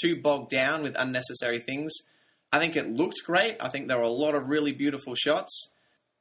too 0.00 0.20
bogged 0.20 0.50
down 0.50 0.82
with 0.82 0.94
unnecessary 0.96 1.60
things. 1.60 1.92
I 2.52 2.58
think 2.58 2.76
it 2.76 2.88
looked 2.88 3.24
great. 3.26 3.56
I 3.60 3.68
think 3.68 3.88
there 3.88 3.98
were 3.98 4.04
a 4.04 4.10
lot 4.10 4.34
of 4.34 4.48
really 4.48 4.72
beautiful 4.72 5.14
shots. 5.14 5.68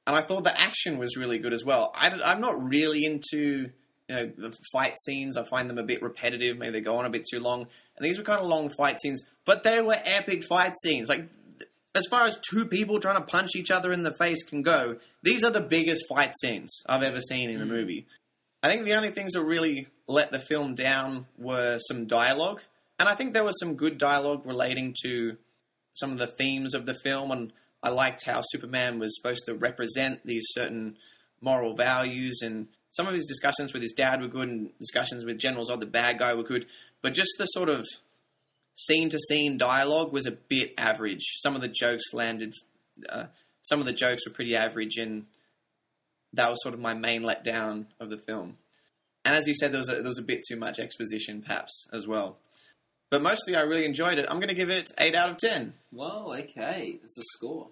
And 0.06 0.16
I 0.16 0.22
thought 0.22 0.44
the 0.44 0.60
action 0.60 0.98
was 0.98 1.18
really 1.18 1.38
good 1.38 1.54
as 1.54 1.64
well. 1.64 1.92
I, 1.96 2.32
am 2.32 2.42
not 2.42 2.62
really 2.62 3.06
into 3.06 3.72
you 4.08 4.16
know 4.16 4.32
the 4.38 4.58
fight 4.72 4.96
scenes. 5.04 5.38
I 5.38 5.44
find 5.44 5.70
them 5.70 5.78
a 5.78 5.84
bit 5.84 6.02
repetitive. 6.02 6.58
Maybe 6.58 6.72
they 6.72 6.82
go 6.82 6.98
on 6.98 7.06
a 7.06 7.10
bit 7.10 7.26
too 7.30 7.40
long. 7.40 7.62
And 7.62 8.06
these 8.06 8.18
were 8.18 8.24
kind 8.24 8.40
of 8.40 8.48
long 8.48 8.70
fight 8.70 9.02
scenes, 9.02 9.24
but 9.46 9.64
they 9.64 9.82
were 9.82 9.98
epic 10.04 10.44
fight 10.44 10.74
scenes. 10.82 11.10
Like 11.10 11.28
as 11.96 12.06
far 12.10 12.24
as 12.24 12.38
two 12.50 12.66
people 12.66 13.00
trying 13.00 13.20
to 13.20 13.26
punch 13.26 13.52
each 13.56 13.72
other 13.72 13.92
in 13.92 14.04
the 14.04 14.14
face 14.14 14.44
can 14.44 14.62
go, 14.62 14.98
these 15.24 15.44
are 15.44 15.52
the 15.52 15.62
biggest 15.62 16.04
fight 16.08 16.34
scenes 16.42 16.82
I've 16.86 17.04
ever 17.04 17.20
seen 17.20 17.50
in 17.50 17.62
a 17.62 17.66
mm. 17.66 17.70
movie. 17.70 18.08
I 18.62 18.70
think 18.70 18.86
the 18.86 18.96
only 18.96 19.12
things 19.12 19.34
that 19.34 19.44
really 19.44 19.88
let 20.08 20.32
the 20.32 20.40
film 20.40 20.76
down 20.76 21.28
were 21.38 21.78
some 21.88 22.06
dialogue, 22.06 22.62
and 23.00 23.08
I 23.08 23.16
think 23.16 23.34
there 23.34 23.44
was 23.44 23.60
some 23.60 23.76
good 23.76 23.98
dialogue 23.98 24.46
relating 24.46 24.96
to 25.04 25.38
some 25.94 26.12
of 26.12 26.18
the 26.18 26.28
themes 26.28 26.74
of 26.74 26.86
the 26.86 26.96
film, 27.04 27.32
and 27.32 27.54
I 27.84 27.90
liked 27.90 28.26
how 28.26 28.42
Superman 28.52 29.00
was 29.00 29.16
supposed 29.16 29.46
to 29.46 29.56
represent 29.56 30.26
these 30.26 30.46
certain 30.50 30.98
moral 31.42 31.76
values, 31.76 32.40
and 32.44 32.68
some 32.92 33.08
of 33.08 33.14
his 33.14 33.28
discussions 33.28 33.74
with 33.74 33.84
his 33.84 33.94
dad 33.94 34.22
were 34.22 34.28
good, 34.28 34.50
and 34.50 34.78
discussions 34.80 35.24
with 35.24 35.40
General 35.40 35.66
Zod, 35.66 35.80
the 35.80 35.86
bad 35.86 36.20
guy, 36.20 36.34
were 36.34 36.44
good, 36.44 36.66
but 37.02 37.14
just 37.14 37.32
the 37.38 37.46
sort 37.46 37.70
of 37.70 37.86
scene 38.78 39.10
to 39.10 39.20
scene 39.20 39.58
dialogue 39.58 40.14
was 40.14 40.28
a 40.28 40.32
bit 40.32 40.74
average. 40.78 41.38
Some 41.40 41.56
of 41.56 41.62
the 41.62 41.68
jokes 41.68 42.14
landed, 42.14 42.54
uh, 43.10 43.26
some 43.64 43.80
of 43.80 43.86
the 43.86 43.94
jokes 43.94 44.26
were 44.26 44.34
pretty 44.34 44.56
average, 44.56 44.98
and 44.98 45.26
that 46.34 46.50
was 46.50 46.62
sort 46.62 46.74
of 46.74 46.80
my 46.80 46.94
main 46.94 47.24
letdown 47.24 47.88
of 48.00 48.10
the 48.10 48.18
film. 48.18 48.58
And 49.26 49.36
as 49.36 49.48
you 49.48 49.54
said, 49.54 49.72
there 49.72 49.80
was 49.80 49.90
a, 49.90 49.96
there 49.96 50.04
was 50.04 50.20
a 50.20 50.24
bit 50.24 50.42
too 50.48 50.56
much 50.56 50.80
exposition, 50.80 51.42
perhaps 51.42 51.88
as 51.92 52.08
well. 52.08 52.38
But 53.10 53.22
mostly, 53.22 53.56
I 53.56 53.62
really 53.62 53.86
enjoyed 53.86 54.20
it. 54.20 54.26
I'm 54.30 54.38
going 54.38 54.50
to 54.50 54.54
give 54.54 54.70
it 54.70 54.92
eight 54.98 55.16
out 55.16 55.32
of 55.32 55.38
ten. 55.38 55.74
Well, 55.92 56.34
okay, 56.40 57.00
that's 57.02 57.18
a 57.18 57.24
score. 57.38 57.70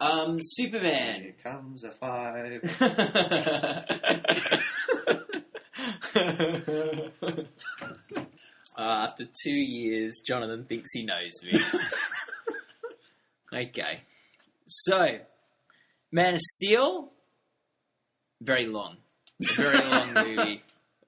Um, 0.00 0.38
Superman. 0.40 1.22
Here 1.22 1.34
comes 1.42 1.82
a 1.82 1.90
five. 1.90 2.62
uh, 8.78 9.06
after 9.08 9.24
two 9.24 9.50
years, 9.50 10.22
Jonathan 10.24 10.64
thinks 10.64 10.90
he 10.92 11.04
knows 11.04 11.32
me. 11.42 11.60
okay. 13.66 14.02
So, 14.68 15.18
Man 16.12 16.34
of 16.34 16.40
Steel, 16.40 17.10
very 18.40 18.66
long. 18.66 18.98
A 19.50 19.54
very 19.54 19.78
long 19.78 20.14
movie. 20.14 20.62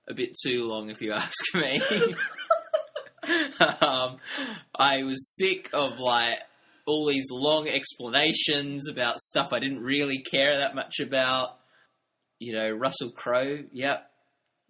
A 0.08 0.14
bit 0.14 0.36
too 0.42 0.64
long, 0.64 0.90
if 0.90 1.00
you 1.00 1.12
ask 1.12 1.38
me. 1.54 1.80
um, 3.80 4.16
I 4.76 5.04
was 5.04 5.36
sick 5.36 5.70
of 5.72 6.00
like 6.00 6.38
all 6.86 7.06
these 7.06 7.28
long 7.30 7.68
explanations 7.68 8.88
about 8.88 9.20
stuff 9.20 9.50
I 9.52 9.60
didn't 9.60 9.80
really 9.80 10.22
care 10.28 10.58
that 10.58 10.74
much 10.74 10.98
about. 10.98 11.56
You 12.40 12.54
know, 12.54 12.70
Russell 12.70 13.10
Crowe, 13.10 13.62
yep, 13.72 14.09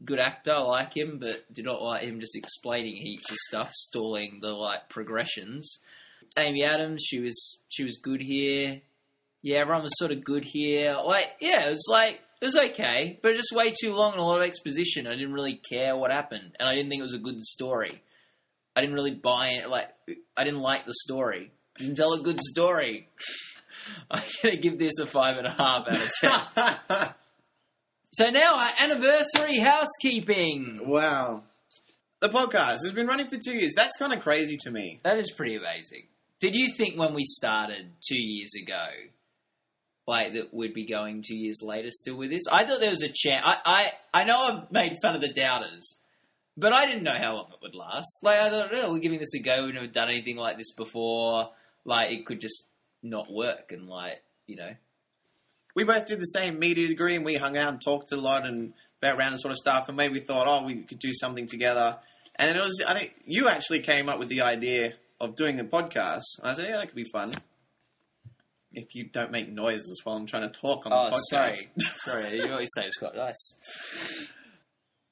good 0.05 0.19
actor, 0.19 0.53
I 0.53 0.61
like 0.61 0.97
him, 0.97 1.19
but 1.19 1.53
did 1.53 1.65
not 1.65 1.83
like 1.83 2.03
him 2.03 2.21
just 2.21 2.37
explaining 2.37 2.97
heaps 2.97 3.31
of 3.31 3.37
stuff, 3.49 3.73
stalling 3.73 4.39
the 4.41 4.53
like 4.53 4.89
progressions. 4.89 5.79
Amy 6.37 6.63
Adams, 6.65 7.03
she 7.05 7.21
was 7.21 7.59
she 7.69 7.85
was 7.85 7.99
good 7.99 8.21
here. 8.21 8.81
yeah, 9.43 9.59
everyone 9.59 9.83
was 9.83 9.99
sort 9.99 10.13
of 10.13 10.25
good 10.25 10.45
here. 10.45 10.97
Like, 11.05 11.31
yeah, 11.41 11.67
it 11.67 11.71
was 11.71 11.87
like 11.89 12.21
it 12.41 12.45
was 12.45 12.57
okay, 12.57 13.19
but 13.23 13.35
just 13.37 13.53
way 13.53 13.73
too 13.79 13.93
long 13.93 14.13
and 14.13 14.21
a 14.21 14.25
lot 14.25 14.39
of 14.39 14.45
exposition. 14.47 15.07
I 15.07 15.15
didn't 15.15 15.33
really 15.35 15.55
care 15.57 15.97
what 15.97 16.11
happened, 16.11 16.57
and 16.59 16.69
I 16.69 16.75
didn't 16.75 16.91
think 16.91 17.01
it 17.01 17.05
was 17.05 17.15
a 17.15 17.19
good 17.19 17.43
story. 17.43 18.03
I 18.75 18.81
didn't 18.81 18.95
really 18.95 19.15
buy 19.15 19.49
it. 19.49 19.69
Like, 19.69 19.91
I 20.37 20.45
didn't 20.45 20.61
like 20.61 20.87
the 20.87 20.95
story. 21.05 21.51
Didn't 21.79 21.97
tell 21.97 22.13
a 22.13 22.23
good 22.23 22.41
story. 22.41 23.09
I'm 24.11 24.23
gonna 24.43 24.57
give 24.57 24.79
this 24.79 24.99
a 25.01 25.07
five 25.07 25.37
and 25.39 25.47
a 25.47 25.51
half 25.51 25.87
out 25.89 25.95
of 25.95 26.11
ten. 26.21 27.15
so 28.13 28.31
now 28.31 28.57
our 28.57 28.71
anniversary 28.81 29.59
housekeeping. 29.59 30.81
wow. 30.87 31.43
The 32.21 32.29
podcast 32.29 32.81
has 32.85 32.93
been 32.93 33.07
running 33.07 33.29
for 33.29 33.39
two 33.43 33.57
years. 33.57 33.73
That's 33.75 33.97
kind 33.97 34.13
of 34.13 34.21
crazy 34.21 34.59
to 34.65 34.71
me. 34.71 35.01
That 35.05 35.19
is 35.19 35.33
pretty 35.33 35.57
amazing. 35.57 36.03
Did 36.39 36.55
you 36.55 36.69
think 36.77 36.99
when 36.99 37.15
we 37.15 37.25
started 37.25 37.93
two 38.07 38.21
years 38.21 38.53
ago, 38.63 38.87
like 40.07 40.35
that 40.35 40.53
we'd 40.53 40.75
be 40.75 40.87
going 40.87 41.23
two 41.27 41.37
years 41.37 41.61
later 41.63 41.89
still 41.91 42.17
with 42.17 42.31
this? 42.31 42.43
I 42.51 42.65
thought 42.65 42.81
there 42.81 42.91
was 42.91 43.03
a 43.03 43.09
chance. 43.09 43.43
I, 43.47 43.57
I, 43.65 44.21
I 44.23 44.25
know 44.25 44.39
I've 44.39 44.73
made 44.73 44.99
fun 45.01 45.15
of 45.15 45.23
the 45.23 45.33
doubters, 45.33 45.99
but 46.57 46.73
I 46.73 46.85
didn't 46.85 47.05
know 47.05 47.17
how 47.17 47.37
long 47.37 47.47
it 47.53 47.59
would 47.63 47.75
last. 47.75 48.19
Like 48.23 48.39
I 48.39 48.51
thought, 48.51 48.71
oh, 48.75 48.93
we're 48.93 48.99
giving 48.99 49.19
this 49.19 49.35
a 49.35 49.43
go. 49.43 49.65
We've 49.65 49.75
never 49.75 49.87
done 49.87 50.11
anything 50.11 50.37
like 50.37 50.59
this 50.59 50.75
before. 50.75 51.51
Like 51.85 52.11
it 52.11 52.27
could 52.27 52.41
just 52.41 52.65
not 53.03 53.33
work, 53.33 53.73
and 53.73 53.89
like 53.89 54.23
you 54.47 54.57
know, 54.57 54.73
We 55.75 55.85
both 55.85 56.07
did 56.07 56.21
the 56.21 56.27
same 56.27 56.59
media 56.59 56.89
degree 56.89 57.17
and 57.17 57.25
we 57.25 57.37
hung 57.37 57.57
out 57.57 57.69
and 57.73 57.81
talked 57.81 58.13
a 58.13 58.17
lot 58.17 58.47
and 58.47 58.73
about 59.03 59.17
random 59.19 59.39
sort 59.39 59.53
of 59.53 59.59
stuff. 59.59 59.89
And 59.89 59.97
maybe 59.97 60.15
we 60.15 60.21
thought, 60.21 60.47
oh, 60.47 60.67
we 60.67 60.83
could 60.83 60.99
do 60.99 61.13
something 61.13 61.47
together. 61.47 61.99
And 62.37 62.57
it 62.57 62.61
was, 62.63 62.83
I 62.87 62.95
think 62.95 63.13
you 63.25 63.49
actually 63.49 63.81
came 63.81 64.09
up 64.09 64.19
with 64.19 64.29
the 64.29 64.43
idea 64.43 64.95
of 65.21 65.37
doing 65.37 65.61
a 65.61 65.65
podcast. 65.65 66.23
And 66.41 66.51
I 66.51 66.55
said, 66.55 66.67
yeah, 66.69 66.77
that 66.77 66.87
could 66.87 66.97
be 66.97 67.05
fun. 67.13 67.33
If 68.73 68.95
you 68.95 69.09
don't 69.09 69.33
make 69.33 69.51
noises 69.51 70.01
while 70.05 70.17
I'm 70.17 70.27
trying 70.27 70.51
to 70.51 70.61
talk 70.61 70.87
on 70.87 70.93
oh 70.93 71.11
the 71.11 71.17
podcast. 71.17 71.21
sorry, 71.29 71.71
sorry, 71.79 72.37
you 72.41 72.53
always 72.53 72.71
say 72.75 72.85
it's 72.87 72.97
quite 72.99 73.17
nice. 73.17 73.57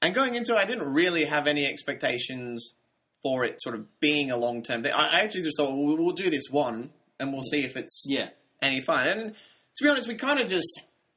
And 0.00 0.14
going 0.14 0.36
into 0.36 0.54
it, 0.54 0.58
I 0.58 0.64
didn't 0.64 0.86
really 0.88 1.24
have 1.24 1.46
any 1.48 1.66
expectations 1.66 2.72
for 3.20 3.44
it 3.44 3.60
sort 3.60 3.74
of 3.74 3.86
being 3.98 4.30
a 4.30 4.36
long 4.36 4.62
term 4.62 4.84
thing. 4.84 4.92
I 4.92 5.20
actually 5.20 5.42
just 5.42 5.56
thought, 5.58 5.74
well, 5.74 5.96
we'll 5.96 6.12
do 6.12 6.30
this 6.30 6.44
one 6.50 6.90
and 7.18 7.32
we'll 7.32 7.42
see 7.42 7.64
if 7.64 7.76
it's 7.76 8.04
Yeah, 8.06 8.28
any 8.62 8.80
fun. 8.80 9.08
And 9.08 9.34
to 9.78 9.84
be 9.84 9.88
honest, 9.90 10.08
we 10.08 10.14
kind 10.16 10.40
of 10.40 10.48
just 10.48 10.68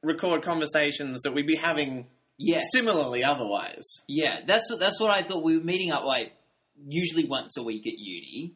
record 0.02 0.42
conversations 0.42 1.22
that 1.22 1.32
we'd 1.34 1.46
be 1.46 1.56
having 1.56 2.06
yes, 2.38 2.62
similarly 2.72 3.22
otherwise. 3.24 3.84
Yeah, 4.08 4.40
that's 4.46 4.74
that's 4.78 5.00
what 5.00 5.10
I 5.10 5.22
thought. 5.22 5.44
We 5.44 5.56
were 5.58 5.64
meeting 5.64 5.90
up 5.92 6.04
like 6.04 6.32
usually 6.88 7.24
once 7.24 7.56
a 7.56 7.62
week 7.62 7.86
at 7.86 7.94
uni, 7.98 8.54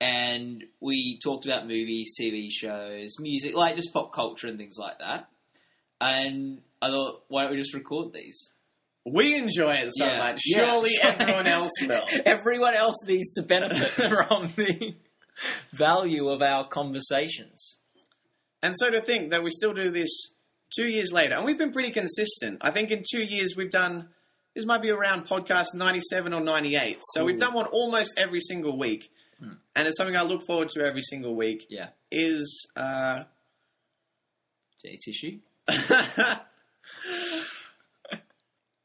and 0.00 0.64
we 0.80 1.18
talked 1.22 1.46
about 1.46 1.66
movies, 1.66 2.14
TV 2.20 2.48
shows, 2.50 3.14
music, 3.18 3.54
like 3.54 3.76
just 3.76 3.92
pop 3.92 4.12
culture 4.12 4.48
and 4.48 4.58
things 4.58 4.76
like 4.78 4.98
that. 4.98 5.28
And 6.00 6.60
I 6.82 6.90
thought, 6.90 7.22
why 7.28 7.42
don't 7.44 7.52
we 7.52 7.58
just 7.58 7.72
record 7.74 8.12
these? 8.12 8.50
We 9.06 9.36
enjoy 9.38 9.74
it 9.76 9.90
so 9.96 10.04
Yeah, 10.04 10.18
much. 10.18 10.40
yeah. 10.44 10.58
Surely 10.58 10.90
everyone 11.02 11.46
else 11.46 11.70
will. 11.80 12.04
Everyone 12.26 12.74
else 12.74 12.96
needs 13.06 13.32
to 13.34 13.42
benefit 13.42 13.88
from 13.92 14.52
the 14.56 14.94
value 15.72 16.28
of 16.28 16.42
our 16.42 16.66
conversations. 16.66 17.78
And 18.62 18.74
so 18.76 18.90
to 18.90 19.00
think 19.02 19.30
that 19.30 19.42
we 19.42 19.50
still 19.50 19.72
do 19.72 19.90
this 19.90 20.08
two 20.74 20.86
years 20.88 21.12
later, 21.12 21.34
and 21.34 21.44
we've 21.44 21.58
been 21.58 21.72
pretty 21.72 21.90
consistent. 21.90 22.58
I 22.60 22.70
think 22.70 22.90
in 22.90 23.04
two 23.10 23.22
years 23.22 23.54
we've 23.56 23.70
done 23.70 24.08
this 24.54 24.64
might 24.64 24.80
be 24.82 24.90
around 24.90 25.26
podcast 25.26 25.74
ninety 25.74 26.00
seven 26.00 26.32
or 26.32 26.40
ninety 26.40 26.76
eight. 26.76 26.98
So 27.14 27.24
we've 27.24 27.36
done 27.38 27.52
one 27.54 27.66
almost 27.66 28.12
every 28.16 28.40
single 28.40 28.78
week, 28.78 29.10
Hmm. 29.38 29.52
and 29.74 29.86
it's 29.86 29.98
something 29.98 30.16
I 30.16 30.22
look 30.22 30.42
forward 30.46 30.70
to 30.70 30.82
every 30.84 31.02
single 31.02 31.36
week. 31.36 31.66
Yeah, 31.68 31.88
Is 32.10 32.66
uh, 32.74 33.24
J 34.82 34.96
tissue. 35.04 35.40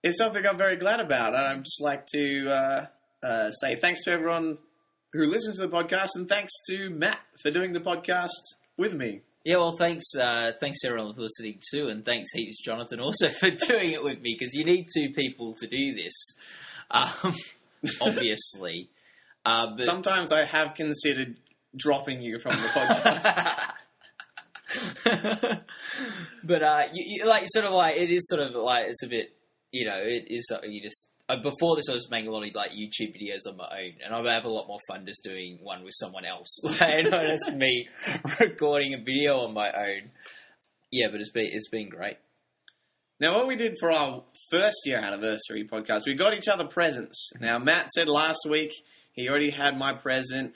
is 0.04 0.18
something 0.18 0.46
I'm 0.46 0.58
very 0.58 0.76
glad 0.78 1.00
about, 1.00 1.34
and 1.36 1.44
I'd 1.46 1.64
just 1.64 1.82
like 1.82 2.06
to 2.08 2.50
uh, 2.50 2.86
uh, 3.24 3.52
say 3.52 3.76
thanks 3.76 4.04
to 4.04 4.12
everyone 4.12 4.58
who 5.14 5.26
listens 5.26 5.58
to 5.60 5.68
the 5.68 5.72
podcast, 5.74 6.10
and 6.16 6.28
thanks 6.28 6.52
to 6.70 6.90
Matt 6.90 7.20
for 7.42 7.50
doing 7.52 7.72
the 7.74 7.80
podcast 7.80 8.30
with 8.78 8.94
me. 8.94 9.22
Yeah, 9.44 9.58
well, 9.58 9.76
thanks, 9.76 10.04
uh, 10.16 10.52
thanks 10.60 10.80
everyone 10.86 11.16
for 11.16 11.22
listening 11.22 11.60
too, 11.72 11.88
and 11.88 12.06
thanks 12.06 12.32
heaps, 12.32 12.62
Jonathan, 12.64 13.00
also 13.00 13.28
for 13.40 13.50
doing 13.50 13.92
it 13.92 14.04
with 14.04 14.22
me 14.22 14.36
because 14.38 14.54
you 14.54 14.64
need 14.64 14.86
two 14.96 15.10
people 15.10 15.56
to 15.56 15.68
do 15.68 15.96
this, 15.96 16.14
um, 16.92 17.34
obviously. 18.02 18.90
Uh, 19.44 19.76
but 19.76 19.86
Sometimes 19.86 20.32
I 20.32 20.46
have 20.46 20.76
considered 20.76 21.38
dropping 21.76 22.22
you 22.22 22.38
from 22.38 22.52
the 22.52 22.68
podcast. 22.68 23.72
but 26.44 26.62
uh, 26.64 26.84
you, 26.94 27.04
you, 27.08 27.26
like 27.28 27.44
sort 27.48 27.66
of 27.66 27.74
like 27.74 27.98
it 27.98 28.12
is 28.12 28.28
sort 28.30 28.42
of 28.42 28.54
like 28.54 28.86
it's 28.88 29.04
a 29.04 29.08
bit 29.08 29.34
you 29.72 29.86
know 29.86 29.98
it 29.98 30.26
is 30.30 30.50
you 30.64 30.82
just 30.82 31.10
before 31.38 31.76
this 31.76 31.90
I 31.90 31.94
was 31.94 32.10
making 32.10 32.30
a 32.30 32.32
lot 32.32 32.48
of 32.48 32.56
like 32.56 32.72
YouTube 32.72 33.16
videos 33.16 33.50
on 33.50 33.58
my 33.58 33.66
own 33.66 33.94
and 34.04 34.14
I 34.28 34.34
have 34.34 34.46
a 34.46 34.50
lot 34.50 34.68
more 34.68 34.80
fun 34.88 35.06
just 35.06 35.24
doing 35.24 35.60
one 35.62 35.84
with 35.84 35.94
someone 35.96 36.26
else 36.26 36.60
like 36.64 37.10
not 37.10 37.26
just 37.26 37.54
me 37.54 37.88
recording 38.40 38.94
a 38.94 38.98
video 38.98 39.40
on 39.42 39.54
my 39.54 39.72
own. 39.72 40.12
Yeah, 40.92 41.08
but 41.12 41.20
it's 41.22 41.32
been 41.32 41.50
it's 41.52 41.70
been 41.70 41.90
great. 41.90 42.18
Now, 43.20 43.36
what 43.38 43.48
we 43.48 43.56
did 43.56 43.78
for 43.80 43.92
our 43.92 44.24
first 44.50 44.78
year 44.86 44.98
anniversary 44.98 45.68
podcast, 45.72 46.02
we 46.08 46.16
got 46.16 46.34
each 46.34 46.48
other 46.48 46.66
presents. 46.66 47.30
Now, 47.40 47.60
Matt 47.60 47.90
said 47.90 48.08
last 48.08 48.40
week 48.50 48.74
he 49.14 49.30
already 49.30 49.52
had 49.52 49.78
my 49.78 49.94
present, 49.94 50.56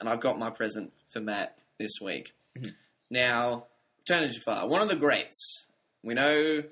and 0.00 0.08
I've 0.08 0.20
got 0.22 0.38
my 0.38 0.48
present 0.50 0.92
for 1.12 1.20
Matt 1.20 1.56
this 1.78 1.92
week. 2.02 2.32
Mhm. 2.58 2.74
Now, 3.10 3.66
Return 4.08 4.24
of 4.24 4.32
Jafar, 4.32 4.66
one 4.66 4.80
of 4.80 4.88
the 4.88 4.96
greats. 4.96 5.66
We 6.02 6.14
know, 6.14 6.62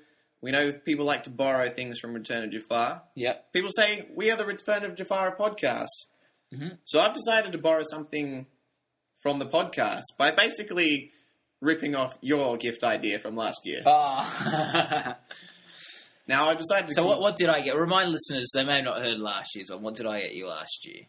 we 0.41 0.51
know 0.51 0.71
people 0.71 1.05
like 1.05 1.23
to 1.23 1.29
borrow 1.29 1.69
things 1.69 1.99
from 1.99 2.13
Return 2.13 2.43
of 2.43 2.51
Jafar. 2.51 3.01
Yep. 3.15 3.53
People 3.53 3.69
say 3.75 4.07
we 4.15 4.29
are 4.31 4.37
the 4.37 4.45
Return 4.45 4.83
of 4.85 4.95
Jafar 4.95 5.35
podcast. 5.35 5.87
Mhm. 6.53 6.77
So 6.83 6.99
I've 6.99 7.13
decided 7.13 7.51
to 7.53 7.57
borrow 7.57 7.81
something 7.89 8.45
from 9.23 9.39
the 9.39 9.45
podcast 9.47 10.03
by 10.19 10.31
basically 10.31 11.11
ripping 11.61 11.95
off 11.95 12.15
your 12.21 12.57
gift 12.57 12.83
idea 12.83 13.17
from 13.17 13.35
last 13.35 13.61
year. 13.65 13.81
Ah. 13.85 15.17
Now 16.27 16.49
I've 16.49 16.57
decided 16.57 16.87
to. 16.87 16.93
so 16.95 17.05
what 17.05 17.21
what 17.21 17.35
did 17.35 17.49
I 17.49 17.61
get? 17.61 17.75
Remind 17.77 18.11
listeners 18.11 18.49
they 18.55 18.63
may 18.63 18.77
have 18.77 18.83
not 18.85 19.01
heard 19.01 19.19
last 19.19 19.55
year's 19.55 19.69
one. 19.69 19.83
What 19.83 19.93
did 19.93 20.07
I 20.07 20.21
get 20.21 20.33
you 20.33 20.47
last 20.47 20.85
year? 20.87 21.03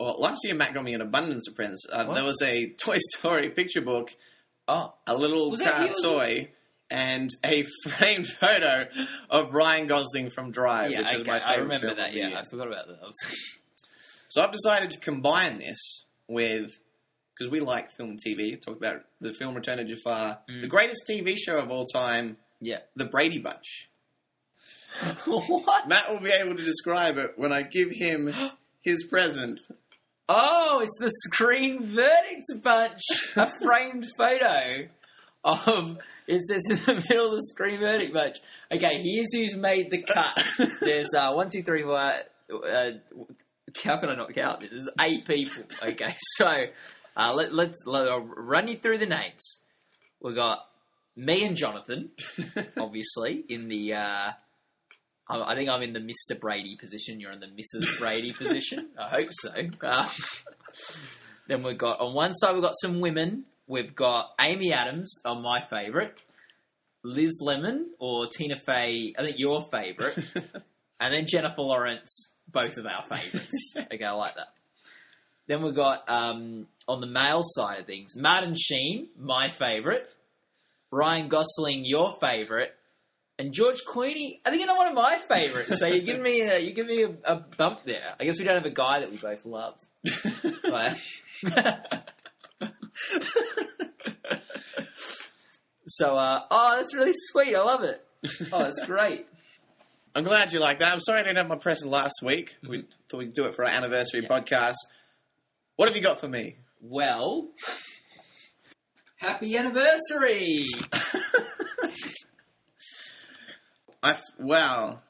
Well, 0.00 0.16
last 0.20 0.40
year 0.44 0.54
Matt 0.56 0.74
got 0.74 0.82
me 0.82 0.92
an 0.94 1.00
abundance 1.02 1.46
of 1.46 1.54
presents. 1.54 1.86
Uh, 1.90 2.12
there 2.14 2.24
was 2.24 2.40
a 2.42 2.70
Toy 2.82 2.98
Story 3.16 3.50
picture 3.50 3.80
book, 3.80 4.10
Oh, 4.66 4.92
a 5.06 5.14
little 5.14 5.50
Was 5.50 5.60
that 5.60 5.74
car 5.76 5.86
yours? 5.86 6.00
toy, 6.02 6.48
and 6.90 7.30
a 7.44 7.64
framed 7.88 8.26
photo 8.26 8.86
of 9.30 9.52
Ryan 9.54 9.86
Gosling 9.86 10.30
from 10.30 10.50
Drive, 10.50 10.90
yeah, 10.90 11.00
which 11.00 11.12
is 11.14 11.20
okay, 11.22 11.30
my 11.30 11.36
I 11.36 11.40
favorite 11.40 11.62
remember 11.62 11.86
film 11.88 11.96
that. 11.98 12.12
Yeah. 12.14 12.38
I 12.38 12.42
forgot 12.50 12.66
about 12.68 12.86
that. 12.88 13.14
So 14.28 14.42
I've 14.42 14.52
decided 14.52 14.90
to 14.92 14.98
combine 15.00 15.58
this 15.58 16.04
with 16.28 16.78
because 17.36 17.50
we 17.50 17.60
like 17.60 17.90
film 17.90 18.10
and 18.10 18.18
TV. 18.24 18.60
Talk 18.60 18.76
about 18.76 19.02
the 19.20 19.32
film 19.32 19.54
Return 19.54 19.78
of 19.80 19.86
Jafar, 19.88 20.38
Mm. 20.48 20.60
the 20.62 20.66
greatest 20.68 21.02
TV 21.08 21.36
show 21.38 21.58
of 21.58 21.70
all 21.70 21.84
time, 21.86 22.36
yeah. 22.60 22.78
The 22.96 23.06
Brady 23.06 23.38
Bunch. 23.38 23.88
what? 25.26 25.88
Matt 25.88 26.10
will 26.10 26.20
be 26.20 26.30
able 26.30 26.56
to 26.56 26.62
describe 26.64 27.16
it 27.18 27.32
when 27.36 27.52
I 27.52 27.62
give 27.62 27.88
him 27.90 28.34
his 28.82 29.04
present. 29.04 29.60
Oh, 30.28 30.80
it's 30.82 30.96
the 31.00 31.10
screen 31.28 31.86
verdict 31.86 32.62
bunch. 32.62 33.00
A 33.36 33.50
framed 33.62 34.06
photo 34.16 34.86
of 35.44 35.98
it 36.26 36.42
says 36.42 36.62
in 36.70 36.76
the 36.76 37.04
middle 37.08 37.28
of 37.28 37.32
the 37.32 37.42
screen 37.42 37.80
verdict 37.80 38.12
bunch. 38.12 38.36
Okay, 38.70 39.02
here's 39.02 39.34
who's 39.34 39.56
made 39.56 39.90
the 39.90 40.02
cut. 40.02 40.44
There's 40.80 41.14
uh, 41.16 41.32
one, 41.32 41.48
two, 41.50 41.62
three, 41.62 41.82
four. 41.82 41.98
Uh, 41.98 42.90
how 43.82 43.98
can 43.98 44.10
I 44.10 44.14
not 44.16 44.34
count 44.34 44.60
this? 44.60 44.70
There's 44.70 44.88
eight 45.00 45.26
people. 45.26 45.62
Okay, 45.82 46.14
so 46.36 46.66
uh, 47.16 47.34
let, 47.34 47.54
let's 47.54 47.82
let, 47.86 48.08
I'll 48.08 48.20
run 48.20 48.68
you 48.68 48.78
through 48.78 48.98
the 48.98 49.06
names. 49.06 49.60
We've 50.20 50.34
got 50.34 50.60
me 51.16 51.44
and 51.44 51.56
Jonathan, 51.56 52.10
obviously 52.78 53.44
in 53.48 53.68
the. 53.68 53.94
Uh, 53.94 54.30
I 55.28 55.52
I 55.52 55.54
think 55.54 55.70
I'm 55.70 55.82
in 55.82 55.92
the 55.92 56.00
Mr. 56.00 56.38
Brady 56.38 56.76
position. 56.76 57.20
You're 57.20 57.32
in 57.32 57.40
the 57.40 57.46
Mrs. 57.46 57.98
Brady 57.98 58.32
position. 58.32 58.90
I 58.98 59.08
hope 59.08 59.28
so. 59.30 59.52
Uh, 59.82 60.08
then 61.48 61.62
we've 61.62 61.78
got 61.78 62.00
on 62.00 62.14
one 62.14 62.32
side 62.32 62.52
we've 62.52 62.62
got 62.62 62.74
some 62.80 63.00
women. 63.00 63.44
We've 63.70 63.94
got 63.94 64.30
Amy 64.40 64.72
Adams, 64.72 65.20
on 65.24 65.42
my 65.42 65.60
favourite, 65.60 66.20
Liz 67.04 67.38
Lemon 67.40 67.90
or 68.00 68.26
Tina 68.26 68.56
Fey. 68.56 69.14
I 69.16 69.22
think 69.22 69.38
your 69.38 69.68
favourite, 69.70 70.18
and 71.00 71.14
then 71.14 71.24
Jennifer 71.28 71.62
Lawrence, 71.62 72.34
both 72.50 72.78
of 72.78 72.86
our 72.86 73.04
favourites. 73.04 73.76
okay, 73.94 74.02
I 74.02 74.10
like 74.10 74.34
that. 74.34 74.48
Then 75.46 75.62
we've 75.62 75.76
got 75.76 76.02
um, 76.10 76.66
on 76.88 77.00
the 77.00 77.06
male 77.06 77.42
side 77.44 77.78
of 77.78 77.86
things, 77.86 78.16
Martin 78.16 78.56
Sheen, 78.60 79.10
my 79.16 79.52
favourite, 79.56 80.08
Ryan 80.90 81.28
Gosling, 81.28 81.84
your 81.84 82.16
favourite, 82.20 82.70
and 83.38 83.52
George 83.52 83.82
Clooney, 83.88 84.40
I 84.44 84.50
think 84.50 84.66
you're 84.66 84.76
one 84.76 84.88
of 84.88 84.94
my 84.94 85.20
favourites. 85.28 85.78
So 85.78 85.86
you're 85.86 86.04
giving 86.04 86.24
me 86.24 86.40
a, 86.40 86.58
you 86.58 86.72
give 86.74 86.86
me 86.86 87.04
a, 87.04 87.34
a 87.34 87.36
bump 87.56 87.84
there. 87.84 88.16
I 88.18 88.24
guess 88.24 88.36
we 88.36 88.44
don't 88.44 88.56
have 88.56 88.66
a 88.66 88.74
guy 88.74 88.98
that 88.98 89.12
we 89.12 89.16
both 89.16 89.46
love. 89.46 89.76
But- 91.44 92.10
So, 95.92 96.16
uh, 96.16 96.44
oh, 96.50 96.76
that's 96.76 96.94
really 96.94 97.12
sweet. 97.12 97.54
I 97.56 97.62
love 97.62 97.82
it. 97.82 98.04
Oh, 98.52 98.60
that's 98.60 98.80
great. 98.86 99.26
I'm 100.14 100.22
glad 100.24 100.52
you 100.52 100.60
like 100.60 100.78
that. 100.80 100.92
I'm 100.92 101.00
sorry 101.00 101.20
I 101.20 101.22
didn't 101.24 101.38
have 101.38 101.48
my 101.48 101.56
present 101.56 101.90
last 101.90 102.14
week. 102.22 102.56
We 102.68 102.84
thought 103.08 103.18
we'd 103.18 103.32
do 103.32 103.44
it 103.46 103.54
for 103.54 103.64
our 103.64 103.70
anniversary 103.70 104.22
podcast. 104.22 104.74
What 105.76 105.88
have 105.88 105.96
you 105.96 106.02
got 106.02 106.20
for 106.20 106.28
me? 106.28 106.56
Well, 106.80 107.48
happy 109.16 109.56
anniversary! 109.56 110.64
I 114.02 114.12
f- 114.12 114.22
wow, 114.38 115.00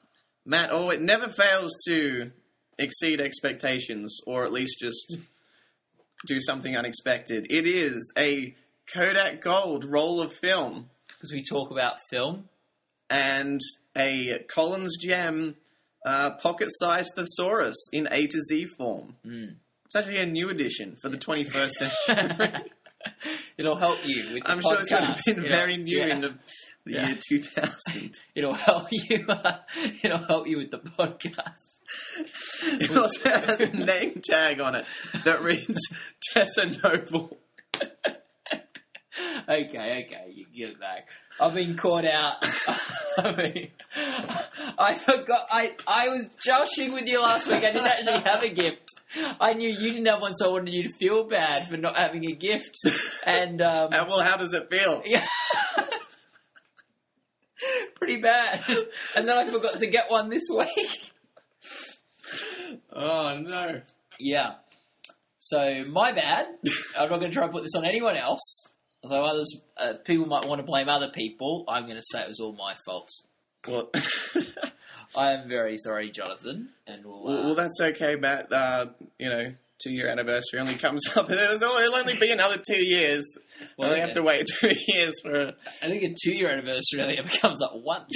Matt. 0.45 0.71
Oh, 0.73 0.91
it 0.91 1.01
never 1.01 1.29
fails 1.29 1.73
to 1.89 2.31
exceed 2.79 3.21
expectations, 3.21 4.19
or 4.27 4.45
at 4.45 4.53
least 4.53 4.79
just 4.81 5.17
do 6.27 6.41
something 6.41 6.77
unexpected. 6.77 7.47
It 7.51 7.67
is 7.67 8.13
a 8.17 8.55
Kodak 8.93 9.41
Gold 9.43 9.85
roll 9.85 10.21
of 10.21 10.33
film 10.35 10.91
Because 11.09 11.33
we 11.33 11.43
talk 11.43 11.71
about 11.71 11.95
film. 12.11 12.49
and 13.09 13.61
a 13.97 14.45
Collins 14.49 14.97
Gem 15.01 15.57
uh, 16.07 16.31
pocket-sized 16.43 17.11
thesaurus 17.17 17.77
in 17.93 18.09
A 18.11 18.27
to 18.27 18.41
Z 18.49 18.67
form. 18.79 19.17
Mm. 19.27 19.57
It's 19.87 19.97
actually 19.97 20.19
a 20.19 20.27
new 20.27 20.49
edition 20.49 20.97
for 21.03 21.09
the 21.09 21.19
21st 21.19 21.71
century. 21.71 22.53
It'll 23.59 23.77
help 23.77 23.99
you 24.05 24.35
with 24.35 24.43
I'm 24.47 24.61
sure 24.61 24.77
this 24.77 24.91
would 24.91 25.05
have 25.05 25.25
been 25.25 25.43
very 25.43 25.77
new 25.77 25.99
Yeah. 25.99 26.15
in 26.15 26.21
the, 26.21 26.29
the 26.85 26.93
Yeah. 26.93 27.09
year 27.09 27.19
2000. 27.29 28.21
It'll 28.35 28.53
help 28.55 28.87
you. 28.91 29.25
Uh, 29.29 29.59
it'll 30.03 30.25
help 30.27 30.47
you 30.47 30.59
with 30.59 30.71
the 30.71 30.79
podcast. 30.79 31.81
It 32.81 32.97
also 32.97 33.29
has 33.31 33.61
a 33.61 33.67
name 33.73 34.21
tag 34.25 34.61
on 34.61 34.75
it 34.77 34.85
that 35.25 35.43
reads 35.43 35.79
Tessa 36.33 36.67
Noble. 36.83 37.39
Okay, 39.51 40.05
okay, 40.07 40.31
you 40.33 40.45
can 40.45 40.55
get 40.57 40.69
it 40.71 40.81
back. 40.81 41.09
I've 41.41 41.55
been 41.55 41.77
caught 41.77 42.05
out. 42.05 42.37
I 43.19 43.35
mean, 43.37 43.71
I 44.79 44.95
forgot. 44.95 45.47
I 45.51 45.75
I 45.89 46.09
was 46.09 46.29
joshing 46.45 46.93
with 46.93 47.07
you 47.07 47.21
last 47.21 47.49
week. 47.49 47.65
I 47.65 47.73
didn't 47.73 47.87
actually 47.87 48.21
have 48.31 48.43
a 48.45 48.49
gift. 48.49 48.93
I 49.41 49.55
knew 49.55 49.69
you 49.69 49.91
didn't 49.91 50.07
have 50.07 50.21
one, 50.21 50.35
so 50.37 50.51
I 50.51 50.53
wanted 50.53 50.73
you 50.75 50.85
to 50.85 50.95
feel 51.01 51.25
bad 51.25 51.69
for 51.69 51.77
not 51.77 51.97
having 51.97 52.31
a 52.31 52.33
gift. 52.33 52.77
And 53.27 53.61
um, 53.61 53.93
Uh, 53.93 54.05
well, 54.09 54.21
how 54.23 54.37
does 54.37 54.55
it 54.55 54.69
feel? 54.71 55.03
yeah, 55.07 55.27
pretty 57.97 58.19
bad. 58.19 58.63
And 59.17 59.29
then 59.29 59.37
I 59.37 59.51
forgot 59.51 59.81
to 59.81 59.87
get 59.89 60.05
one 60.11 60.31
this 60.31 60.45
week. 60.49 61.13
Oh, 62.93 63.37
no. 63.41 63.81
Yeah. 64.21 64.55
So 65.41 65.85
my 65.89 66.13
bad. 66.13 66.47
I'm 66.97 67.11
not 67.11 67.19
going 67.19 67.33
to 67.33 67.35
try 67.35 67.45
and 67.45 67.53
put 67.53 67.63
this 67.63 67.75
on 67.75 67.85
anyone 67.85 68.17
else. 68.17 68.69
Although 69.03 69.25
others, 69.25 69.57
uh, 69.79 69.95
people 70.05 70.27
might 70.27 70.47
want 70.47 70.61
to 70.61 70.67
blame 70.67 70.89
other 70.89 71.11
people. 71.15 71.65
I'm 71.69 71.85
going 71.85 71.97
to 71.97 72.03
say 72.03 72.23
it 72.23 72.29
was 72.29 72.41
all 72.41 72.53
my 72.53 72.75
fault. 72.85 73.09
Well, 73.67 73.91
I 75.17 75.33
am 75.33 75.49
very 75.49 75.77
sorry, 75.79 76.11
Jonathan, 76.11 76.69
and 76.87 77.05
we'll. 77.05 77.27
Uh, 77.27 77.47
well, 77.47 77.55
that's 77.55 77.81
okay, 77.81 78.17
Matt. 78.17 78.53
Uh, 78.53 78.87
you 79.19 79.29
know, 79.29 79.53
two 79.83 79.93
year 79.93 80.09
anniversary 80.09 80.61
only 80.61 80.75
comes 80.75 81.03
up. 81.17 81.31
It'll 81.31 81.63
it'll 81.63 81.95
only 81.95 82.19
be 82.19 82.31
another 82.31 82.59
two 82.59 82.83
years. 82.83 83.27
Well, 83.77 83.89
we 83.89 83.95
only 83.95 83.99
yeah. 83.99 84.07
have 84.07 84.15
to 84.15 84.23
wait 84.23 84.47
two 84.61 84.75
years 84.89 85.15
for 85.23 85.33
a. 85.33 85.55
I 85.83 85.89
think 85.89 86.03
a 86.03 86.15
two-year 86.23 86.49
anniversary 86.49 87.01
only 87.01 87.19
ever 87.19 87.29
comes 87.29 87.63
up 87.63 87.73
once. 87.75 88.13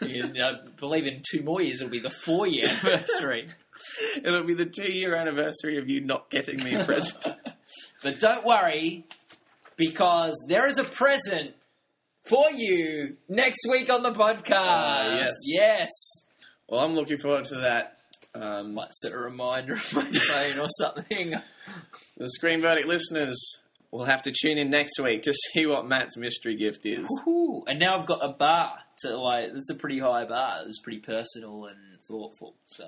and 0.00 0.42
I 0.42 0.52
believe 0.78 1.06
in 1.06 1.22
two 1.28 1.42
more 1.42 1.62
years 1.62 1.80
it'll 1.80 1.90
be 1.90 2.00
the 2.00 2.10
four-year 2.10 2.66
anniversary. 2.66 3.48
It'll 4.16 4.44
be 4.44 4.54
the 4.54 4.66
two 4.66 4.90
year 4.90 5.14
anniversary 5.14 5.78
of 5.78 5.88
you 5.88 6.00
not 6.00 6.30
getting 6.30 6.62
me 6.62 6.74
a 6.74 6.84
present. 6.84 7.24
But 8.02 8.18
don't 8.18 8.46
worry, 8.46 9.04
because 9.76 10.34
there 10.48 10.66
is 10.68 10.78
a 10.78 10.84
present 10.84 11.54
for 12.24 12.50
you 12.52 13.16
next 13.28 13.66
week 13.68 13.90
on 13.90 14.02
the 14.02 14.12
podcast. 14.12 14.52
Ah, 14.52 15.16
yes. 15.16 15.34
Yes. 15.46 15.88
well, 16.68 16.80
I'm 16.80 16.94
looking 16.94 17.18
forward 17.18 17.44
to 17.46 17.56
that. 17.56 17.96
Um, 18.34 18.74
Might 18.74 18.92
set 18.92 19.12
a 19.12 19.18
reminder 19.18 19.74
on 19.74 19.80
my 19.92 20.18
phone 20.18 20.60
or 20.60 20.68
something. 20.78 21.34
the 22.16 22.28
Screen 22.28 22.60
Verdict 22.60 22.86
listeners 22.86 23.58
will 23.90 24.04
have 24.04 24.22
to 24.22 24.32
tune 24.32 24.58
in 24.58 24.70
next 24.70 24.98
week 25.00 25.22
to 25.22 25.32
see 25.52 25.66
what 25.66 25.86
Matt's 25.86 26.16
mystery 26.16 26.56
gift 26.56 26.84
is. 26.84 27.06
Woohoo. 27.26 27.62
And 27.66 27.78
now 27.78 27.98
I've 27.98 28.06
got 28.06 28.22
a 28.22 28.32
bar 28.32 28.78
to 29.00 29.16
like. 29.16 29.50
It's 29.54 29.70
a 29.70 29.74
pretty 29.76 29.98
high 29.98 30.24
bar. 30.26 30.62
It's 30.66 30.80
pretty 30.80 31.00
personal 31.00 31.66
and 31.66 31.78
thoughtful. 32.06 32.54
So, 32.66 32.86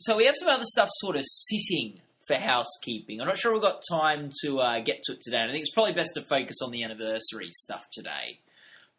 so 0.00 0.16
we 0.16 0.24
have 0.26 0.34
some 0.38 0.48
other 0.48 0.64
stuff 0.64 0.88
sort 0.92 1.16
of 1.16 1.22
sitting 1.26 2.00
for 2.26 2.36
housekeeping. 2.36 3.20
I'm 3.20 3.26
not 3.28 3.38
sure 3.38 3.52
we've 3.52 3.62
got 3.62 3.82
time 3.90 4.30
to 4.44 4.58
uh, 4.60 4.80
get 4.80 5.02
to 5.04 5.12
it 5.12 5.20
today. 5.20 5.38
And 5.38 5.50
I 5.50 5.52
think 5.52 5.62
it's 5.62 5.74
probably 5.74 5.92
best 5.92 6.10
to 6.14 6.22
focus 6.22 6.56
on 6.62 6.70
the 6.70 6.84
anniversary 6.84 7.48
stuff 7.50 7.82
today. 7.92 8.38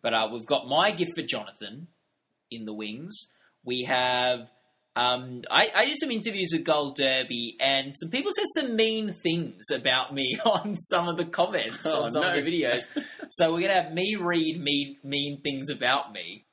But 0.02 0.14
uh, 0.14 0.30
we've 0.34 0.46
got 0.46 0.68
my 0.68 0.92
gift 0.92 1.12
for 1.16 1.22
Jonathan 1.24 1.88
in 2.50 2.66
the 2.66 2.74
wings. 2.74 3.16
We 3.64 3.84
have. 3.88 4.50
Um, 4.94 5.44
I, 5.50 5.70
I 5.74 5.86
did 5.86 5.96
some 5.98 6.12
interviews 6.12 6.50
with 6.52 6.66
Gold 6.66 6.98
Derby, 6.98 7.56
and 7.62 7.94
some 7.96 8.10
people 8.10 8.34
said 8.36 8.44
some 8.62 8.76
mean 8.76 9.14
things 9.24 9.64
about 9.74 10.14
me 10.14 10.38
on 10.46 10.76
some 10.76 11.08
of 11.08 11.16
the 11.16 11.24
comments 11.24 11.86
Oh, 11.86 12.04
on 12.04 12.12
some 12.12 12.24
no. 12.24 12.36
of 12.38 12.44
the 12.44 12.52
videos. 12.52 12.82
So 13.30 13.54
we're 13.54 13.62
gonna 13.62 13.84
have 13.84 13.94
me 13.94 14.18
read 14.20 14.60
mean 14.62 14.98
mean 15.06 15.40
things 15.42 15.70
about 15.70 16.12
me. 16.12 16.44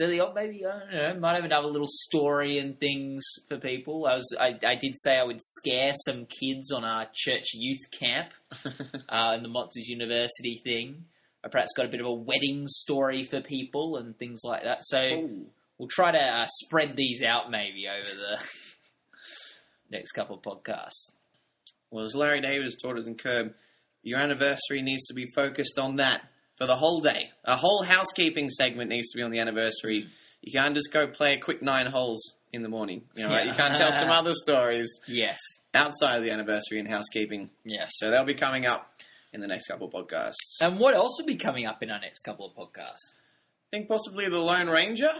Do 0.00 0.06
the 0.06 0.20
odd 0.20 0.34
maybe 0.34 0.64
I 0.64 0.78
don't 0.78 0.92
know, 0.94 1.20
might 1.20 1.34
have 1.34 1.44
another 1.44 1.68
little 1.68 1.86
story 1.86 2.58
and 2.58 2.80
things 2.80 3.22
for 3.50 3.58
people. 3.58 4.06
I 4.06 4.14
was 4.14 4.34
I, 4.40 4.58
I 4.66 4.74
did 4.74 4.96
say 4.96 5.18
I 5.18 5.24
would 5.24 5.42
scare 5.42 5.92
some 6.06 6.24
kids 6.24 6.72
on 6.72 6.84
our 6.84 7.06
church 7.12 7.48
youth 7.52 7.90
camp 7.90 8.30
uh, 9.10 9.34
in 9.36 9.42
the 9.42 9.50
Monsters 9.50 9.88
University 9.88 10.62
thing. 10.64 11.04
I 11.44 11.48
perhaps 11.48 11.74
got 11.76 11.84
a 11.84 11.90
bit 11.90 12.00
of 12.00 12.06
a 12.06 12.14
wedding 12.14 12.66
story 12.66 13.24
for 13.24 13.42
people 13.42 13.98
and 13.98 14.18
things 14.18 14.40
like 14.42 14.62
that. 14.62 14.78
So 14.84 15.02
Ooh. 15.02 15.46
we'll 15.76 15.88
try 15.88 16.12
to 16.12 16.18
uh, 16.18 16.46
spread 16.46 16.96
these 16.96 17.22
out 17.22 17.50
maybe 17.50 17.84
over 17.86 18.08
the 18.08 18.42
next 19.90 20.12
couple 20.12 20.36
of 20.36 20.42
podcasts. 20.42 21.10
Well, 21.90 22.06
as 22.06 22.14
Larry 22.14 22.40
David 22.40 22.72
taught 22.82 22.98
us 22.98 23.06
in 23.06 23.16
Curb, 23.16 23.52
your 24.02 24.18
anniversary 24.18 24.80
needs 24.80 25.04
to 25.08 25.14
be 25.14 25.26
focused 25.34 25.78
on 25.78 25.96
that 25.96 26.22
for 26.60 26.66
the 26.66 26.76
whole 26.76 27.00
day. 27.00 27.30
A 27.44 27.56
whole 27.56 27.82
housekeeping 27.82 28.50
segment 28.50 28.90
needs 28.90 29.10
to 29.12 29.16
be 29.16 29.22
on 29.22 29.30
the 29.30 29.38
anniversary. 29.38 30.06
You 30.42 30.52
can't 30.52 30.74
just 30.74 30.92
go 30.92 31.06
play 31.06 31.32
a 31.34 31.40
quick 31.40 31.62
nine 31.62 31.86
holes 31.86 32.20
in 32.52 32.62
the 32.62 32.68
morning. 32.68 33.02
You 33.16 33.24
know, 33.24 33.30
right? 33.30 33.46
Yeah. 33.46 33.52
You 33.52 33.56
can't 33.56 33.76
tell 33.76 33.92
some 33.92 34.10
other 34.10 34.34
stories 34.34 34.90
Yes, 35.08 35.38
outside 35.74 36.18
of 36.18 36.22
the 36.24 36.30
anniversary 36.30 36.78
in 36.78 36.86
housekeeping. 36.86 37.48
yes. 37.64 37.90
So 37.94 38.10
they'll 38.10 38.24
be 38.26 38.34
coming 38.34 38.66
up 38.66 38.90
in 39.32 39.40
the 39.40 39.46
next 39.46 39.68
couple 39.68 39.86
of 39.88 39.94
podcasts. 39.94 40.34
And 40.60 40.78
what 40.78 40.94
else 40.94 41.16
will 41.18 41.26
be 41.26 41.36
coming 41.36 41.64
up 41.66 41.82
in 41.82 41.90
our 41.90 42.00
next 42.00 42.20
couple 42.22 42.44
of 42.46 42.52
podcasts? 42.54 43.14
I 43.72 43.76
think 43.76 43.88
possibly 43.88 44.28
the 44.28 44.38
Lone 44.38 44.66
Ranger. 44.68 45.12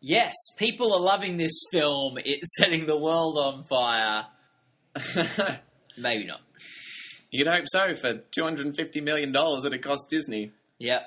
Yes, 0.00 0.34
people 0.56 0.92
are 0.94 1.00
loving 1.00 1.36
this 1.36 1.52
film. 1.70 2.14
It's 2.24 2.56
setting 2.58 2.86
the 2.86 2.96
world 2.96 3.36
on 3.38 3.64
fire. 3.70 4.26
Maybe 5.98 6.24
not. 6.24 6.40
You'd 7.30 7.46
hope 7.46 7.66
so 7.68 7.94
for 7.94 8.14
two 8.32 8.42
hundred 8.42 8.66
and 8.66 8.74
fifty 8.74 9.00
million 9.00 9.30
dollars 9.30 9.62
that 9.62 9.72
it 9.74 9.82
cost 9.82 10.06
Disney, 10.08 10.50
Yep. 10.80 11.02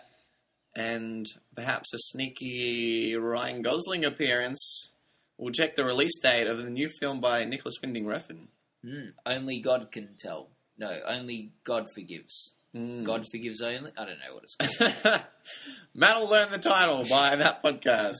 and 0.75 1.25
perhaps 1.55 1.93
a 1.93 1.97
sneaky 1.97 3.15
Ryan 3.15 3.61
Gosling 3.61 4.05
appearance. 4.05 4.89
We'll 5.37 5.51
check 5.51 5.75
the 5.75 5.83
release 5.83 6.17
date 6.21 6.47
of 6.47 6.57
the 6.57 6.69
new 6.69 6.87
film 6.99 7.19
by 7.19 7.43
Nicolas 7.43 7.75
Winding 7.83 8.05
Refn. 8.05 8.47
Mm, 8.85 9.13
only 9.25 9.59
God 9.59 9.91
can 9.91 10.15
tell. 10.17 10.49
No, 10.77 10.89
only 11.07 11.51
God 11.63 11.87
forgives. 11.93 12.53
Mm. 12.75 13.03
God 13.03 13.25
forgives 13.31 13.61
only. 13.61 13.91
I 13.97 14.05
don't 14.05 14.19
know 14.19 14.33
what 14.33 14.43
it's 14.43 14.77
called. 15.03 15.21
Matt 15.95 16.19
will 16.19 16.29
learn 16.29 16.51
the 16.51 16.57
title 16.57 17.03
by 17.09 17.35
that 17.35 17.63
podcast. 17.63 18.15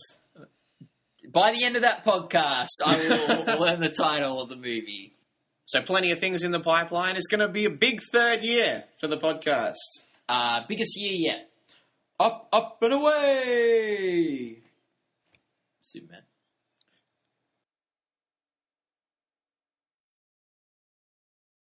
By 1.32 1.52
the 1.54 1.64
end 1.64 1.76
of 1.76 1.84
that 1.84 2.06
podcast, 2.06 2.68
I 2.86 2.98
will 3.48 3.60
learn 3.62 3.80
the 3.80 3.90
title 3.90 4.42
of 4.42 4.50
the 4.50 4.56
movie. 4.56 5.14
So, 5.66 5.82
plenty 5.82 6.12
of 6.12 6.20
things 6.20 6.44
in 6.44 6.52
the 6.52 6.60
pipeline. 6.60 7.16
It's 7.16 7.28
going 7.28 7.40
to 7.40 7.48
be 7.48 7.66
a 7.66 7.70
big 7.70 8.02
third 8.12 8.44
year 8.44 8.84
for 9.00 9.08
the 9.08 9.18
podcast. 9.18 9.74
Uh, 10.28 10.62
biggest 10.68 10.98
year 10.98 11.14
yet. 11.14 11.50
Up, 12.20 12.48
up 12.54 12.78
and 12.82 12.94
away. 12.94 14.58
Superman. 15.82 16.22